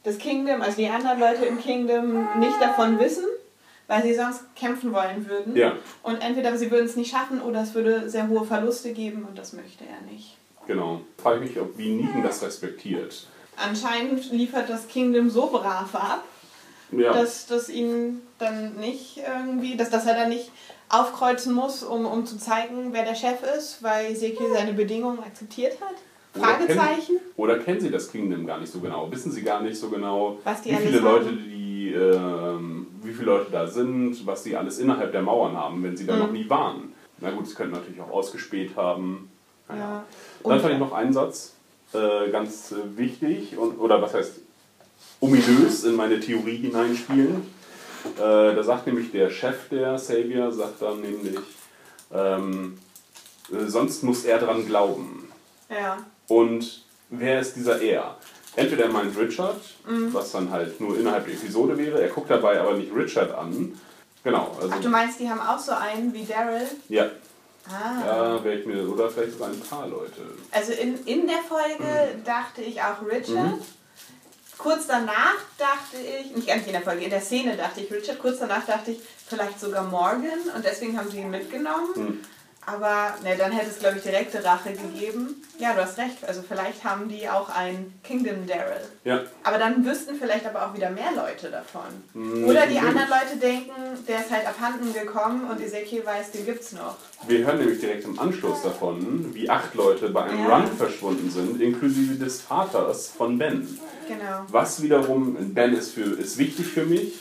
das 0.04 0.18
Kingdom, 0.18 0.62
also 0.62 0.76
die 0.76 0.88
anderen 0.88 1.18
Leute 1.18 1.44
im 1.46 1.58
Kingdom, 1.60 2.28
nicht 2.38 2.60
davon 2.60 3.00
wissen, 3.00 3.24
weil 3.88 4.02
sie 4.04 4.14
sonst 4.14 4.42
kämpfen 4.54 4.92
wollen 4.92 5.28
würden. 5.28 5.56
Ja. 5.56 5.72
Und 6.02 6.16
entweder 6.22 6.56
sie 6.56 6.70
würden 6.70 6.86
es 6.86 6.94
nicht 6.94 7.10
schaffen 7.10 7.40
oder 7.42 7.62
es 7.62 7.74
würde 7.74 8.08
sehr 8.08 8.28
hohe 8.28 8.44
Verluste 8.44 8.92
geben 8.92 9.26
und 9.28 9.36
das 9.36 9.52
möchte 9.54 9.84
er 9.84 10.00
nicht. 10.12 10.36
Genau. 10.66 11.00
Frage 11.20 11.40
mich, 11.40 11.58
ob 11.58 11.76
wie 11.78 11.94
Negan 11.94 12.22
das 12.22 12.42
respektiert. 12.42 13.26
Anscheinend 13.56 14.30
liefert 14.30 14.68
das 14.68 14.86
Kingdom 14.86 15.30
so 15.30 15.46
brav 15.48 15.94
ab, 15.94 16.22
Ja. 16.92 17.12
dass 17.12 17.46
das 17.46 17.68
ihn 17.70 18.20
dann 18.38 18.76
nicht 18.76 19.18
irgendwie, 19.26 19.76
dass, 19.76 19.90
dass 19.90 20.06
er 20.06 20.14
dann 20.14 20.28
nicht 20.28 20.52
aufkreuzen 20.90 21.52
muss, 21.54 21.82
um, 21.82 22.06
um 22.06 22.24
zu 22.26 22.38
zeigen, 22.38 22.92
wer 22.92 23.04
der 23.04 23.14
Chef 23.14 23.38
ist, 23.56 23.82
weil 23.82 24.12
Ezekiel 24.12 24.46
seine 24.52 24.74
Bedingungen 24.74 25.18
akzeptiert 25.20 25.78
hat? 25.80 25.94
Oder 26.34 26.44
Fragezeichen? 26.46 27.16
Kennen, 27.16 27.20
oder 27.36 27.58
kennen 27.58 27.80
Sie 27.80 27.90
das 27.90 28.10
Kingdom 28.12 28.46
gar 28.46 28.60
nicht 28.60 28.72
so 28.72 28.80
genau? 28.80 29.10
Wissen 29.10 29.32
Sie 29.32 29.42
gar 29.42 29.60
nicht 29.62 29.76
so 29.78 29.88
genau, 29.88 30.38
Was 30.44 30.62
die 30.62 30.70
wie 30.70 30.76
viele 30.76 31.02
haben? 31.02 31.04
Leute 31.24 31.30
die, 31.88 31.94
ähm, 31.94 32.86
wie 33.02 33.12
viele 33.12 33.26
Leute 33.26 33.50
da 33.50 33.66
sind, 33.66 34.26
was 34.26 34.44
sie 34.44 34.56
alles 34.56 34.78
innerhalb 34.78 35.12
der 35.12 35.22
Mauern 35.22 35.56
haben, 35.56 35.82
wenn 35.82 35.96
sie 35.96 36.06
da 36.06 36.14
Mhm. 36.14 36.18
noch 36.20 36.32
nie 36.32 36.48
waren. 36.50 36.92
Na 37.20 37.30
gut, 37.30 37.46
sie 37.48 37.54
könnten 37.54 37.74
natürlich 37.74 38.00
auch 38.00 38.10
ausgespäht 38.10 38.76
haben. 38.76 39.30
Naja. 39.68 39.80
Ja. 39.80 40.04
Dann 40.50 40.60
fand 40.60 40.74
ich 40.74 40.80
noch 40.80 40.92
einen 40.92 41.12
Satz 41.12 41.54
äh, 41.92 42.30
ganz 42.30 42.72
äh, 42.72 42.96
wichtig 42.98 43.56
und 43.56 43.78
oder 43.78 44.00
was 44.02 44.14
heißt 44.14 44.40
ominös 45.20 45.84
in 45.84 45.96
meine 45.96 46.20
Theorie 46.20 46.56
hineinspielen. 46.56 47.42
Äh, 48.16 48.20
da 48.20 48.62
sagt 48.62 48.86
nämlich 48.86 49.10
der 49.10 49.30
Chef 49.30 49.68
der 49.70 49.98
Savior, 49.98 50.52
sagt 50.52 50.80
dann 50.82 51.00
nämlich, 51.00 51.38
ähm, 52.14 52.78
äh, 53.52 53.66
sonst 53.66 54.04
muss 54.04 54.24
er 54.24 54.38
dran 54.38 54.64
glauben. 54.66 55.28
Ja. 55.70 55.98
Und 56.28 56.84
wer 57.10 57.40
ist 57.40 57.56
dieser 57.56 57.80
er? 57.80 58.16
Entweder 58.58 58.84
er 58.86 58.90
meint 58.90 59.16
Richard, 59.16 59.60
Mhm. 59.86 60.12
was 60.12 60.32
dann 60.32 60.50
halt 60.50 60.80
nur 60.80 60.98
innerhalb 60.98 61.24
der 61.26 61.34
Episode 61.34 61.78
wäre, 61.78 62.02
er 62.02 62.08
guckt 62.08 62.28
dabei 62.30 62.60
aber 62.60 62.74
nicht 62.74 62.92
Richard 62.94 63.32
an. 63.32 63.78
Genau, 64.24 64.56
also 64.60 64.74
Ach, 64.76 64.80
du 64.80 64.88
meinst, 64.88 65.20
die 65.20 65.28
haben 65.30 65.40
auch 65.40 65.58
so 65.60 65.72
einen 65.72 66.12
wie 66.12 66.24
Daryl? 66.24 66.66
ja, 66.88 67.06
Ah. 67.70 68.04
ja, 68.06 68.44
wäre 68.44 68.56
ich 68.56 68.66
mir, 68.66 68.88
oder 68.90 69.10
vielleicht 69.10 69.32
sogar 69.32 69.48
ein 69.50 69.60
paar 69.60 69.86
Leute. 69.86 70.22
Also 70.50 70.72
in, 70.72 71.04
in 71.04 71.26
der 71.26 71.38
Folge 71.46 72.18
dachte 72.24 72.62
ich 72.62 72.80
auch 72.80 73.00
Richard. 73.06 73.28
Mhm. 73.52 73.58
Kurz 74.56 74.86
danach 74.88 75.36
dachte 75.56 75.98
ich, 76.02 76.34
nicht 76.34 76.50
eigentlich 76.50 76.66
in 76.68 76.72
der 76.72 76.82
Folge, 76.82 77.04
in 77.04 77.10
der 77.10 77.20
Szene 77.20 77.56
dachte 77.56 77.80
ich 77.82 77.92
Richard. 77.92 78.18
Kurz 78.18 78.38
danach 78.40 78.66
dachte 78.66 78.90
ich 78.92 79.00
vielleicht 79.28 79.60
sogar 79.60 79.84
Morgan 79.84 80.40
und 80.56 80.64
deswegen 80.64 80.98
haben 80.98 81.08
sie 81.10 81.18
ihn 81.20 81.30
mitgenommen. 81.30 82.24
Aber 82.70 83.14
ne, 83.24 83.34
dann 83.38 83.50
hätte 83.52 83.70
es, 83.70 83.78
glaube 83.78 83.96
ich, 83.96 84.02
direkte 84.02 84.44
Rache 84.44 84.72
gegeben. 84.72 85.42
Ja, 85.58 85.72
du 85.74 85.80
hast 85.82 85.96
recht. 85.96 86.22
Also 86.26 86.42
vielleicht 86.46 86.84
haben 86.84 87.08
die 87.08 87.28
auch 87.28 87.48
ein 87.48 87.94
Kingdom 88.04 88.46
Daryl. 88.46 88.82
Ja, 89.04 89.22
Aber 89.42 89.56
dann 89.58 89.84
wüssten 89.86 90.16
vielleicht 90.16 90.44
aber 90.46 90.66
auch 90.66 90.74
wieder 90.74 90.90
mehr 90.90 91.12
Leute 91.16 91.50
davon. 91.50 91.88
Hm, 92.12 92.44
Oder 92.44 92.66
die 92.66 92.78
anderen 92.78 93.08
Leute 93.08 93.38
denken, 93.40 93.72
der 94.06 94.20
ist 94.20 94.30
halt 94.30 94.46
abhanden 94.46 94.92
gekommen 94.92 95.48
und 95.50 95.60
Ezekiel 95.60 96.04
weiß, 96.04 96.30
den 96.32 96.44
gibt's 96.44 96.72
noch. 96.72 96.96
wir 97.26 97.46
hören 97.46 97.58
nämlich 97.58 97.80
direkt 97.80 98.04
im 98.04 98.18
Anschluss 98.18 98.62
davon, 98.62 99.34
wie 99.34 99.48
acht 99.48 99.74
Leute 99.74 100.10
bei 100.10 100.24
einem 100.24 100.46
Ja. 100.46 100.58
Run 100.58 100.66
verschwunden 100.76 101.30
sind, 101.30 101.60
inklusive 101.62 102.14
des 102.22 102.42
Vaters 102.42 103.08
von 103.08 103.38
Ben. 103.38 103.66
Genau. 104.06 104.44
Was 104.48 104.82
wiederum, 104.82 105.54
Ben 105.54 105.74
ist, 105.74 105.92
für, 105.92 106.18
ist 106.18 106.36
wichtig 106.36 106.66
für 106.66 106.84
mich 106.84 107.14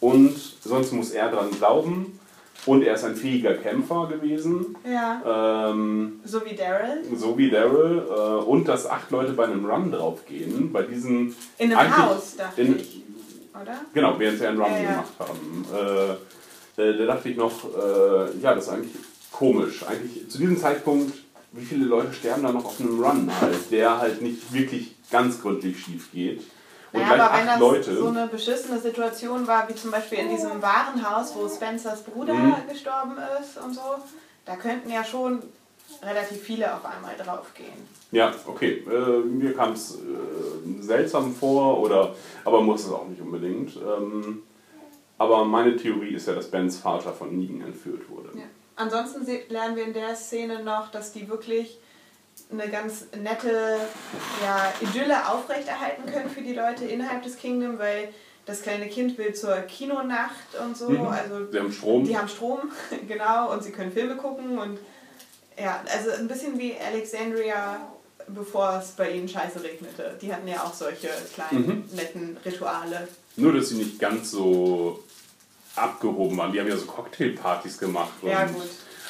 und 0.00 0.34
sonst 0.62 0.92
muss 0.92 1.10
er 1.10 1.30
dran 1.30 1.50
glauben. 1.50 2.18
Und 2.66 2.82
er 2.82 2.94
ist 2.94 3.04
ein 3.04 3.14
fähiger 3.14 3.54
Kämpfer 3.54 4.06
gewesen. 4.08 4.74
Ja. 4.90 5.70
Ähm, 5.70 6.20
So 6.24 6.42
wie 6.46 6.54
Daryl. 6.54 7.02
so 7.14 7.36
wie 7.36 7.50
Daryl. 7.50 8.02
Äh, 8.08 8.44
und 8.44 8.66
dass 8.68 8.86
acht 8.88 9.10
Leute 9.10 9.32
bei 9.32 9.44
einem 9.44 9.64
Run 9.66 9.92
draufgehen. 9.92 10.72
Bei 10.72 10.82
diesen. 10.82 11.34
In 11.58 11.74
einem 11.74 11.96
Haus, 11.96 12.36
dachte 12.36 12.62
in, 12.62 12.76
ich. 12.78 13.02
oder? 13.52 13.74
Genau, 13.92 14.18
während 14.18 14.38
sie 14.38 14.46
einen 14.46 14.60
Run 14.60 14.70
Ja, 14.72 14.78
ja. 14.78 14.90
gemacht 14.90 15.12
haben. 15.18 15.66
Äh, 15.74 16.14
da, 16.76 16.92
da 16.92 17.06
dachte 17.14 17.28
ich 17.28 17.36
noch, 17.36 17.64
äh, 17.64 18.38
ja, 18.40 18.54
das 18.54 18.64
ist 18.64 18.70
eigentlich 18.70 18.92
komisch. 19.30 19.84
Eigentlich 19.86 20.28
zu 20.30 20.38
diesem 20.38 20.56
Zeitpunkt, 20.56 21.12
wie 21.52 21.64
viele 21.64 21.84
Leute 21.84 22.12
sterben 22.14 22.42
da 22.44 22.52
noch 22.52 22.64
auf 22.64 22.80
einem 22.80 22.98
Run 23.02 23.30
halt, 23.40 23.70
der 23.70 23.98
halt 23.98 24.22
nicht 24.22 24.52
wirklich 24.52 24.94
ganz 25.10 25.40
gründlich 25.40 25.78
schief 25.78 26.10
geht. 26.12 26.42
Und 26.94 27.00
Naja, 27.00 27.14
gleich 27.16 27.22
aber 27.28 27.38
wenn 27.38 27.46
das 27.48 27.58
Leute. 27.58 27.96
so 27.96 28.06
eine 28.06 28.26
beschissene 28.28 28.78
Situation 28.78 29.46
war, 29.48 29.68
wie 29.68 29.74
zum 29.74 29.90
Beispiel 29.90 30.18
in 30.18 30.28
diesem 30.30 30.62
Warenhaus, 30.62 31.34
wo 31.34 31.48
Spencers 31.48 32.02
Bruder 32.04 32.32
Mhm. 32.34 32.54
gestorben 32.70 33.16
ist 33.42 33.58
und 33.58 33.74
so, 33.74 33.80
da 34.44 34.54
könnten 34.54 34.88
ja 34.90 35.02
schon 35.04 35.42
relativ 36.02 36.40
viele 36.42 36.72
auf 36.72 36.84
einmal 36.84 37.16
draufgehen. 37.16 37.88
Ja, 38.12 38.32
okay. 38.46 38.84
Äh, 38.88 39.24
mir 39.24 39.54
kam 39.56 39.72
es 39.72 39.96
äh, 39.96 40.82
seltsam 40.82 41.34
vor, 41.34 41.80
oder, 41.80 42.14
aber 42.44 42.62
muss 42.62 42.84
es 42.84 42.92
auch 42.92 43.08
nicht 43.08 43.20
unbedingt. 43.20 43.74
Ähm, 43.76 44.44
aber 45.18 45.44
meine 45.44 45.76
Theorie 45.76 46.14
ist 46.14 46.28
ja, 46.28 46.34
dass 46.34 46.48
Bens 46.48 46.76
Vater 46.78 47.12
von 47.12 47.36
Negan 47.36 47.60
entführt 47.62 48.08
wurde. 48.08 48.28
Ja. 48.38 48.44
Ansonsten 48.76 49.26
lernen 49.48 49.74
wir 49.76 49.84
in 49.84 49.94
der 49.94 50.14
Szene 50.14 50.62
noch, 50.62 50.92
dass 50.92 51.12
die 51.12 51.28
wirklich 51.28 51.80
eine 52.52 52.68
ganz 52.70 53.06
nette 53.20 53.78
ja, 54.42 54.72
Idylle 54.80 55.28
aufrechterhalten 55.28 56.06
können 56.06 56.30
für 56.30 56.42
die 56.42 56.54
Leute 56.54 56.84
innerhalb 56.84 57.22
des 57.22 57.36
Kingdom, 57.36 57.78
weil 57.78 58.08
das 58.46 58.62
kleine 58.62 58.88
Kind 58.88 59.16
will 59.18 59.34
zur 59.34 59.56
Kinonacht 59.62 60.54
und 60.62 60.76
so. 60.76 60.90
Mhm. 60.90 61.06
Also 61.06 61.50
Sie 61.50 61.58
haben 61.58 61.72
Strom. 61.72 62.04
Die 62.04 62.16
haben 62.16 62.28
Strom, 62.28 62.60
genau, 63.08 63.52
und 63.52 63.62
sie 63.64 63.72
können 63.72 63.90
Filme 63.92 64.16
gucken 64.16 64.58
und 64.58 64.78
ja, 65.58 65.82
also 65.92 66.10
ein 66.10 66.28
bisschen 66.28 66.58
wie 66.58 66.74
Alexandria, 66.78 67.80
bevor 68.28 68.80
es 68.82 68.88
bei 68.92 69.10
ihnen 69.12 69.28
scheiße 69.28 69.62
regnete. 69.62 70.18
Die 70.20 70.32
hatten 70.32 70.48
ja 70.48 70.62
auch 70.64 70.74
solche 70.74 71.08
kleinen, 71.34 71.66
Mhm. 71.66 71.84
netten 71.96 72.36
Rituale. 72.44 73.08
Nur, 73.36 73.52
dass 73.52 73.68
sie 73.70 73.76
nicht 73.76 73.98
ganz 73.98 74.30
so 74.32 75.02
abgehoben 75.76 76.36
waren. 76.36 76.52
Die 76.52 76.60
haben 76.60 76.68
ja 76.68 76.76
so 76.76 76.86
Cocktailpartys 76.86 77.78
gemacht. 77.78 78.12
Ja, 78.22 78.44
gut. 78.46 78.62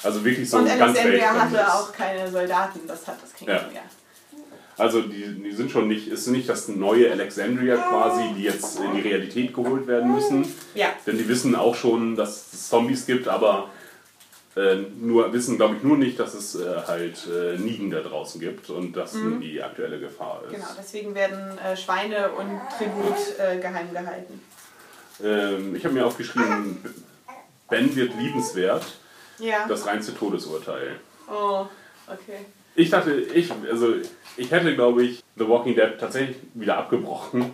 Also 0.05 0.25
wirklich 0.25 0.49
so 0.49 0.59
und 0.59 0.67
ganz 0.67 0.81
Alexandria 0.99 1.33
hatte 1.35 1.73
auch 1.75 1.93
keine 1.93 2.31
Soldaten, 2.31 2.81
das 2.87 3.07
hat 3.07 3.23
das 3.23 3.33
Kingdom 3.33 3.57
Ja. 3.75 3.81
Also 4.77 5.03
die, 5.03 5.41
die 5.41 5.53
sind 5.53 5.71
schon 5.71 5.87
nicht, 5.87 6.09
ist 6.09 6.27
nicht 6.27 6.49
das 6.49 6.67
neue 6.69 7.11
Alexandria 7.11 7.77
quasi, 7.77 8.25
die 8.37 8.43
jetzt 8.43 8.81
in 8.81 8.95
die 8.95 9.03
Realität 9.03 9.55
geholt 9.55 9.87
werden 9.87 10.13
müssen. 10.13 10.53
Ja. 10.75 10.89
Denn 11.07 11.17
die 11.17 11.29
wissen 11.29 11.55
auch 11.55 11.77
schon, 11.77 12.17
dass 12.17 12.53
es 12.53 12.69
Zombies 12.71 13.07
gibt, 13.07 13.29
aber 13.29 13.71
äh, 14.57 14.77
nur 15.01 15.33
wissen, 15.33 15.57
glaube 15.59 15.77
ich, 15.77 15.83
nur 15.85 15.97
nicht, 15.97 16.19
dass 16.19 16.35
es 16.35 16.57
äh, 16.57 16.65
halt 16.89 17.19
äh, 17.29 17.57
Negan 17.57 17.91
da 17.91 18.01
draußen 18.01 18.41
gibt 18.41 18.69
und 18.69 18.97
das 18.97 19.15
Mhm. 19.15 19.41
die 19.41 19.63
aktuelle 19.63 20.01
Gefahr 20.01 20.43
ist. 20.47 20.55
Genau, 20.55 20.67
deswegen 20.77 21.15
werden 21.15 21.57
äh, 21.59 21.77
Schweine 21.77 22.31
und 22.33 22.61
Tribut 22.77 23.17
äh, 23.39 23.59
geheim 23.61 23.93
gehalten. 23.93 24.41
Ähm, 25.23 25.77
ich 25.77 25.85
habe 25.85 25.95
mir 25.95 26.05
aufgeschrieben, 26.05 26.79
Ben 27.69 27.95
wird 27.95 28.13
liebenswert, 28.19 28.85
Ja. 29.39 29.67
das 29.69 29.87
reinste 29.87 30.15
Todesurteil. 30.15 30.97
Oh, 31.29 31.67
okay. 32.07 32.39
Ich 32.77 32.91
dachte, 32.91 33.13
ich, 33.13 33.51
also 33.71 33.95
ich 34.37 34.51
hätte, 34.51 34.75
glaube 34.75 35.05
ich, 35.05 35.23
The 35.37 35.49
Walking 35.49 35.75
Dead 35.75 35.93
tatsächlich 35.99 36.37
wieder 36.55 36.77
abgebrochen, 36.79 37.53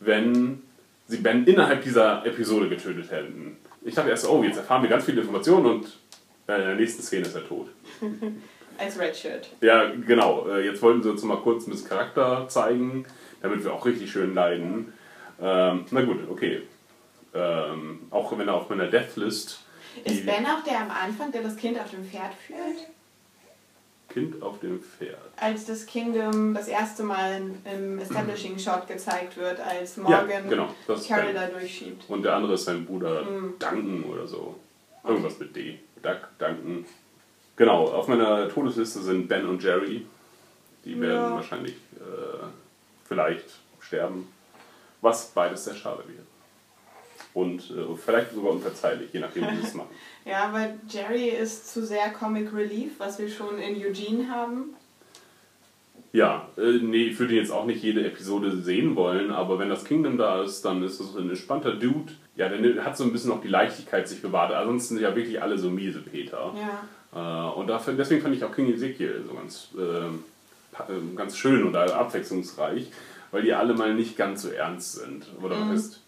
wenn 0.00 0.62
sie 1.06 1.18
Ben 1.18 1.44
innerhalb 1.44 1.82
dieser 1.82 2.24
Episode 2.26 2.68
getötet 2.68 3.10
hätten. 3.10 3.56
Ich 3.82 3.94
dachte 3.94 4.10
erst, 4.10 4.28
oh, 4.28 4.42
jetzt 4.42 4.56
erfahren 4.56 4.82
wir 4.82 4.90
ganz 4.90 5.04
viele 5.04 5.20
Informationen 5.20 5.66
und 5.66 5.84
in 6.48 6.54
der 6.54 6.74
nächsten 6.74 7.02
Szene 7.02 7.26
ist 7.26 7.34
er 7.34 7.46
tot. 7.46 7.68
Als 8.78 8.98
Redshirt. 8.98 9.48
Ja, 9.60 9.90
genau. 10.06 10.48
Äh, 10.48 10.66
Jetzt 10.66 10.82
wollten 10.82 11.02
sie 11.02 11.10
uns 11.10 11.22
mal 11.22 11.38
kurz 11.38 11.66
ein 11.66 11.70
bisschen 11.70 11.88
Charakter 11.88 12.46
zeigen, 12.48 13.06
damit 13.40 13.64
wir 13.64 13.72
auch 13.72 13.86
richtig 13.86 14.10
schön 14.10 14.34
leiden. 14.34 14.92
Ähm, 15.40 15.86
na 15.90 16.02
gut, 16.02 16.18
okay. 16.30 16.62
Ähm, 17.34 18.00
auch 18.10 18.36
wenn 18.38 18.48
er 18.48 18.54
auf 18.54 18.68
meiner 18.68 18.86
Deathlist 18.86 19.60
Ist 20.04 20.26
Ben 20.26 20.46
auch 20.46 20.62
der 20.64 20.80
am 20.80 20.90
Anfang, 20.90 21.32
der 21.32 21.42
das 21.42 21.56
Kind 21.56 21.78
auf 21.80 21.90
dem 21.90 22.04
Pferd 22.04 22.32
führt? 22.46 22.88
Kind 24.08 24.40
auf 24.42 24.60
dem 24.60 24.80
Pferd. 24.80 25.18
Als 25.36 25.66
das 25.66 25.84
Kingdom 25.84 26.54
das 26.54 26.68
erste 26.68 27.02
Mal 27.02 27.42
im 27.64 27.98
Establishing 27.98 28.58
Shot 28.58 28.86
gezeigt 28.86 29.36
wird, 29.36 29.60
als 29.60 29.96
Morgan 29.98 30.28
Ja, 30.30 30.40
genau, 30.40 30.68
Carol 31.06 31.34
da 31.34 31.46
durchschiebt. 31.46 32.04
Und 32.08 32.22
der 32.22 32.34
andere 32.34 32.54
ist 32.54 32.64
sein 32.64 32.86
Bruder 32.86 33.24
Mhm. 33.24 33.54
Duncan 33.58 34.04
oder 34.04 34.26
so. 34.26 34.58
Irgendwas 35.04 35.38
mit 35.38 35.54
D. 35.54 35.78
Duck, 36.02 36.28
Duncan. 36.38 36.84
Genau, 37.56 37.84
auf 37.88 38.08
meiner 38.08 38.48
Todesliste 38.48 39.00
sind 39.00 39.28
Ben 39.28 39.46
und 39.46 39.62
Jerry. 39.62 40.06
Die 40.84 40.98
werden 41.00 41.14
Ja. 41.30 41.34
wahrscheinlich 41.34 41.74
äh, 41.96 42.44
vielleicht 43.06 43.44
sterben. 43.80 44.28
Was 45.00 45.26
beides 45.28 45.64
sehr 45.64 45.74
schade 45.74 46.02
wäre. 46.06 46.25
Und 47.36 47.70
äh, 47.70 47.94
vielleicht 48.02 48.32
sogar 48.32 48.52
unverzeihlich, 48.52 49.12
je 49.12 49.20
nachdem, 49.20 49.44
wie 49.50 49.56
sie 49.56 49.66
es 49.66 49.74
machen. 49.74 49.90
Ja, 50.24 50.52
weil 50.52 50.74
Jerry 50.88 51.28
ist 51.28 51.72
zu 51.72 51.84
sehr 51.86 52.10
Comic 52.10 52.52
Relief, 52.52 52.94
was 52.98 53.18
wir 53.20 53.28
schon 53.28 53.58
in 53.58 53.76
Eugene 53.76 54.28
haben. 54.28 54.74
Ja, 56.12 56.48
äh, 56.56 56.78
nee, 56.82 57.04
ich 57.08 57.18
würde 57.20 57.34
jetzt 57.34 57.52
auch 57.52 57.64
nicht 57.66 57.80
jede 57.82 58.04
Episode 58.04 58.56
sehen 58.56 58.96
wollen, 58.96 59.30
aber 59.30 59.58
wenn 59.60 59.68
das 59.68 59.84
Kingdom 59.84 60.16
da 60.18 60.42
ist, 60.42 60.64
dann 60.64 60.82
ist 60.82 60.98
es 60.98 61.14
ein 61.14 61.28
entspannter 61.28 61.74
Dude. 61.74 62.12
Ja, 62.36 62.48
der 62.48 62.84
hat 62.84 62.96
so 62.96 63.04
ein 63.04 63.12
bisschen 63.12 63.30
noch 63.30 63.40
die 63.42 63.46
Leichtigkeit 63.48 64.08
sich 64.08 64.20
bewahrt. 64.20 64.52
Ansonsten 64.52 64.94
sind 64.94 65.04
ja 65.04 65.14
wirklich 65.14 65.40
alle 65.40 65.58
so 65.58 65.70
miese 65.70 66.00
Peter. 66.00 66.52
Ja. 67.14 67.50
Äh, 67.52 67.54
und 67.54 67.68
dafür, 67.68 67.94
deswegen 67.94 68.22
fand 68.22 68.34
ich 68.34 68.42
auch 68.42 68.52
King 68.54 68.72
Ezekiel 68.72 69.22
so 69.28 69.34
ganz, 69.34 69.68
ähm, 69.78 70.24
ganz 71.14 71.36
schön 71.36 71.62
und 71.64 71.76
abwechslungsreich, 71.76 72.90
weil 73.30 73.42
die 73.42 73.52
alle 73.52 73.74
mal 73.74 73.94
nicht 73.94 74.16
ganz 74.16 74.42
so 74.42 74.48
ernst 74.48 74.94
sind. 74.96 75.26
Oder 75.42 75.56
Mhm. 75.56 75.68
was 75.70 75.76
heißt, 75.84 76.00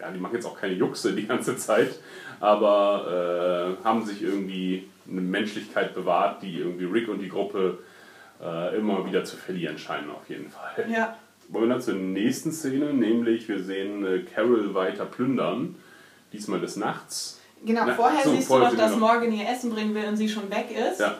ja, 0.00 0.10
die 0.10 0.18
machen 0.18 0.34
jetzt 0.34 0.46
auch 0.46 0.58
keine 0.58 0.74
Juxe 0.74 1.12
die 1.12 1.26
ganze 1.26 1.56
Zeit, 1.56 1.98
aber 2.40 3.76
äh, 3.80 3.84
haben 3.84 4.04
sich 4.04 4.22
irgendwie 4.22 4.88
eine 5.08 5.20
Menschlichkeit 5.20 5.94
bewahrt, 5.94 6.42
die 6.42 6.58
irgendwie 6.58 6.84
Rick 6.84 7.08
und 7.08 7.18
die 7.20 7.28
Gruppe 7.28 7.78
äh, 8.42 8.76
immer 8.76 9.04
wieder 9.06 9.24
zu 9.24 9.36
verlieren 9.36 9.78
scheinen, 9.78 10.10
auf 10.10 10.28
jeden 10.28 10.48
Fall. 10.48 10.86
Ja. 10.90 11.16
Wollen 11.48 11.68
wir 11.68 11.74
dann 11.74 11.82
zur 11.82 11.94
nächsten 11.94 12.52
Szene, 12.52 12.94
nämlich 12.94 13.48
wir 13.48 13.62
sehen 13.62 14.06
äh, 14.06 14.20
Carol 14.20 14.72
weiter 14.74 15.04
plündern, 15.04 15.74
diesmal 16.32 16.60
des 16.60 16.76
Nachts. 16.76 17.40
Genau, 17.64 17.82
Na, 17.86 17.94
vorher 17.94 18.24
so, 18.24 18.30
siehst 18.30 18.48
vorher 18.48 18.70
du 18.70 18.76
noch, 18.76 18.82
dass 18.82 18.92
wir 18.92 18.98
Morgan 18.98 19.32
ihr 19.32 19.48
Essen 19.48 19.70
bringen 19.70 19.94
will 19.94 20.04
und 20.06 20.16
sie 20.16 20.28
schon 20.28 20.50
weg 20.50 20.68
ist. 20.70 21.00
Ja. 21.00 21.16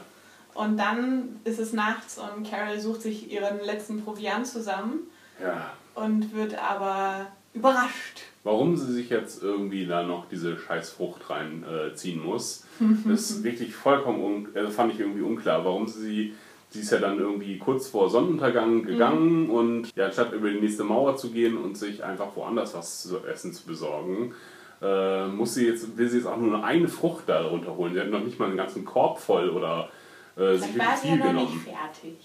Und 0.54 0.76
dann 0.78 1.40
ist 1.44 1.58
es 1.58 1.72
nachts 1.72 2.18
und 2.18 2.48
Carol 2.48 2.78
sucht 2.80 3.02
sich 3.02 3.30
ihren 3.30 3.60
letzten 3.64 4.02
Proviant 4.02 4.46
zusammen 4.46 5.00
Ja. 5.42 5.70
und 5.94 6.34
wird 6.34 6.56
aber 6.58 7.26
überrascht. 7.54 8.22
Warum 8.42 8.74
sie 8.76 8.92
sich 8.92 9.10
jetzt 9.10 9.42
irgendwie 9.42 9.86
da 9.86 10.02
noch 10.02 10.26
diese 10.28 10.56
scheiß 10.58 10.90
Frucht 10.92 11.28
reinziehen 11.28 12.20
äh, 12.22 12.24
muss, 12.26 12.64
das 13.06 13.30
ist 13.30 13.44
wirklich 13.44 13.74
vollkommen, 13.74 14.48
also 14.54 14.70
fand 14.70 14.94
ich 14.94 15.00
irgendwie 15.00 15.20
unklar. 15.22 15.62
Warum 15.64 15.86
sie, 15.86 16.32
sie 16.70 16.80
ist 16.80 16.90
ja 16.90 16.98
dann 16.98 17.18
irgendwie 17.18 17.58
kurz 17.58 17.88
vor 17.88 18.08
Sonnenuntergang 18.08 18.82
gegangen 18.84 19.50
und 19.50 19.94
ja, 19.94 20.10
statt 20.10 20.32
über 20.32 20.48
die 20.50 20.58
nächste 20.60 20.84
Mauer 20.84 21.16
zu 21.16 21.30
gehen 21.30 21.58
und 21.58 21.76
sich 21.76 22.02
einfach 22.02 22.34
woanders 22.34 22.74
was 22.74 23.02
zu 23.02 23.18
essen 23.26 23.52
zu 23.52 23.66
besorgen, 23.66 24.32
äh, 24.80 25.26
muss 25.26 25.52
sie 25.54 25.66
jetzt, 25.66 25.98
will 25.98 26.08
sie 26.08 26.16
jetzt 26.18 26.26
auch 26.26 26.38
nur 26.38 26.64
eine 26.64 26.88
Frucht 26.88 27.24
da 27.28 27.42
runterholen. 27.42 27.92
Sie 27.92 28.00
hat 28.00 28.08
noch 28.08 28.24
nicht 28.24 28.38
mal 28.38 28.46
einen 28.46 28.56
ganzen 28.56 28.86
Korb 28.86 29.18
voll 29.18 29.50
oder 29.50 29.90
äh, 30.38 30.56
sich 30.56 30.78
war 30.78 30.96
sie 30.96 31.08
ja 31.08 31.16
noch 31.16 31.26
genommen. 31.26 31.50
nicht 31.52 31.64
fertig. 31.64 32.16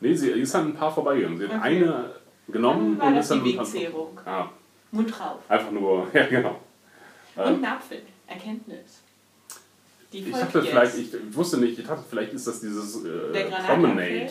Nee, 0.00 0.14
sie 0.14 0.30
ist 0.30 0.54
an 0.54 0.68
ein 0.68 0.74
paar 0.74 0.92
vorbeigegangen. 0.94 1.38
Sie 1.38 1.44
hat 1.48 1.56
Okay. 1.56 1.60
eine 1.62 2.10
genommen 2.48 2.96
Dann 3.00 3.14
und 3.14 3.18
ist 3.18 3.30
dann 3.32 3.42
die 3.42 3.50
ein 3.52 3.56
paar- 3.56 3.66
Wegzehrung. 3.72 4.20
Ah, 4.24 4.46
Mund 4.92 5.10
drauf. 5.18 5.40
einfach 5.48 5.70
nur, 5.72 6.06
ja 6.14 6.26
genau. 6.26 6.60
Und 7.36 7.46
Ähm, 7.46 7.54
ein 7.56 7.64
Apfel. 7.64 8.02
Erkenntnis. 8.26 9.00
Die 10.12 10.18
Ich 10.18 10.30
dachte 10.30 10.58
jetzt. 10.58 10.68
vielleicht, 10.68 10.98
ich 10.98 11.34
wusste 11.36 11.56
nicht, 11.58 11.78
ich 11.78 11.86
dachte 11.86 12.04
vielleicht 12.08 12.34
ist 12.34 12.46
das 12.46 12.60
dieses 12.60 13.02
äh? 13.04 13.50
Promenade. 13.66 14.10
äh, 14.10 14.28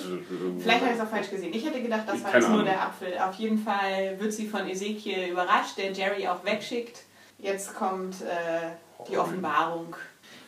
Vielleicht 0.59 0.81
habe 0.81 0.91
ich 0.93 0.97
es 0.99 1.01
auch 1.03 1.09
falsch 1.09 1.29
gesehen. 1.31 1.51
Ich 1.53 1.65
hätte 1.65 1.81
gedacht, 1.81 2.03
das 2.05 2.17
Ich- 2.17 2.23
war 2.23 2.35
jetzt 2.35 2.49
nur 2.49 2.63
der 2.63 2.79
Apfel. 2.83 3.17
Auf 3.17 3.33
jeden 3.35 3.57
Fall 3.57 4.19
wird 4.19 4.31
sie 4.31 4.47
von 4.47 4.67
Ezekiel 4.69 5.29
überrascht, 5.31 5.77
der 5.79 5.91
Jerry 5.91 6.27
auch 6.27 6.43
wegschickt. 6.45 7.01
Jetzt 7.39 7.73
kommt 7.75 8.21
äh, 8.21 8.69
die 9.09 9.17
Offenbarung. 9.17 9.95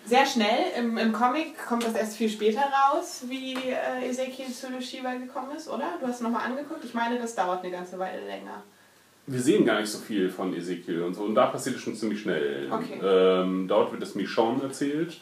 Sehr 0.06 0.26
schnell. 0.28 0.66
Im, 0.78 0.98
Im 1.00 1.12
Comic 1.14 1.58
kommt 1.68 1.84
das 1.86 1.96
erst 1.96 2.18
viel 2.18 2.30
später 2.30 2.62
raus, 2.62 3.24
wie 3.28 3.56
äh, 3.56 4.08
Ezekiel 4.08 4.54
zu 4.54 4.68
Shiva 4.82 5.14
gekommen 5.16 5.56
ist, 5.58 5.68
oder? 5.68 5.98
Du 6.00 6.06
hast 6.06 6.16
es 6.18 6.22
nochmal 6.22 6.46
angeguckt. 6.46 6.84
Ich 6.86 6.94
meine, 6.94 7.18
das 7.18 7.34
dauert 7.34 7.64
eine 7.64 7.72
ganze 7.72 7.98
Weile 7.98 8.24
länger. 8.28 8.62
Wir 9.26 9.40
sehen 9.40 9.66
gar 9.66 9.80
nicht 9.80 9.90
so 9.90 10.00
viel 10.00 10.30
von 10.30 10.54
Ezekiel 10.56 11.02
und 11.04 11.14
so 11.14 11.24
und 11.24 11.36
da 11.36 11.46
passiert 11.48 11.76
es 11.78 11.82
schon 11.82 11.96
ziemlich 11.96 12.22
schnell. 12.22 12.68
Okay. 12.70 13.00
Ähm, 13.04 13.68
dort 13.68 13.92
wird 13.92 14.04
es 14.04 14.16
Michonne 14.16 14.62
erzählt 14.64 15.18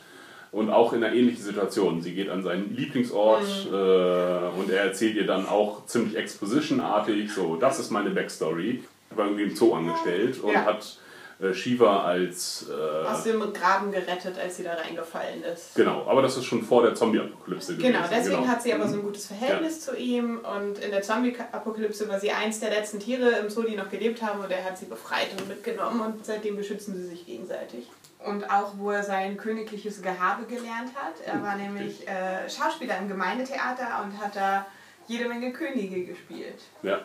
und 0.51 0.69
auch 0.71 0.93
in 0.93 1.03
einer 1.03 1.13
ähnlichen 1.15 1.43
Situation. 1.43 2.01
Sie 2.01 2.13
geht 2.13 2.29
an 2.29 2.41
seinen 2.43 2.75
Lieblingsort 2.75 3.43
Mhm. 3.69 3.73
äh, 3.73 4.59
und 4.59 4.69
er 4.71 4.83
erzählt 4.85 5.15
ihr 5.15 5.25
dann 5.27 5.47
auch 5.47 5.85
ziemlich 5.85 6.17
expositionartig, 6.17 7.31
so, 7.31 7.55
das 7.57 7.79
ist 7.79 7.91
meine 7.91 8.09
Backstory. 8.09 8.83
Er 9.11 9.17
war 9.17 9.25
irgendwie 9.25 9.43
im 9.43 9.55
Zoo 9.55 9.73
angestellt 9.73 10.39
und 10.41 10.53
Ja. 10.53 10.65
hat 10.65 10.97
Shiva 11.53 12.03
als. 12.03 12.67
Äh, 12.69 13.07
Aus 13.07 13.23
dem 13.23 13.39
Graben 13.53 13.91
gerettet, 13.91 14.37
als 14.37 14.57
sie 14.57 14.63
da 14.63 14.73
reingefallen 14.73 15.43
ist. 15.43 15.75
genau, 15.75 16.05
aber 16.07 16.21
das 16.21 16.37
ist 16.37 16.45
schon 16.45 16.63
vor 16.63 16.83
der 16.83 16.95
Zombie-Apokalypse 16.95 17.75
gewesen. 17.75 17.93
Genau, 17.93 18.05
deswegen 18.09 18.41
genau. 18.41 18.47
hat 18.47 18.61
sie 18.61 18.73
aber 18.73 18.87
so 18.87 18.95
ein 18.95 19.03
gutes 19.03 19.25
Verhältnis 19.27 19.81
zu 19.81 19.95
ihm 19.95 20.39
und 20.39 20.79
in 20.79 20.91
der 20.91 21.01
Zombie-Apokalypse 21.01 22.07
war 22.07 22.19
sie 22.19 22.31
eins 22.31 22.59
der 22.59 22.69
letzten 22.69 22.99
Tiere 22.99 23.29
im 23.39 23.49
Zoo, 23.49 23.63
die 23.63 23.75
noch 23.75 23.89
gelebt 23.89 24.21
haben 24.21 24.39
und 24.39 24.51
er 24.51 24.63
hat 24.63 24.77
sie 24.77 24.85
befreit 24.85 25.29
und 25.39 25.47
mitgenommen 25.47 26.01
und 26.01 26.25
seitdem 26.25 26.55
beschützen 26.55 26.95
sie 26.95 27.07
sich 27.07 27.25
gegenseitig. 27.25 27.87
Und 28.23 28.49
auch, 28.51 28.73
wo 28.77 28.91
er 28.91 29.01
sein 29.03 29.35
königliches 29.35 30.01
Gehabe 30.01 30.45
gelernt 30.45 30.91
hat. 30.95 31.15
Er 31.25 31.41
war 31.41 31.55
nämlich 31.55 32.07
äh, 32.07 32.47
Schauspieler 32.47 32.99
im 32.99 33.07
Gemeindetheater 33.07 34.03
und 34.03 34.23
hat 34.23 34.35
da 34.35 34.67
jede 35.07 35.27
Menge 35.27 35.51
Könige 35.51 36.05
gespielt. 36.05 36.61
Ja. 36.83 37.01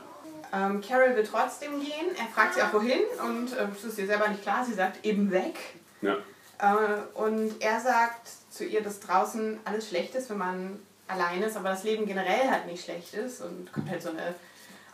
Ähm, 0.53 0.81
Carol 0.81 1.17
will 1.17 1.25
trotzdem 1.25 1.81
gehen. 1.81 2.15
Er 2.19 2.27
fragt 2.27 2.55
sie 2.55 2.63
auch 2.63 2.73
wohin 2.73 3.01
und 3.25 3.53
äh, 3.53 3.67
es 3.75 3.85
ist 3.85 3.99
ihr 3.99 4.07
selber 4.07 4.29
nicht 4.29 4.43
klar. 4.43 4.65
Sie 4.65 4.75
sagt 4.75 5.05
eben 5.05 5.31
weg. 5.31 5.59
Ja. 6.03 6.17
Äh, 6.59 7.19
und 7.21 7.61
er 7.61 7.81
sagt 7.81 8.29
zu 8.51 8.65
ihr, 8.65 8.83
dass 8.83 9.01
draußen 9.01 9.61
alles 9.65 9.89
schlecht 9.89 10.15
ist, 10.15 10.31
wenn 10.31 10.39
man 10.39 10.79
allein 11.09 11.43
ist, 11.43 11.57
aber 11.57 11.71
das 11.71 11.85
Leben 11.85 12.07
generell 12.07 12.51
halt 12.51 12.67
nicht 12.67 12.85
schlecht 12.85 13.15
ist. 13.15 13.41
Und 13.41 13.73
kommt 13.73 13.91
halt 13.91 14.03
so 14.03 14.11
eine 14.11 14.35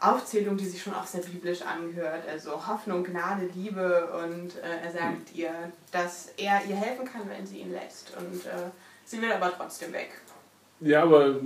Aufzählung, 0.00 0.56
die 0.56 0.66
sich 0.66 0.82
schon 0.82 0.94
auch 0.94 1.06
sehr 1.06 1.22
biblisch 1.22 1.62
anhört. 1.62 2.28
Also 2.28 2.66
Hoffnung, 2.66 3.04
Gnade, 3.04 3.48
Liebe. 3.54 4.08
Und 4.24 4.56
äh, 4.56 4.84
er 4.84 4.92
sagt 4.92 5.34
ihr, 5.34 5.52
dass 5.92 6.32
er 6.36 6.64
ihr 6.68 6.76
helfen 6.76 7.06
kann, 7.06 7.28
wenn 7.28 7.46
sie 7.46 7.58
ihn 7.58 7.72
lässt. 7.72 8.12
Und 8.16 8.46
äh, 8.46 8.70
sie 9.04 9.22
will 9.22 9.32
aber 9.32 9.52
trotzdem 9.56 9.92
weg. 9.92 10.10
Ja, 10.84 11.04
aber 11.04 11.36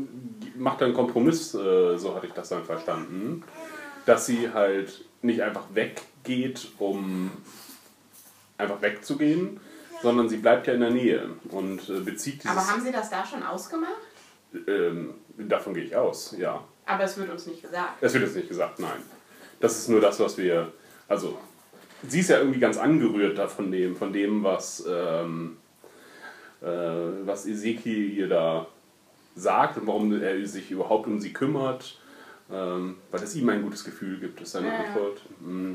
macht 0.55 0.83
einen 0.83 0.95
Kompromiss, 0.95 1.55
äh, 1.55 1.99
so 1.99 2.15
hatte 2.15 2.27
ich 2.27 2.33
das 2.33 2.49
dann 2.49 2.65
verstanden, 2.65 3.45
dass 4.07 4.27
sie 4.27 4.53
halt 4.53 5.05
nicht 5.23 5.43
einfach 5.43 5.65
weggeht, 5.75 6.69
um 6.79 7.31
einfach 8.57 8.81
wegzugehen, 8.81 9.61
sondern 10.03 10.29
sie 10.29 10.39
bleibt 10.39 10.67
ja 10.67 10.75
in 10.75 10.81
der 10.81 10.91
Nähe 10.91 11.31
und 11.51 11.89
äh, 11.89 12.01
bezieht 12.01 12.43
dieses. 12.45 12.57
Aber 12.57 12.67
haben 12.67 12.83
sie 12.83 12.93
das 12.93 13.11
da 13.11 13.25
schon 13.27 13.43
ausgemacht? 13.43 13.93
ähm, 14.67 15.15
davon 15.37 15.75
gehe 15.75 15.85
ich 15.85 15.97
aus, 15.97 16.35
ja. 16.39 16.63
Aber 16.87 17.05
es 17.05 17.17
wird 17.17 17.31
uns 17.31 17.47
nicht 17.47 17.63
gesagt. 17.63 18.03
Es 18.03 18.15
wird 18.15 18.25
jetzt 18.25 18.37
nicht 18.37 18.49
gesagt, 18.49 18.79
nein. 18.79 19.03
Das 19.61 19.77
ist 19.77 19.89
nur 19.89 20.01
das, 20.01 20.21
was 20.21 20.39
wir. 20.39 20.73
Also, 21.09 21.39
sie 22.07 22.21
ist 22.21 22.31
ja 22.31 22.39
irgendwie 22.39 22.61
ganz 22.61 22.79
angerührt 22.79 23.39
da 23.39 23.49
von 23.49 23.71
dem, 23.71 23.97
von 23.97 24.13
dem 24.13 24.43
was, 24.43 24.85
ähm, 24.89 25.57
äh, 26.63 26.67
was 26.67 27.47
Ezekiel 27.47 28.13
ihr 28.13 28.29
da 28.29 28.67
sagt 29.35 29.79
und 29.79 29.87
warum 29.87 30.21
er 30.21 30.47
sich 30.47 30.71
überhaupt 30.71 31.07
um 31.07 31.21
sie 31.21 31.33
kümmert. 31.33 31.99
Ähm, 32.51 32.97
weil 33.11 33.23
es 33.23 33.35
ihm 33.35 33.49
ein 33.49 33.63
gutes 33.63 33.85
Gefühl 33.85 34.19
gibt, 34.21 34.41
ist 34.41 34.53
seine 34.53 34.69
Ja, 34.69 34.75
ja. 34.75 34.79
Antwort. 34.85 35.21
Mm. 35.41 35.75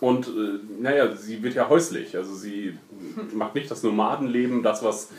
Und 0.00 0.26
äh, 0.28 0.58
naja, 0.80 1.14
sie 1.16 1.42
wird 1.42 1.54
ja 1.54 1.68
häuslich. 1.68 2.16
Also 2.16 2.34
sie 2.34 2.78
macht 3.32 3.54
nicht 3.54 3.70
das 3.70 3.82
Nomadenleben, 3.82 4.62
das, 4.62 4.82
was 4.82 5.10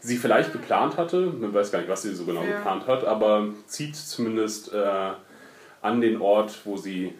sie 0.00 0.16
vielleicht 0.18 0.52
geplant 0.52 0.96
hatte. 0.98 1.26
Man 1.26 1.54
weiß 1.54 1.70
gar 1.72 1.78
nicht, 1.78 1.88
was 1.88 2.02
sie 2.02 2.14
so 2.14 2.24
genau 2.24 2.42
Ja. 2.42 2.56
geplant 2.58 2.86
hat, 2.86 3.04
aber 3.04 3.48
zieht 3.66 3.96
zumindest 3.96 4.72
äh, 4.72 5.12
an 5.80 6.00
den 6.00 6.20
Ort, 6.20 6.60
wo 6.64 6.76
sie 6.76 7.14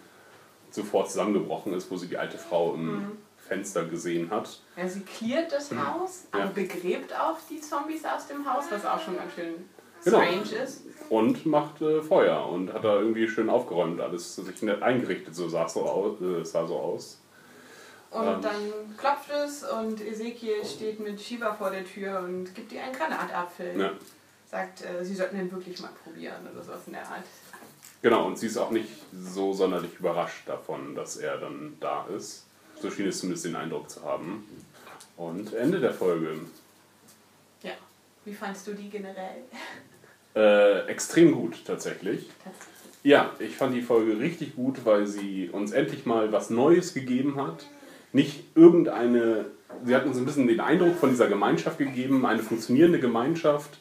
sofort 0.70 1.10
zusammengebrochen 1.10 1.72
ist, 1.72 1.90
wo 1.90 1.96
sie 1.96 2.08
die 2.08 2.18
alte 2.18 2.36
Frau 2.38 2.74
im 2.74 2.86
Mhm. 2.96 3.12
Fenster 3.38 3.84
gesehen 3.84 4.30
hat. 4.30 4.58
Ja, 4.76 4.88
sie 4.88 5.00
cleart 5.00 5.52
das 5.52 5.70
Haus, 5.70 6.24
Ja. 6.32 6.40
aber 6.40 6.50
begräbt 6.52 7.12
auch 7.14 7.36
die 7.50 7.60
Zombies 7.60 8.02
aus 8.04 8.26
dem 8.26 8.50
Haus, 8.50 8.64
was 8.70 8.84
auch 8.86 8.98
schon 9.00 9.16
ganz 9.16 9.34
schön 9.34 9.54
Genau. 10.04 10.18
strange 10.20 10.62
ist. 10.64 10.82
Und 11.10 11.44
macht 11.46 11.82
äh, 11.82 12.02
Feuer 12.02 12.48
und 12.48 12.72
hat 12.72 12.84
da 12.84 12.98
irgendwie 12.98 13.28
schön 13.28 13.50
aufgeräumt, 13.50 14.00
alles 14.00 14.36
sich 14.36 14.62
nett 14.62 14.82
eingerichtet, 14.82 15.34
so 15.34 15.48
sah 15.48 15.66
es 15.66 15.74
so 15.74 15.82
aus. 15.82 16.20
Äh, 16.20 16.44
sah 16.44 16.66
so 16.66 16.76
aus. 16.76 17.20
Und 18.10 18.26
Ähm. 18.26 18.40
dann 18.42 18.96
klopft 18.96 19.30
es 19.30 19.64
und 19.64 20.00
Ezekiel 20.00 20.64
steht 20.64 21.00
mit 21.00 21.20
Shiva 21.20 21.52
vor 21.54 21.70
der 21.70 21.84
Tür 21.84 22.20
und 22.20 22.54
gibt 22.54 22.72
ihr 22.72 22.82
einen 22.82 22.94
Granatapfel. 22.94 23.78
Ja. 23.78 23.90
Sagt, 24.46 24.82
äh, 24.84 25.04
sie 25.04 25.14
sollten 25.14 25.36
den 25.36 25.50
wirklich 25.50 25.80
mal 25.80 25.90
probieren 26.04 26.46
oder 26.52 26.62
sowas 26.62 26.82
in 26.86 26.92
der 26.92 27.02
Art. 27.08 27.24
Genau, 28.02 28.26
und 28.26 28.38
sie 28.38 28.46
ist 28.46 28.56
auch 28.56 28.70
nicht 28.70 28.90
so 29.12 29.52
sonderlich 29.52 29.98
überrascht 29.98 30.46
davon, 30.48 30.94
dass 30.94 31.16
er 31.16 31.38
dann 31.38 31.76
da 31.80 32.06
ist. 32.16 32.44
So 32.80 32.90
schien 32.90 33.08
es 33.08 33.18
zumindest 33.20 33.46
den 33.46 33.56
Eindruck 33.56 33.88
zu 33.90 34.02
haben. 34.04 34.46
Und 35.16 35.52
Ende 35.54 35.80
der 35.80 35.92
Folge. 35.94 36.38
Ja. 37.62 37.72
Wie 38.24 38.34
fandst 38.34 38.66
du 38.66 38.74
die 38.74 38.88
generell? 38.90 39.44
Äh, 40.34 40.86
extrem 40.88 41.32
gut 41.32 41.64
tatsächlich. 41.64 42.28
Ja, 43.04 43.30
ich 43.38 43.56
fand 43.56 43.74
die 43.74 43.82
Folge 43.82 44.18
richtig 44.18 44.56
gut, 44.56 44.84
weil 44.84 45.06
sie 45.06 45.48
uns 45.52 45.72
endlich 45.72 46.06
mal 46.06 46.32
was 46.32 46.50
Neues 46.50 46.94
gegeben 46.94 47.36
hat. 47.36 47.66
Nicht 48.12 48.44
irgendeine, 48.56 49.46
sie 49.84 49.94
hat 49.94 50.06
uns 50.06 50.16
ein 50.16 50.24
bisschen 50.24 50.46
den 50.46 50.60
Eindruck 50.60 50.96
von 50.96 51.10
dieser 51.10 51.28
Gemeinschaft 51.28 51.78
gegeben, 51.78 52.24
eine 52.26 52.42
funktionierende 52.42 52.98
Gemeinschaft, 52.98 53.78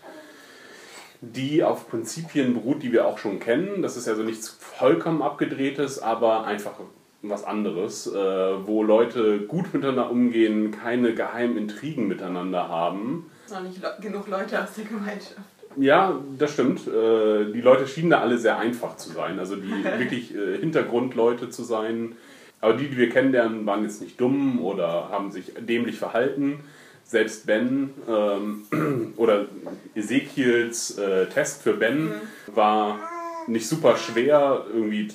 die 1.21 1.63
auf 1.63 1.89
Prinzipien 1.89 2.53
beruht, 2.53 2.83
die 2.83 2.91
wir 2.91 3.07
auch 3.07 3.17
schon 3.17 3.39
kennen. 3.39 3.81
Das 3.81 3.95
ist 3.95 4.07
also 4.07 4.23
nichts 4.23 4.49
vollkommen 4.49 5.21
abgedrehtes, 5.21 5.99
aber 5.99 6.45
einfach 6.45 6.73
was 7.21 7.45
anderes, 7.45 8.05
äh, 8.07 8.13
wo 8.13 8.83
Leute 8.83 9.39
gut 9.39 9.73
miteinander 9.73 10.11
umgehen, 10.11 10.71
keine 10.71 11.15
geheimen 11.15 11.57
Intrigen 11.57 12.07
miteinander 12.07 12.67
haben. 12.67 13.31
Noch 13.49 13.61
nicht 13.61 13.81
genug 14.01 14.27
Leute 14.27 14.61
aus 14.61 14.73
der 14.75 14.83
Gemeinschaft. 14.85 15.52
Ja, 15.77 16.19
das 16.37 16.53
stimmt. 16.53 16.87
Äh, 16.87 17.51
Die 17.51 17.61
Leute 17.61 17.87
schienen 17.87 18.11
da 18.11 18.21
alle 18.21 18.37
sehr 18.37 18.57
einfach 18.57 18.97
zu 18.97 19.11
sein. 19.11 19.39
Also 19.39 19.55
die 19.55 19.71
wirklich 19.99 20.35
äh, 20.35 20.57
Hintergrundleute 20.59 21.49
zu 21.49 21.63
sein. 21.63 22.15
Aber 22.61 22.73
die, 22.73 22.87
die 22.87 22.97
wir 22.97 23.09
kennenlernen, 23.09 23.65
waren 23.65 23.83
jetzt 23.83 24.01
nicht 24.01 24.19
dumm 24.19 24.61
oder 24.63 25.09
haben 25.09 25.31
sich 25.31 25.51
dämlich 25.59 25.97
verhalten. 25.97 26.61
Selbst 27.03 27.45
Ben 27.45 27.91
ähm, 28.07 29.13
oder 29.17 29.47
Ezekiels 29.95 30.97
äh, 30.97 31.25
Test 31.27 31.61
für 31.63 31.73
Ben 31.73 32.11
war 32.47 32.99
nicht 33.47 33.67
super 33.67 33.97
schwer, 33.97 34.65
irgendwie, 34.73 35.09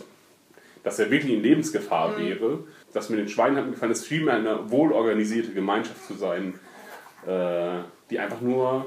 dass 0.85 0.99
er 0.99 1.11
wirklich 1.11 1.33
in 1.33 1.43
Lebensgefahr 1.43 2.19
wäre. 2.19 2.59
Das 2.93 3.09
mit 3.09 3.19
den 3.19 3.29
Schweinen 3.29 3.57
hat 3.57 3.65
mir 3.65 3.73
gefallen. 3.73 3.93
Es 3.93 4.07
schien 4.07 4.27
mir 4.27 4.33
eine 4.33 4.71
wohlorganisierte 4.71 5.53
Gemeinschaft 5.53 6.07
zu 6.07 6.15
sein, 6.15 6.55
äh, 7.27 7.79
die 8.11 8.19
einfach 8.19 8.43
nur 8.43 8.87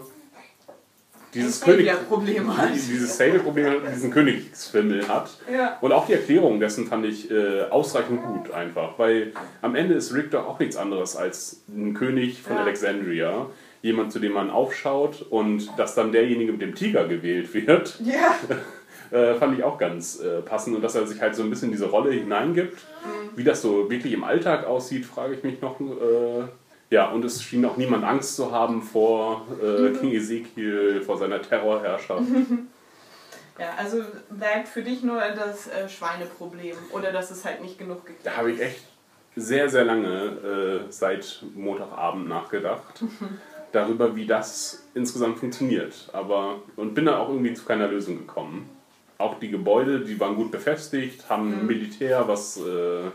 dieses 1.34 1.62
Ein 1.62 1.66
König 1.66 1.86
Savior-Problem 1.88 2.58
hat. 2.58 2.70
dieses 2.74 3.20
hat, 3.20 3.96
diesen 3.96 4.12
Königsfimmel 4.12 5.08
hat. 5.08 5.30
Ja. 5.52 5.78
Und 5.82 5.92
auch 5.92 6.06
die 6.06 6.14
Erklärung 6.14 6.60
dessen 6.60 6.88
fand 6.88 7.06
ich 7.06 7.32
äh, 7.32 7.64
ausreichend 7.70 8.24
gut 8.24 8.52
einfach, 8.52 8.98
weil 9.00 9.32
am 9.62 9.76
Ende 9.76 9.94
ist 9.96 10.14
Rick 10.14 10.32
doch 10.32 10.46
auch 10.48 10.60
nichts 10.60 10.76
anderes 10.78 11.16
als 11.16 11.64
ein 11.70 11.94
König 11.94 12.42
von 12.42 12.56
Ja. 12.56 12.64
Alexandria. 12.64 13.48
Jemand, 13.84 14.12
zu 14.12 14.20
dem 14.20 14.34
man 14.34 14.52
aufschaut 14.52 15.26
und 15.30 15.68
dass 15.78 15.96
dann 15.96 16.12
derjenige 16.12 16.52
mit 16.52 16.62
dem 16.62 16.76
Tiger 16.76 17.08
gewählt 17.08 17.52
wird, 17.54 18.00
Ja. 18.04 18.36
äh, 19.18 19.34
fand 19.36 19.58
ich 19.58 19.64
auch 19.64 19.80
ganz 19.80 20.20
äh, 20.20 20.42
passend. 20.42 20.76
Und 20.76 20.84
dass 20.84 20.94
er 20.94 21.08
sich 21.08 21.20
halt 21.20 21.34
so 21.36 21.42
ein 21.42 21.50
bisschen 21.50 21.70
in 21.70 21.72
diese 21.72 21.88
Rolle 21.90 22.12
hineingibt. 22.12 22.74
Mhm. 22.76 23.38
Wie 23.38 23.44
das 23.44 23.62
so 23.64 23.90
wirklich 23.90 24.14
im 24.14 24.24
Alltag 24.24 24.68
aussieht, 24.68 25.06
frage 25.06 25.34
ich 25.34 25.44
mich 25.44 25.62
noch. 25.62 25.80
Ja, 26.92 27.10
und 27.10 27.26
es 27.26 27.42
schien 27.42 27.66
auch 27.66 27.78
niemand 27.78 28.04
Angst 28.04 28.36
zu 28.36 28.52
haben 28.52 28.84
vor 28.84 29.48
äh, 29.64 29.90
Mhm. 29.90 30.00
King 30.00 30.12
Ezekiel, 30.12 31.02
vor 31.02 31.18
seiner 31.18 31.42
Terrorherrschaft. 31.42 32.22
Ja, 33.60 33.74
also 33.78 34.02
bleibt 34.30 34.70
für 34.70 34.82
dich 34.82 35.04
nur 35.04 35.20
das 35.36 35.68
äh, 35.68 35.88
Schweineproblem 35.88 36.76
oder 36.94 37.12
dass 37.12 37.30
es 37.30 37.46
halt 37.46 37.62
nicht 37.62 37.78
genug 37.78 38.06
geklärt 38.06 38.26
Da 38.26 38.38
habe 38.38 38.52
ich 38.54 38.60
echt 38.60 38.82
sehr, 39.36 39.70
sehr 39.70 39.84
lange 39.86 40.08
äh, 40.88 40.92
seit 40.92 41.44
Montagabend 41.54 42.28
nachgedacht 42.28 43.04
darüber, 43.72 44.16
wie 44.16 44.26
das 44.26 44.88
insgesamt 44.96 45.38
funktioniert. 45.38 46.10
Aber 46.12 46.62
und 46.76 46.96
bin 46.96 47.06
da 47.06 47.20
auch 47.20 47.30
irgendwie 47.30 47.54
zu 47.54 47.64
keiner 47.66 47.88
Lösung 47.88 48.18
gekommen. 48.20 48.68
Auch 49.20 49.38
die 49.38 49.52
Gebäude, 49.52 50.00
die 50.00 50.20
waren 50.20 50.36
gut 50.36 50.50
befestigt, 50.50 51.30
haben 51.30 51.68
Militär, 51.68 52.28
was, 52.28 52.58
äh, 52.58 53.12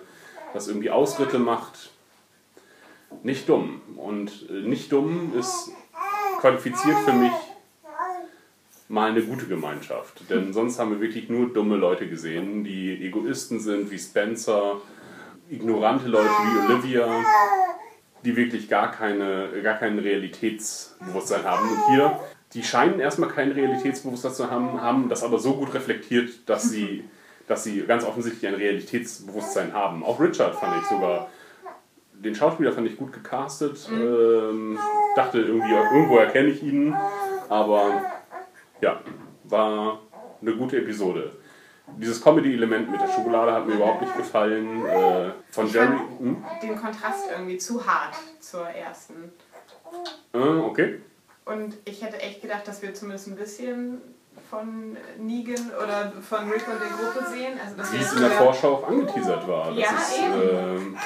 was 0.53 0.69
irgendwie 0.69 0.91
Ausritte 0.91 1.41
macht. 1.41 1.91
Nicht 3.23 3.49
dumm. 3.49 3.81
Und 3.97 4.49
äh, 4.51 4.69
nicht 4.69 4.93
dumm 4.93 5.33
ist 5.39 5.71
qualifiziert 6.41 6.99
für 7.05 7.13
mich 7.13 7.33
mal 8.89 9.11
eine 9.11 9.23
gute 9.23 9.47
Gemeinschaft. 9.47 10.31
Denn 10.31 10.53
sonst 10.53 10.79
haben 10.79 10.93
wir 10.93 11.01
wirklich 11.01 11.29
nur 11.29 11.53
dumme 11.53 11.77
Leute 11.77 12.09
gesehen, 12.09 12.65
die 12.65 13.05
Egoisten 13.05 13.61
sind, 13.61 13.91
wie 13.91 13.99
Spencer, 13.99 14.81
ignorante 15.51 16.09
Leute 16.09 16.29
wie 16.29 16.73
Olivia, 16.73 17.25
die 18.25 18.37
wirklich 18.37 18.69
gar, 18.69 18.91
keine, 18.91 19.49
gar 19.63 19.79
kein 19.79 19.99
Realitätsbewusstsein 19.99 21.45
haben. 21.45 21.69
Und 21.69 21.79
hier, 21.89 22.21
die 22.55 22.63
scheinen 22.63 23.01
erstmal 23.01 23.31
kein 23.31 23.53
Realitätsbewusstsein 23.53 24.35
zu 24.35 24.51
haben, 24.51 24.81
haben 24.81 25.09
das 25.09 25.23
aber 25.23 25.39
so 25.39 25.55
gut 25.55 25.75
reflektiert, 25.75 26.49
dass 26.49 26.71
sie, 26.71 27.05
dass 27.49 27.65
sie 27.65 27.83
ganz 27.83 28.05
offensichtlich 28.05 28.47
ein 28.47 28.55
Realitätsbewusstsein 28.55 29.73
haben. 29.73 30.05
Auch 30.05 30.21
Richard 30.21 30.55
fand 30.55 30.81
ich 30.81 30.89
sogar 30.89 31.29
den 32.21 32.35
Schauspieler 32.35 32.73
fand 32.73 32.87
ich 32.87 32.97
gut 32.97 33.13
gecastet. 33.13 33.89
Ähm, 33.91 34.79
dachte 35.15 35.39
irgendwie, 35.41 35.73
irgendwo 35.73 36.17
erkenne 36.19 36.49
ich 36.49 36.63
ihn. 36.63 36.97
Aber 37.49 38.03
ja, 38.81 39.01
war 39.45 40.01
eine 40.41 40.57
gute 40.57 40.79
Episode. 40.79 41.33
Dieses 41.99 42.21
Comedy-Element 42.21 42.91
mit 42.91 43.01
der 43.01 43.09
Schokolade 43.09 43.53
hat 43.53 43.67
mir 43.67 43.75
überhaupt 43.75 44.01
nicht 44.03 44.17
gefallen. 44.17 44.85
Äh, 44.87 45.31
von 45.51 45.67
Ich 45.67 45.73
Jerry. 45.73 45.87
fand, 45.87 46.63
den 46.63 46.77
Kontrast 46.77 47.27
irgendwie 47.31 47.59
zu 47.59 47.87
hart 47.87 48.15
zur 48.41 48.67
ersten. 48.69 49.31
Äh, 50.33 50.39
okay. 50.39 51.01
Und 51.45 51.77
ich 51.85 52.03
hätte 52.03 52.21
echt 52.21 52.43
gedacht, 52.43 52.67
dass 52.67 52.83
wir 52.83 52.93
zumindest 52.93 53.29
ein 53.29 53.37
bisschen 53.37 54.01
von 54.51 54.97
Negan 55.19 55.71
oder 55.83 56.13
von 56.21 56.51
Rick 56.51 56.65
und 56.69 56.81
der 56.81 56.89
Gruppe 56.89 57.31
sehen. 57.31 57.59
Also 57.65 57.93
Wie 57.93 58.03
es 58.03 58.13
in 58.15 58.21
der 58.21 58.31
Vorschau 58.33 58.75
auch 58.75 58.89
angeteasert 58.89 59.47
war. 59.49 59.69
Das 59.69 59.79
Ja, 59.79 59.91
ist, 59.91 60.19
eben. 60.19 60.95
ich 60.97 61.01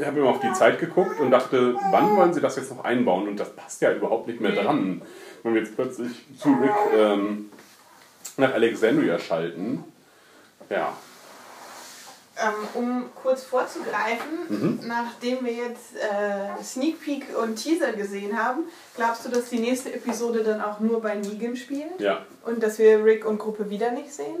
habe 0.00 0.18
immer 0.20 0.30
auf 0.30 0.40
die 0.40 0.52
Zeit 0.52 0.78
geguckt 0.80 1.20
und 1.20 1.30
dachte, 1.30 1.74
wann 1.90 2.16
wollen 2.16 2.34
sie 2.34 2.40
das 2.40 2.56
jetzt 2.56 2.70
noch 2.74 2.84
einbauen? 2.84 3.28
Und 3.28 3.38
das 3.38 3.50
passt 3.54 3.80
ja 3.82 3.92
überhaupt 3.92 4.26
nicht 4.26 4.40
mehr 4.40 4.52
dran. 4.52 5.02
Wenn 5.42 5.54
wir 5.54 5.60
jetzt 5.60 5.74
plötzlich 5.76 6.24
zu 6.38 6.48
Rick 6.54 6.70
ähm, 6.96 7.50
nach 8.36 8.52
Alexandria 8.54 9.18
schalten. 9.18 9.84
Ja, 10.70 10.92
Ähm, 12.36 12.52
um 12.74 13.04
kurz 13.14 13.44
vorzugreifen, 13.44 14.28
Mhm. 14.48 14.80
nachdem 14.88 15.44
wir 15.44 15.52
jetzt 15.52 15.94
äh, 15.94 16.60
Sneak 16.64 17.00
Peek 17.00 17.26
und 17.40 17.54
Teaser 17.54 17.92
gesehen 17.92 18.36
haben, 18.36 18.64
glaubst 18.96 19.24
du, 19.24 19.28
dass 19.30 19.50
die 19.50 19.60
nächste 19.60 19.94
Episode 19.94 20.42
dann 20.42 20.60
auch 20.60 20.80
nur 20.80 21.00
bei 21.00 21.14
Negan 21.14 21.54
spielt? 21.54 22.00
ja, 22.00 22.24
Und 22.44 22.60
dass 22.60 22.80
wir 22.80 23.04
Rick 23.04 23.24
und 23.24 23.38
Gruppe 23.38 23.70
wieder 23.70 23.92
nicht 23.92 24.12
sehen? 24.12 24.38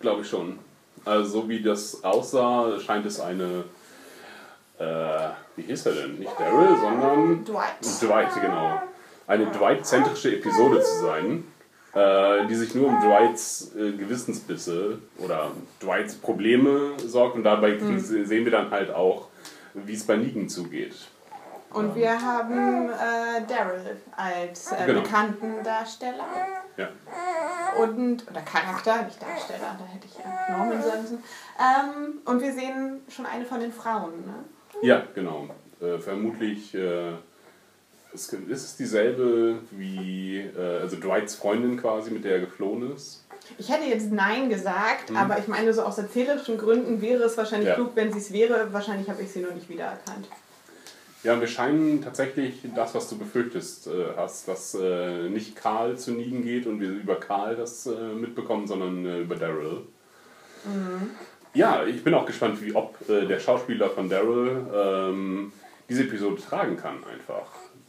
glaube 0.00 0.22
ich 0.22 0.28
schon. 0.28 0.58
Also 1.04 1.42
so 1.42 1.48
wie 1.48 1.62
das 1.62 2.02
aussah, 2.02 2.80
scheint 2.80 3.06
es 3.06 3.20
eine, 3.20 3.62
äh, 4.78 5.28
wie 5.56 5.62
hieß 5.62 5.86
er 5.86 5.92
denn? 5.92 6.18
Nicht 6.18 6.32
Daryl, 6.38 6.76
sondern 6.80 7.44
Dwight. 7.44 8.02
Dwight, 8.02 8.40
genau. 8.40 8.80
Eine 9.26 9.46
Dwight-zentrische 9.46 10.36
Episode 10.36 10.80
zu 10.82 11.00
sein, 11.02 11.44
äh, 11.94 12.46
die 12.46 12.54
sich 12.54 12.74
nur 12.74 12.88
um 12.88 13.00
Dwights 13.00 13.72
äh, 13.74 13.92
Gewissensbisse 13.92 14.98
oder 15.18 15.50
Dwights 15.82 16.14
Probleme 16.16 16.92
sorgt 16.98 17.36
und 17.36 17.42
dabei 17.44 17.72
Mhm. 17.72 17.98
sehen 18.00 18.44
wir 18.44 18.52
dann 18.52 18.70
halt 18.70 18.90
auch, 18.92 19.28
wie 19.74 19.94
es 19.94 20.06
bei 20.06 20.16
Negan 20.16 20.48
zugeht. 20.48 20.94
Und 21.70 21.94
wir 21.94 22.10
haben 22.22 22.88
äh, 22.88 23.42
Daryl 23.48 23.96
als 24.16 24.72
äh, 24.72 24.86
Genau. 24.86 25.00
bekannten 25.02 25.62
Darsteller. 25.64 26.24
Ja. 26.76 26.88
Und, 27.82 28.30
oder 28.30 28.40
Charakter, 28.42 29.02
nicht 29.02 29.20
Darsteller, 29.20 29.76
da 29.78 29.84
hätte 29.84 30.06
ich 30.06 30.14
ja 30.16 30.56
Norman 30.56 30.82
sagen 30.82 31.02
müssen. 31.02 31.24
Ähm, 31.58 32.18
und 32.24 32.40
wir 32.40 32.52
sehen 32.52 33.00
schon 33.08 33.26
eine 33.26 33.44
von 33.44 33.60
den 33.60 33.72
Frauen. 33.72 34.12
Ne? 34.24 34.34
Ja, 34.82 35.06
genau. 35.14 35.48
Äh, 35.80 35.98
vermutlich 35.98 36.74
äh, 36.74 37.12
ist, 38.12 38.32
ist 38.32 38.64
es 38.64 38.76
dieselbe 38.76 39.58
wie 39.70 40.38
äh, 40.38 40.80
also 40.80 40.96
Dwights 40.96 41.34
Freundin 41.34 41.76
quasi, 41.76 42.10
mit 42.10 42.24
der 42.24 42.32
er 42.32 42.40
geflohen 42.40 42.94
ist. 42.94 43.24
Ich 43.58 43.70
hätte 43.70 43.84
jetzt 43.84 44.10
Nein 44.10 44.48
gesagt, 44.48 45.12
aber 45.14 45.38
ich 45.38 45.46
meine, 45.46 45.72
so 45.72 45.82
aus 45.82 45.98
erzählerischen 45.98 46.58
Gründen 46.58 47.00
wäre 47.00 47.22
es 47.24 47.36
wahrscheinlich 47.36 47.68
Ja. 47.68 47.74
klug, 47.74 47.92
wenn 47.94 48.12
sie 48.12 48.18
es 48.18 48.32
wäre. 48.32 48.72
Wahrscheinlich 48.72 49.08
habe 49.08 49.22
ich 49.22 49.30
sie 49.30 49.40
nur 49.40 49.52
nicht 49.52 49.68
wiedererkannt. 49.68 50.28
Ja, 51.22 51.40
wir 51.40 51.46
scheinen 51.46 52.02
tatsächlich 52.02 52.60
das, 52.74 52.94
was 52.94 53.08
du 53.08 53.18
befürchtest 53.18 53.86
äh, 53.88 53.90
hast, 54.16 54.48
dass 54.48 54.74
äh, 54.80 55.28
nicht 55.28 55.56
Karl 55.56 55.96
zu 55.96 56.12
Negan 56.12 56.42
geht 56.42 56.66
und 56.66 56.80
wir 56.80 56.90
über 56.90 57.16
Karl 57.16 57.56
das 57.56 57.86
äh, 57.86 57.90
mitbekommen, 58.14 58.66
sondern 58.66 59.22
über 59.22 59.36
Daryl. 59.36 59.82
Ja, 61.56 61.84
ich 61.84 62.04
bin 62.04 62.14
auch 62.14 62.26
gespannt, 62.26 62.60
wie 62.62 62.74
ob 62.74 62.96
äh, 63.08 63.26
der 63.26 63.40
Schauspieler 63.40 63.88
von 63.90 64.08
Daryl 64.08 64.66
ähm, 64.74 65.52
diese 65.88 66.02
Episode 66.02 66.40
tragen 66.40 66.76
kann 66.76 67.02
einfach. 67.04 67.46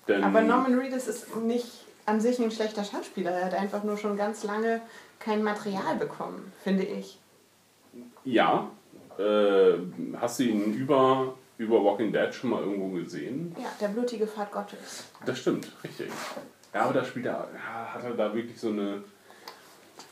Denn, 0.07 0.23
Aber 0.23 0.41
Norman 0.41 0.79
Reedus 0.79 1.07
ist 1.07 1.35
nicht 1.35 1.67
an 2.05 2.21
sich 2.21 2.39
ein 2.39 2.51
schlechter 2.51 2.83
Schauspieler. 2.83 3.31
Er 3.31 3.45
hat 3.45 3.53
einfach 3.53 3.83
nur 3.83 3.97
schon 3.97 4.15
ganz 4.15 4.43
lange 4.43 4.81
kein 5.19 5.43
Material 5.43 5.97
bekommen, 5.97 6.53
finde 6.63 6.83
ich. 6.83 7.19
Ja, 8.23 8.69
äh, 9.19 9.73
hast 10.19 10.39
du 10.39 10.43
ihn 10.43 10.73
über, 10.73 11.35
über 11.57 11.83
Walking 11.83 12.13
Dead 12.13 12.33
schon 12.33 12.51
mal 12.51 12.61
irgendwo 12.61 12.89
gesehen? 12.89 13.53
Ja, 13.59 13.69
der 13.81 13.89
blutige 13.89 14.27
Pfad 14.27 14.51
Gottes. 14.51 15.05
Das 15.25 15.39
stimmt, 15.39 15.71
richtig. 15.83 16.09
Ja, 16.73 16.83
aber 16.83 16.93
da 16.93 17.03
spielt 17.03 17.25
er, 17.25 17.47
hat 17.93 18.03
er 18.03 18.11
da 18.11 18.33
wirklich 18.33 18.59
so 18.59 18.69
eine. 18.69 19.03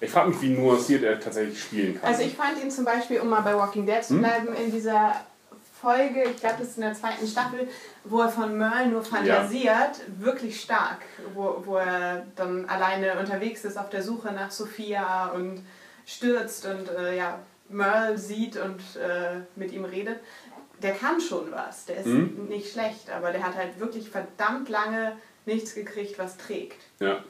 Ich 0.02 0.12
frage 0.12 0.30
mich, 0.30 0.42
wie 0.42 0.50
nuanciert 0.50 1.04
er 1.04 1.20
tatsächlich 1.20 1.62
spielen 1.62 2.00
kann. 2.00 2.10
Also 2.10 2.24
ich 2.24 2.36
fand 2.36 2.62
ihn 2.62 2.70
zum 2.70 2.86
Beispiel, 2.86 3.20
um 3.22 3.30
mal 3.30 3.42
bei 3.42 3.56
Walking 3.56 3.86
Dead 3.86 3.96
Hm? 3.98 4.04
zu 4.04 4.18
bleiben, 4.20 4.54
in 4.56 4.72
dieser 4.72 5.14
Folge, 5.82 6.24
ich 6.24 6.38
glaube 6.38 6.56
das 6.60 6.70
ist 6.70 6.78
in 6.78 6.84
der 6.84 6.94
zweiten 6.94 7.28
Staffel, 7.28 7.68
wo 8.04 8.22
er 8.22 8.30
von 8.30 8.58
Merle 8.58 8.88
nur 8.88 9.04
fantasiert, 9.04 10.02
wirklich 10.20 10.60
stark. 10.62 11.00
Wo, 11.34 11.62
wo 11.66 11.78
er 11.78 12.26
dann 12.36 12.68
alleine 12.68 13.20
unterwegs 13.20 13.64
ist 13.66 13.78
auf 13.78 13.90
der 13.90 14.02
Suche 14.04 14.32
nach 14.32 14.52
Sophia 14.52 15.28
und 15.28 15.62
stürzt 16.06 16.66
und 16.66 16.90
äh, 16.90 17.16
ja, 17.18 17.40
Merle 17.70 18.18
sieht 18.18 18.58
und 18.58 18.80
äh, 18.96 19.42
mit 19.56 19.72
ihm 19.72 19.86
redet. 19.86 20.20
Der 20.82 20.92
kann 20.94 21.22
schon 21.22 21.52
was, 21.52 21.86
der 21.86 21.98
ist 21.98 22.06
Mhm. 22.08 22.48
nicht 22.50 22.72
schlecht, 22.72 23.10
aber 23.10 23.32
der 23.32 23.44
hat 23.44 23.56
halt 23.56 23.80
wirklich 23.80 24.10
verdammt 24.10 24.68
lange 24.70 25.14
nichts 25.46 25.74
gekriegt, 25.74 26.20
was 26.20 26.38
trägt. 26.38 26.82
Ja. 27.00 27.24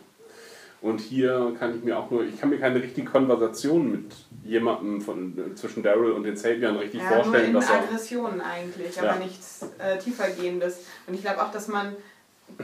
Und 0.81 0.99
hier 1.01 1.55
kann 1.57 1.75
ich 1.75 1.83
mir 1.83 1.97
auch 1.97 2.11
nur, 2.11 2.23
ich 2.23 2.39
kann 2.39 2.49
mir 2.49 2.59
keine 2.59 2.81
richtige 2.81 3.09
Konversation 3.09 3.91
mit 3.91 4.13
jemandem 4.43 5.01
von, 5.01 5.55
zwischen 5.55 5.81
Daryl 5.81 6.11
und 6.11 6.23
den 6.23 6.37
Savian 6.37 6.75
richtig 6.77 7.01
Ja, 7.01 7.09
nur 7.15 7.23
vorstellen, 7.23 7.47
in 7.47 7.53
dass 7.53 7.69
er. 7.69 7.79
Aggressionen 7.79 8.41
eigentlich, 8.41 8.95
Ja. 8.95 9.03
aber 9.11 9.19
nichts 9.23 9.65
äh, 9.79 9.97
tiefergehendes. 9.97 10.85
Und 11.07 11.15
ich 11.15 11.21
glaube 11.21 11.41
auch, 11.41 11.51
dass 11.51 11.67
man 11.67 11.95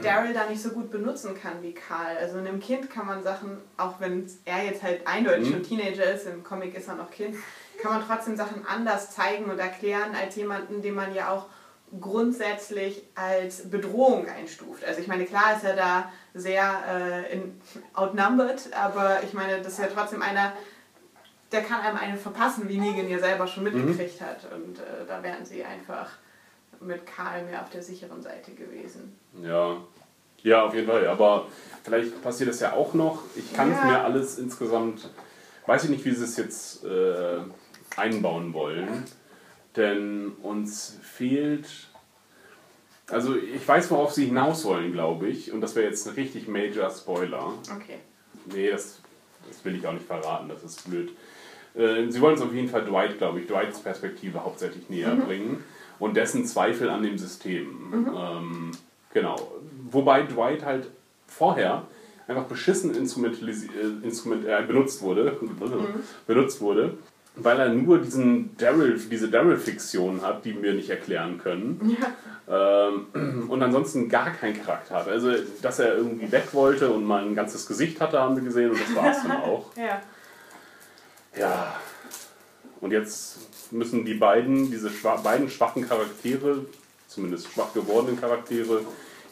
Daryl 0.00 0.32
da 0.32 0.48
nicht 0.48 0.62
so 0.62 0.68
gut 0.70 0.92
benutzen 0.92 1.34
kann 1.34 1.54
wie 1.62 1.72
Karl. 1.72 2.16
Also 2.20 2.38
einem 2.38 2.60
Kind 2.60 2.88
kann 2.88 3.06
man 3.06 3.22
Sachen, 3.24 3.58
auch 3.76 3.98
wenn 3.98 4.30
er 4.44 4.64
jetzt 4.64 4.82
halt 4.84 5.04
eindeutig 5.06 5.48
Mhm. 5.48 5.52
schon 5.54 5.62
Teenager 5.64 6.04
ist, 6.14 6.26
im 6.28 6.44
Comic 6.44 6.76
ist 6.76 6.86
er 6.86 6.94
noch 6.94 7.10
Kind, 7.10 7.34
kann 7.82 7.94
man 7.98 8.02
trotzdem 8.06 8.36
Sachen 8.36 8.64
anders 8.64 9.10
zeigen 9.10 9.46
und 9.46 9.58
erklären 9.58 10.12
als 10.14 10.36
jemanden, 10.36 10.82
den 10.82 10.94
man 10.94 11.12
ja 11.12 11.30
auch 11.32 11.46
grundsätzlich 12.00 13.02
als 13.14 13.68
Bedrohung 13.70 14.26
einstuft. 14.28 14.84
Also 14.84 15.00
ich 15.00 15.08
meine, 15.08 15.24
klar 15.26 15.56
ist 15.56 15.64
er 15.64 15.76
da 15.76 16.12
sehr 16.34 16.62
äh, 16.88 17.32
in, 17.34 17.60
outnumbered, 17.94 18.70
aber 18.74 19.22
ich 19.22 19.32
meine, 19.34 19.58
das 19.58 19.74
ist 19.74 19.78
ja 19.80 19.88
trotzdem 19.94 20.22
einer, 20.22 20.52
der 21.50 21.62
kann 21.62 21.80
einem 21.82 21.98
einen 21.98 22.16
verpassen, 22.18 22.68
wie 22.68 22.78
Negan 22.78 23.08
ja 23.08 23.18
selber 23.18 23.46
schon 23.46 23.64
mitgekriegt 23.64 24.20
hat. 24.20 24.50
Und 24.54 24.78
äh, 24.78 25.06
da 25.06 25.22
wären 25.22 25.44
sie 25.44 25.62
einfach 25.64 26.10
mit 26.80 27.06
Karl 27.06 27.44
mehr 27.44 27.60
auf 27.62 27.70
der 27.70 27.82
sicheren 27.82 28.22
Seite 28.22 28.52
gewesen. 28.52 29.18
Ja. 29.42 29.76
Ja, 30.42 30.64
auf 30.64 30.74
jeden 30.74 30.88
Fall. 30.88 31.06
Aber 31.06 31.46
vielleicht 31.84 32.20
passiert 32.22 32.48
das 32.48 32.58
ja 32.60 32.72
auch 32.72 32.94
noch. 32.94 33.22
Ich 33.36 33.52
kann 33.52 33.70
es 33.70 33.78
Ja. 33.78 33.84
mir 33.84 34.04
alles 34.04 34.38
insgesamt, 34.38 35.08
weiß 35.66 35.84
ich 35.84 35.90
nicht, 35.90 36.04
wie 36.04 36.10
sie 36.12 36.24
es 36.24 36.36
jetzt 36.36 36.84
äh, 36.84 37.36
einbauen 37.96 38.52
wollen. 38.52 39.04
Denn 39.76 40.32
uns 40.42 40.98
fehlt. 41.02 41.66
Also 43.08 43.36
ich 43.36 43.66
weiß, 43.66 43.90
worauf 43.90 44.12
sie 44.12 44.26
hinaus 44.26 44.64
wollen, 44.64 44.92
glaube 44.92 45.28
ich. 45.28 45.52
Und 45.52 45.60
das 45.60 45.74
wäre 45.74 45.86
jetzt 45.86 46.06
ein 46.06 46.14
richtig 46.14 46.48
Major 46.48 46.90
Spoiler. 46.90 47.52
Okay. 47.74 47.98
Nee, 48.52 48.70
das, 48.70 49.00
das 49.48 49.64
will 49.64 49.76
ich 49.76 49.86
auch 49.86 49.92
nicht 49.92 50.06
verraten, 50.06 50.48
das 50.48 50.62
ist 50.64 50.88
blöd. 50.88 51.10
Äh, 51.74 52.10
sie 52.10 52.20
wollen 52.20 52.34
uns 52.34 52.42
auf 52.42 52.52
jeden 52.52 52.68
Fall 52.68 52.84
Dwight, 52.84 53.18
glaube 53.18 53.40
ich, 53.40 53.46
Dwights 53.46 53.80
Perspektive 53.80 54.42
hauptsächlich 54.44 54.88
näher 54.90 55.14
bringen 55.16 55.62
und 55.98 56.16
dessen 56.16 56.44
Zweifel 56.44 56.90
an 56.90 57.02
dem 57.02 57.16
System. 57.18 58.06
Ähm, 58.14 58.70
genau. 59.12 59.36
Wobei 59.90 60.22
Dwight 60.22 60.64
halt 60.64 60.88
vorher 61.26 61.86
einfach 62.28 62.44
beschissen 62.44 62.94
instrumentalisi- 62.94 63.70
äh, 63.74 64.04
instrument 64.06 64.44
äh, 64.44 64.62
benutzt 64.66 65.02
wurde, 65.02 65.38
benutzt 66.26 66.60
wurde, 66.60 66.98
weil 67.34 67.58
er 67.58 67.68
nur 67.70 67.98
diesen 67.98 68.56
Daryl, 68.56 68.98
diese 69.10 69.28
Daryl-Fiktion 69.28 70.22
hat, 70.22 70.44
die 70.44 70.60
wir 70.62 70.74
nicht 70.74 70.90
erklären 70.90 71.38
können. 71.38 71.96
Ähm, 72.48 73.48
und 73.48 73.62
ansonsten 73.62 74.08
gar 74.08 74.30
keinen 74.30 74.62
Charakter 74.62 74.96
hat. 74.96 75.08
Also, 75.08 75.32
dass 75.62 75.78
er 75.78 75.96
irgendwie 75.96 76.30
weg 76.30 76.48
wollte 76.52 76.90
und 76.90 77.04
mal 77.04 77.24
ein 77.24 77.34
ganzes 77.34 77.66
Gesicht 77.66 78.00
hatte, 78.00 78.20
haben 78.20 78.36
wir 78.36 78.42
gesehen 78.42 78.70
und 78.70 78.80
das 78.80 78.94
war 78.94 79.10
es 79.10 79.22
dann 79.22 79.32
auch. 79.42 79.74
Ja. 79.76 80.02
Ja. 81.38 81.76
Und 82.80 82.90
jetzt 82.90 83.72
müssen 83.72 84.04
die 84.04 84.14
beiden, 84.14 84.70
diese 84.70 84.90
schwa 84.90 85.16
beiden 85.16 85.48
schwachen 85.48 85.88
Charaktere, 85.88 86.66
zumindest 87.06 87.50
schwach 87.52 87.72
gewordenen 87.72 88.20
Charaktere, 88.20 88.80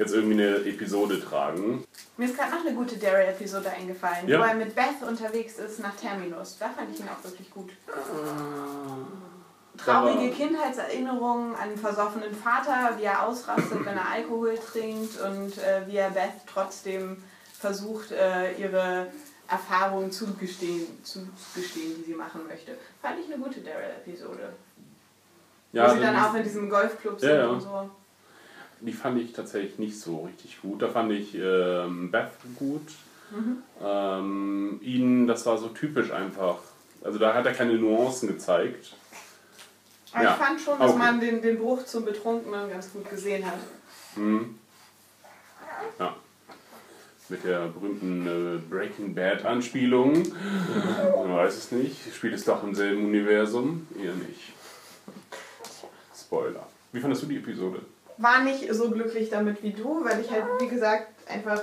jetzt 0.00 0.14
irgendwie 0.14 0.42
eine 0.42 0.56
Episode 0.64 1.20
tragen. 1.20 1.84
Mir 2.16 2.24
ist 2.26 2.36
gerade 2.36 2.52
noch 2.52 2.64
eine 2.66 2.74
gute 2.74 2.96
Daryl-Episode 2.96 3.70
eingefallen, 3.70 4.26
Ja. 4.26 4.40
wo 4.40 4.44
er 4.44 4.54
mit 4.54 4.74
Beth 4.74 5.02
unterwegs 5.06 5.58
ist 5.58 5.78
nach 5.80 5.94
Terminus. 5.94 6.56
Da 6.58 6.70
fand 6.70 6.92
ich 6.92 7.00
ihn 7.00 7.08
auch 7.08 7.22
wirklich 7.22 7.50
gut. 7.50 7.70
Traurige 9.76 10.18
Aber- 10.26 10.34
Kindheitserinnerungen 10.34 11.54
an 11.54 11.60
einen 11.60 11.78
versoffenen 11.78 12.34
Vater, 12.34 12.98
wie 12.98 13.04
er 13.04 13.26
ausrastet, 13.26 13.84
wenn 13.84 13.96
er 13.96 14.08
Alkohol 14.10 14.58
trinkt 14.58 15.20
und 15.20 15.56
äh, 15.58 15.86
wie 15.86 15.96
er 15.96 16.10
Beth 16.10 16.32
trotzdem 16.52 17.22
versucht, 17.58 18.10
äh, 18.12 18.52
ihre 18.54 19.06
Erfahrungen 19.48 20.10
zu 20.12 20.32
gestehen, 20.34 20.86
zu 21.02 21.20
gestehen, 21.54 21.94
die 21.98 22.04
sie 22.12 22.14
machen 22.14 22.42
möchte. 22.46 22.72
Fand 23.02 23.18
ich 23.20 23.26
eine 23.32 23.42
gute 23.42 23.60
Daryl-Episode. 23.60 24.52
Ja, 25.72 25.88
wo 25.90 25.94
sie 25.94 26.00
dann 26.00 26.16
auch 26.16 26.34
in 26.34 26.42
diesem 26.42 26.68
Golfclub 26.68 27.18
sind 27.20 27.28
Ja, 27.30 27.36
ja. 27.36 27.46
und 27.48 27.60
so. 27.60 27.90
Die 28.82 28.92
fand 28.92 29.20
ich 29.20 29.32
tatsächlich 29.32 29.78
nicht 29.78 30.00
so 30.00 30.24
richtig 30.24 30.60
gut. 30.62 30.80
Da 30.82 30.88
fand 30.88 31.12
ich 31.12 31.34
ähm, 31.34 32.10
Beth 32.10 32.30
gut. 32.58 32.82
Ähm, 33.82 34.80
ihn, 34.82 35.26
das 35.26 35.46
war 35.46 35.58
so 35.58 35.68
typisch 35.68 36.10
einfach. 36.10 36.58
Also 37.04 37.18
da 37.18 37.34
hat 37.34 37.46
er 37.46 37.52
keine 37.52 37.74
Nuancen 37.74 38.28
gezeigt. 38.28 38.94
Aber 40.12 40.24
Ja. 40.24 40.30
ich 40.32 40.36
fand 40.36 40.60
schon, 40.60 40.78
dass 40.78 40.90
Okay. 40.90 40.98
man 40.98 41.20
den, 41.20 41.40
den 41.42 41.58
Bruch 41.58 41.84
zum 41.84 42.04
Betrunkenen 42.04 42.68
ganz 42.70 42.92
gut 42.92 43.08
gesehen 43.08 43.44
hat. 43.46 43.58
Mhm. 44.16 44.58
Ja. 45.98 46.16
Mit 47.28 47.44
der 47.44 47.68
berühmten 47.68 48.26
äh, 48.26 48.58
Breaking 48.68 49.14
Bad 49.14 49.44
Anspielung. 49.44 50.14
Man 51.16 51.36
weiß 51.36 51.56
es 51.56 51.70
nicht. 51.70 52.12
Spielt 52.12 52.34
es 52.34 52.44
doch 52.44 52.64
im 52.64 52.74
selben 52.74 53.04
Universum? 53.06 53.86
Eher 53.96 54.14
nicht. 54.14 54.52
Spoiler. 56.18 56.66
Wie 56.92 56.98
fandest 57.00 57.22
du 57.22 57.26
die 57.26 57.36
Episode? 57.36 57.82
War 58.20 58.40
nicht 58.42 58.72
so 58.72 58.90
glücklich 58.90 59.30
damit 59.30 59.62
wie 59.62 59.72
du, 59.72 60.04
weil 60.04 60.20
ich 60.20 60.30
halt, 60.30 60.44
wie 60.60 60.68
gesagt, 60.68 61.08
einfach 61.28 61.62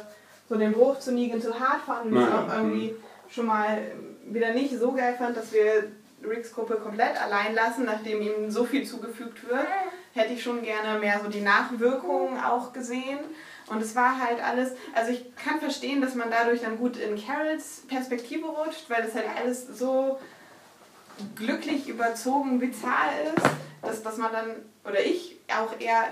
so 0.49 0.55
den 0.55 0.73
Bruch 0.73 0.99
zu 0.99 1.11
Negan 1.11 1.41
zu 1.41 1.59
hart 1.59 1.81
fand 1.85 2.11
und 2.11 2.17
es 2.17 2.31
auch 2.31 2.53
irgendwie 2.53 2.95
schon 3.29 3.45
mal 3.45 3.79
wieder 4.25 4.53
nicht 4.53 4.77
so 4.77 4.91
geil 4.91 5.15
fand, 5.17 5.37
dass 5.37 5.53
wir 5.53 5.91
Ricks 6.27 6.53
Gruppe 6.53 6.75
komplett 6.75 7.21
allein 7.21 7.53
lassen, 7.53 7.85
nachdem 7.85 8.21
ihm 8.21 8.49
so 8.49 8.63
viel 8.65 8.85
zugefügt 8.85 9.47
wird. 9.47 9.67
Hätte 10.13 10.33
ich 10.33 10.41
schon 10.41 10.63
gerne 10.63 10.99
mehr 10.99 11.19
so 11.23 11.29
die 11.29 11.41
Nachwirkungen 11.41 12.39
auch 12.39 12.73
gesehen. 12.73 13.19
Und 13.67 13.81
es 13.81 13.95
war 13.95 14.19
halt 14.19 14.43
alles, 14.43 14.71
also 14.95 15.11
ich 15.11 15.35
kann 15.35 15.59
verstehen, 15.59 16.01
dass 16.01 16.15
man 16.15 16.31
dadurch 16.31 16.61
dann 16.61 16.77
gut 16.77 16.97
in 16.97 17.21
Carols 17.23 17.83
Perspektive 17.87 18.47
rutscht, 18.47 18.89
weil 18.89 19.03
das 19.03 19.13
halt 19.13 19.27
alles 19.37 19.67
so 19.77 20.19
glücklich 21.35 21.87
überzogen 21.87 22.59
bizarr 22.59 23.11
ist, 23.35 23.45
dass, 23.81 24.03
dass 24.03 24.17
man 24.17 24.31
dann, 24.31 24.45
oder 24.85 25.05
ich 25.05 25.37
auch 25.55 25.79
eher 25.79 26.07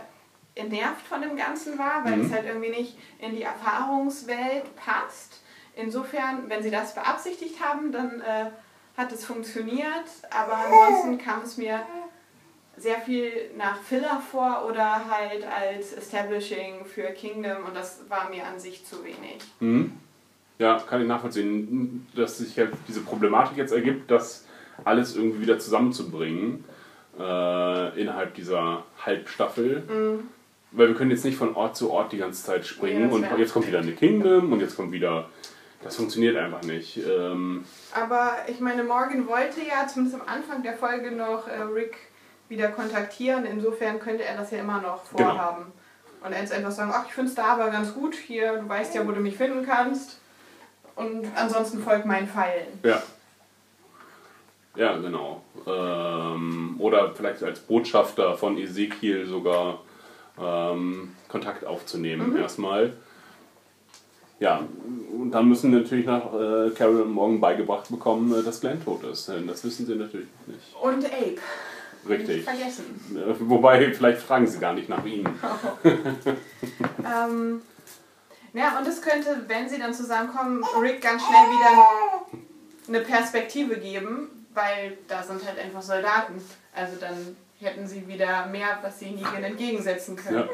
entnervt 0.56 1.06
von 1.08 1.22
dem 1.22 1.36
Ganzen 1.36 1.78
war, 1.78 2.04
weil 2.04 2.18
Mhm. 2.18 2.26
es 2.26 2.32
halt 2.32 2.46
irgendwie 2.46 2.70
nicht 2.70 2.98
in 3.20 3.36
die 3.36 3.44
Erfahrungswelt 3.44 4.76
passt. 4.76 5.42
Insofern, 5.76 6.50
wenn 6.50 6.64
sie 6.64 6.72
das 6.72 6.96
beabsichtigt 6.96 7.60
haben, 7.62 7.92
dann 7.92 8.22
äh, 8.22 8.46
hat 8.98 9.12
es 9.12 9.26
funktioniert, 9.26 10.06
aber 10.30 10.56
ansonsten 10.58 11.18
kam 11.18 11.42
es 11.42 11.58
mir 11.58 11.82
sehr 12.78 13.00
viel 13.02 13.32
nach 13.58 13.78
Filler 13.82 14.22
vor 14.32 14.66
oder 14.70 15.10
halt 15.10 15.46
als 15.46 15.94
Establishing 15.94 16.86
für 16.86 17.04
Kingdom 17.12 17.66
und 17.66 17.76
das 17.76 18.02
war 18.10 18.30
mir 18.30 18.46
an 18.46 18.60
sich 18.60 18.86
zu 18.86 19.04
wenig. 19.04 19.40
Mhm. 19.60 19.94
Ja, 20.58 20.78
kann 20.80 21.02
ich 21.02 21.08
nachvollziehen, 21.08 22.08
dass 22.16 22.38
sich 22.38 22.58
halt 22.58 22.72
diese 22.88 23.02
Problematik 23.02 23.58
jetzt 23.58 23.74
ergibt, 23.74 24.10
das 24.10 24.46
alles 24.86 25.16
irgendwie 25.18 25.42
wieder 25.42 25.60
zusammenzubringen 25.60 26.64
äh, 27.20 28.02
innerhalb 28.02 28.34
dieser 28.36 28.84
Halbstaffel. 29.06 29.84
Weil 30.76 30.90
wir 30.90 30.96
können 30.96 31.12
jetzt 31.12 31.26
nicht 31.26 31.38
von 31.38 31.56
Ort 31.56 31.76
zu 31.76 31.92
Ort 31.92 32.12
die 32.12 32.18
ganze 32.18 32.44
Zeit 32.44 32.66
springen 32.66 33.10
das 33.10 33.14
und 33.14 33.40
jetzt 33.40 33.54
kommt 33.54 33.68
wieder 33.68 33.80
eine 33.80 33.94
Kingdom 33.94 34.52
und 34.52 34.60
jetzt 34.60 34.76
kommt 34.76 34.92
wieder. 34.92 35.30
Das 35.84 35.96
funktioniert 35.98 36.36
einfach 36.36 36.64
nicht. 36.64 36.98
Ähm, 36.98 37.64
Aber 37.94 38.32
ich 38.48 38.60
meine, 38.60 38.84
Morgan 38.84 39.28
wollte 39.28 39.62
ja 39.62 39.88
zumindest 39.88 40.20
am 40.22 40.28
Anfang 40.28 40.64
der 40.64 40.74
Folge 40.74 41.12
noch 41.12 41.48
äh, 41.48 41.62
Rick 41.62 41.96
wieder 42.50 42.70
kontaktieren. 42.70 43.46
Insofern 43.46 44.00
könnte 44.00 44.24
er 44.24 44.36
das 44.36 44.50
ja 44.52 44.60
immer 44.60 44.82
noch 44.82 45.04
Genau. 45.16 45.30
vorhaben. 45.30 45.72
Und 46.26 46.32
jetzt 46.32 46.52
einfach 46.52 46.72
sagen, 46.72 46.92
ach, 46.94 47.06
ich 47.08 47.14
finde 47.14 47.30
es 47.30 47.36
da 47.36 47.46
aber 47.54 47.70
ganz 47.70 47.94
gut. 47.94 48.16
Hier, 48.16 48.58
du 48.58 48.68
weißt 48.68 48.96
ja, 48.96 49.08
wo 49.08 49.12
du 49.12 49.20
mich 49.22 49.38
finden 49.38 49.64
kannst. 49.66 50.20
Und 50.96 51.28
ansonsten 51.36 51.84
folgt 51.84 52.06
meinen 52.06 52.28
Pfeilen. 52.28 52.68
ja. 52.84 53.02
Ja, 54.76 54.98
genau. 54.98 55.42
Ähm, 55.66 56.76
oder 56.80 57.14
vielleicht 57.16 57.42
als 57.44 57.62
Botschafter 57.62 58.36
von 58.36 58.58
Ezekiel 58.58 59.26
sogar 59.26 59.80
ähm, 60.42 61.16
Kontakt 61.28 61.66
aufzunehmen 61.66 62.36
erstmal. 62.38 62.94
Ja, 64.40 64.68
und 65.14 65.32
dann 65.32 65.48
müssen 65.48 65.72
natürlich 65.72 66.06
nach 66.06 66.34
äh, 66.34 66.70
Carol 66.72 67.02
und 67.02 67.12
Morgan 67.12 67.40
beigebracht 67.40 67.90
bekommen, 67.90 68.38
äh, 68.38 68.44
dass 68.44 68.60
Glenn 68.60 68.84
tot 68.84 69.04
ist. 69.04 69.30
Denn 69.30 69.48
das 69.48 69.64
wissen 69.64 69.86
sie 69.86 69.96
natürlich 69.96 70.28
nicht. 70.46 70.76
Und 70.82 71.06
Abe. 71.06 71.38
Richtig. 72.08 72.36
Nicht 72.38 72.44
vergessen. 72.50 73.02
Äh, 73.16 73.34
Wobei, 73.40 73.94
vielleicht 73.94 74.22
fragen 74.22 74.46
sie 74.46 74.60
gar 74.60 74.74
nicht 74.74 74.90
nach 74.90 75.06
ihm. 75.06 75.26
Ähm, 77.06 77.62
ja, 78.54 78.80
und 78.80 78.88
es 78.88 79.02
könnte, 79.02 79.44
wenn 79.48 79.70
sie 79.70 79.78
dann 79.78 79.94
zusammenkommen, 79.94 80.64
Rick 80.82 81.02
ganz 81.02 81.22
schnell 81.22 81.48
wieder 81.52 82.26
eine 82.88 83.02
Perspektive 83.02 83.78
geben, 83.78 84.48
weil 84.54 84.98
da 85.08 85.22
sind 85.22 85.46
halt 85.46 85.60
einfach 85.60 85.84
Soldaten. 85.84 86.42
Also 86.74 86.96
dann 87.00 87.36
hätten 87.66 87.86
sie 87.88 88.08
wieder 88.08 88.46
mehr, 88.48 88.80
was 88.82 89.00
sie 89.00 89.12
Negan 89.12 89.44
entgegensetzen 89.44 90.16
können. 90.16 90.48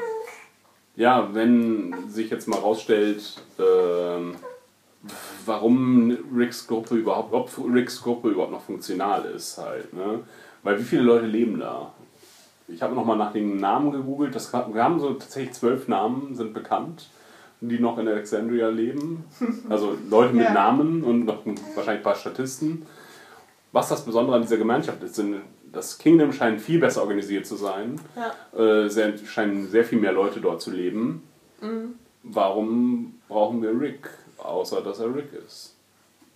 Ja. 0.96 1.20
ja, 1.20 1.34
wenn 1.34 2.08
sich 2.08 2.30
jetzt 2.30 2.48
mal 2.48 2.58
rausstellt, 2.58 3.40
ähm, 3.58 4.36
warum 5.46 6.16
Ricks 6.34 6.66
Gruppe 6.66 6.96
überhaupt, 6.96 7.32
ob 7.32 7.50
Ricks 7.72 8.02
Gruppe 8.02 8.30
überhaupt 8.30 8.52
noch 8.52 8.62
funktional 8.62 9.24
ist 9.26 9.58
halt, 9.58 9.92
ne? 9.92 10.20
Weil 10.62 10.78
wie 10.78 10.84
viele 10.84 11.02
Leute 11.02 11.26
leben 11.26 11.58
da? 11.58 11.92
Ich 12.68 12.80
habe 12.82 12.94
nochmal 12.94 13.16
nach 13.16 13.32
den 13.32 13.56
Namen 13.56 13.90
gegoogelt. 13.90 14.34
Das, 14.34 14.52
wir 14.52 14.82
haben 14.82 15.00
so 15.00 15.14
tatsächlich 15.14 15.54
zwölf 15.54 15.88
Namen 15.88 16.36
sind 16.36 16.54
bekannt, 16.54 17.08
die 17.60 17.80
noch 17.80 17.98
in 17.98 18.06
Alexandria 18.06 18.68
leben. 18.68 19.24
Also 19.68 19.96
Leute 20.08 20.34
mit 20.34 20.44
Ja. 20.44 20.52
Namen 20.52 21.02
und 21.02 21.24
noch 21.24 21.44
wahrscheinlich 21.74 22.00
ein 22.00 22.02
paar 22.02 22.14
Statisten. 22.14 22.86
Was 23.72 23.88
das 23.88 24.04
Besondere 24.04 24.36
an 24.36 24.42
dieser 24.42 24.58
Gemeinschaft 24.58 25.02
ist, 25.02 25.16
sind, 25.16 25.40
das 25.72 25.98
Kingdom 25.98 26.32
scheint 26.32 26.60
viel 26.60 26.78
besser 26.78 27.02
organisiert 27.02 27.46
zu 27.46 27.56
sein. 27.56 28.00
Äh, 28.56 28.88
sehr, 28.88 29.16
scheinen 29.18 29.68
sehr 29.68 29.84
viel 29.84 29.98
mehr 29.98 30.12
Leute 30.12 30.40
dort 30.40 30.60
zu 30.62 30.70
leben. 30.70 31.22
Warum 32.22 33.20
brauchen 33.28 33.62
wir 33.62 33.78
Rick, 33.78 34.08
außer 34.38 34.80
dass 34.82 35.00
er 35.00 35.14
Rick 35.14 35.32
ist? 35.46 35.74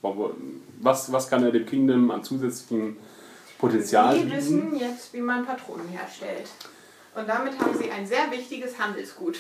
Warum, 0.03 0.62
was, 0.80 1.11
was 1.12 1.28
kann 1.28 1.43
er 1.43 1.51
dem 1.51 1.66
Kingdom 1.66 2.11
an 2.11 2.22
zusätzlichen 2.22 2.97
Potenzial 3.59 4.14
Sie 4.14 4.20
bieten? 4.24 4.37
wissen 4.37 4.76
jetzt, 4.76 5.12
wie 5.12 5.20
man 5.20 5.45
Patronen 5.45 5.89
herstellt. 5.89 6.49
Und 7.14 7.28
damit 7.28 7.59
haben 7.59 7.76
sie 7.76 7.91
ein 7.91 8.07
sehr 8.07 8.30
wichtiges 8.30 8.78
Handelsgut. 8.78 9.39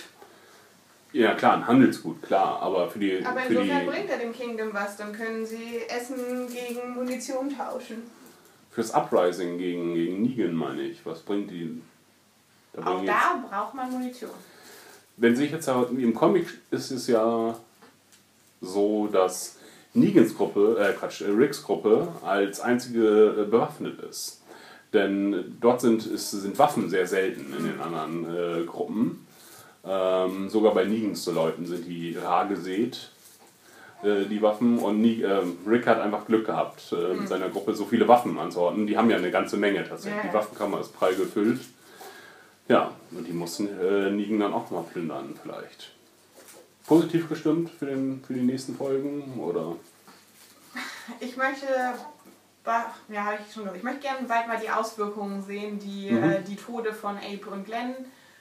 Ja, 1.12 1.34
klar, 1.34 1.56
ein 1.58 1.66
Handelsgut, 1.66 2.20
klar, 2.22 2.60
aber 2.60 2.90
für 2.90 2.98
die. 2.98 3.24
Aber 3.24 3.40
für 3.40 3.54
insofern 3.54 3.80
die 3.80 3.86
bringt 3.86 4.10
er 4.10 4.18
dem 4.18 4.32
Kingdom 4.32 4.68
was. 4.72 4.96
Dann 4.96 5.12
können 5.12 5.46
sie 5.46 5.82
Essen 5.88 6.48
gegen 6.48 6.94
Munition 6.94 7.54
tauschen. 7.56 8.02
Fürs 8.76 8.90
Uprising 8.94 9.56
gegen, 9.56 9.94
gegen 9.94 10.20
Negan, 10.22 10.54
meine 10.54 10.82
ich. 10.82 10.98
Was 11.06 11.20
bringt 11.20 11.50
die. 11.50 11.80
Da 12.74 12.82
Auch 12.82 12.84
bringen 12.96 13.06
jetzt, 13.06 13.16
da 13.16 13.44
braucht 13.50 13.74
man 13.74 13.90
Munition. 13.90 14.30
wenn 15.16 15.34
sich 15.34 15.50
jetzt 15.50 15.66
aber- 15.66 15.88
im 15.88 16.12
Comic 16.14 16.46
ist 16.70 16.90
es 16.90 17.06
ja 17.06 17.56
so, 18.60 19.06
dass 19.06 19.56
Negans 19.94 20.36
Gruppe, 20.36 20.76
äh 20.78 20.92
Quatsch, 20.92 21.22
äh, 21.22 21.30
Ricks 21.30 21.62
Gruppe 21.62 22.08
als 22.22 22.60
einzige 22.60 23.34
äh, 23.38 23.44
bewaffnet 23.50 23.98
ist. 24.02 24.42
Denn 24.92 25.56
dort 25.58 25.80
sind, 25.80 26.04
ist, 26.04 26.32
sind 26.32 26.58
Waffen 26.58 26.90
sehr 26.90 27.06
selten 27.06 27.54
in 27.56 27.64
den 27.64 27.80
anderen 27.80 28.62
äh, 28.62 28.64
Gruppen. 28.66 29.26
Ähm, 29.86 30.50
sogar 30.50 30.74
bei 30.74 30.84
Negans 30.84 31.24
zu 31.24 31.32
Leuten 31.32 31.64
sind 31.64 31.86
die 31.86 32.14
rar 32.14 32.46
gesät, 32.46 33.10
die 34.02 34.40
Waffen. 34.42 34.78
Und 34.78 35.00
Nie, 35.00 35.22
ähm, 35.22 35.58
Rick 35.66 35.86
hat 35.86 36.00
einfach 36.00 36.26
Glück 36.26 36.46
gehabt, 36.46 36.92
äh, 36.92 37.14
mit 37.14 37.28
seiner 37.28 37.48
Gruppe 37.48 37.74
so 37.74 37.84
viele 37.86 38.06
Waffen 38.08 38.38
anzuordnen. 38.38 38.86
Die 38.86 38.96
haben 38.96 39.10
ja 39.10 39.16
eine 39.16 39.30
ganze 39.30 39.56
Menge 39.56 39.86
tatsächlich. 39.88 40.22
Die 40.28 40.32
Waffenkammer 40.34 40.80
ist 40.80 40.96
prall 40.96 41.14
gefüllt. 41.14 41.60
Ja, 42.68 42.90
und 43.12 43.26
die 43.26 43.32
mussten 43.32 43.68
äh, 43.80 44.10
Negan 44.10 44.40
dann 44.40 44.52
auch 44.52 44.70
mal 44.70 44.82
plündern 44.82 45.34
vielleicht. 45.40 45.92
Positiv 46.86 47.28
gestimmt 47.28 47.70
für, 47.70 47.86
den, 47.86 48.22
für 48.26 48.34
die 48.34 48.40
nächsten 48.42 48.76
Folgen? 48.76 49.38
Oder? 49.40 49.76
Ich 51.20 51.36
möchte, 51.36 51.66
ja, 52.66 53.24
habe 53.24 53.38
ich 53.46 53.52
schon 53.54 53.62
gesagt, 53.62 53.76
ich 53.78 53.84
möchte 53.84 54.00
gerne 54.00 54.26
bald 54.26 54.48
mal 54.48 54.58
die 54.60 54.68
Auswirkungen 54.70 55.40
sehen, 55.42 55.78
die 55.78 56.10
Mhm. 56.10 56.22
äh, 56.24 56.42
die 56.42 56.56
Tode 56.56 56.92
von 56.92 57.16
Abe 57.16 57.48
und 57.50 57.64
Glenn 57.64 57.94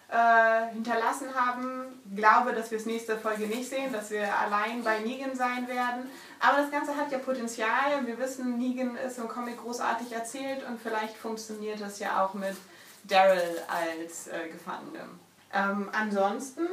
äh, 0.10 0.74
hinterlassen 0.74 1.34
haben. 1.34 2.02
Glaube, 2.16 2.54
dass 2.54 2.72
wir 2.72 2.78
es 2.78 2.86
nächste 2.86 3.18
Folge 3.18 3.48
nicht 3.48 3.70
sehen, 3.70 3.92
dass 3.92 4.12
wir 4.12 4.28
allein 4.38 4.84
bei 4.84 5.00
Negan 5.00 5.36
sein 5.36 5.68
werden. 5.68 6.10
Aber 6.40 6.58
das 6.58 6.72
Ganze 6.72 6.96
hat 6.96 7.12
ja 7.12 7.18
Potenzial. 7.18 8.06
Wir 8.06 8.18
wissen, 8.20 8.58
Negan 8.58 8.96
ist 8.98 9.18
im 9.18 9.28
Comic 9.28 9.58
großartig 9.58 10.12
erzählt 10.12 10.64
und 10.68 10.80
vielleicht 10.80 11.18
funktioniert 11.18 11.82
das 11.82 12.00
ja 12.00 12.24
auch 12.24 12.34
mit 12.34 12.56
Daryl 13.04 13.60
als 13.68 14.28
äh, 14.28 14.50
Gefangenem. 14.50 15.20
Ähm, 15.54 15.90
ansonsten 15.92 16.68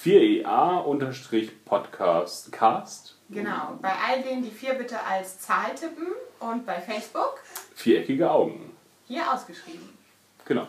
4EA-Podcast 0.02 2.52
Cast 2.52 3.16
Genau. 3.28 3.76
Bei 3.82 3.92
all 4.08 4.22
denen 4.22 4.42
die 4.44 4.50
vier 4.50 4.74
bitte 4.74 4.98
als 5.04 5.40
Zahl 5.40 5.74
tippen. 5.74 6.06
Und 6.40 6.64
bei 6.66 6.80
Facebook. 6.80 7.38
Viereckige 7.74 8.30
Augen. 8.30 8.69
Hier 9.10 9.32
ausgeschrieben. 9.32 9.88
Genau. 10.44 10.68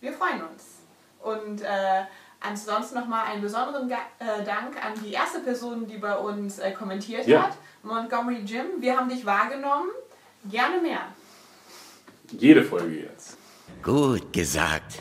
Wir 0.00 0.12
freuen 0.12 0.42
uns. 0.42 0.64
Und 1.22 1.62
äh, 1.62 2.02
ansonsten 2.40 2.96
nochmal 2.96 3.26
einen 3.26 3.42
besonderen 3.42 3.88
Ga 3.88 3.98
äh, 4.18 4.42
Dank 4.44 4.84
an 4.84 4.92
die 5.04 5.12
erste 5.12 5.38
Person, 5.38 5.86
die 5.86 5.98
bei 5.98 6.16
uns 6.16 6.58
äh, 6.58 6.72
kommentiert 6.72 7.26
Ja. 7.28 7.44
hat. 7.44 7.52
Montgomery 7.84 8.42
Jim, 8.44 8.66
wir 8.80 8.96
haben 8.96 9.08
dich 9.08 9.24
wahrgenommen. 9.24 9.90
Gerne 10.50 10.80
mehr. 10.80 11.02
Jede 12.32 12.64
Folge 12.64 13.02
jetzt. 13.04 13.36
Gut 13.84 14.32
gesagt. 14.32 14.98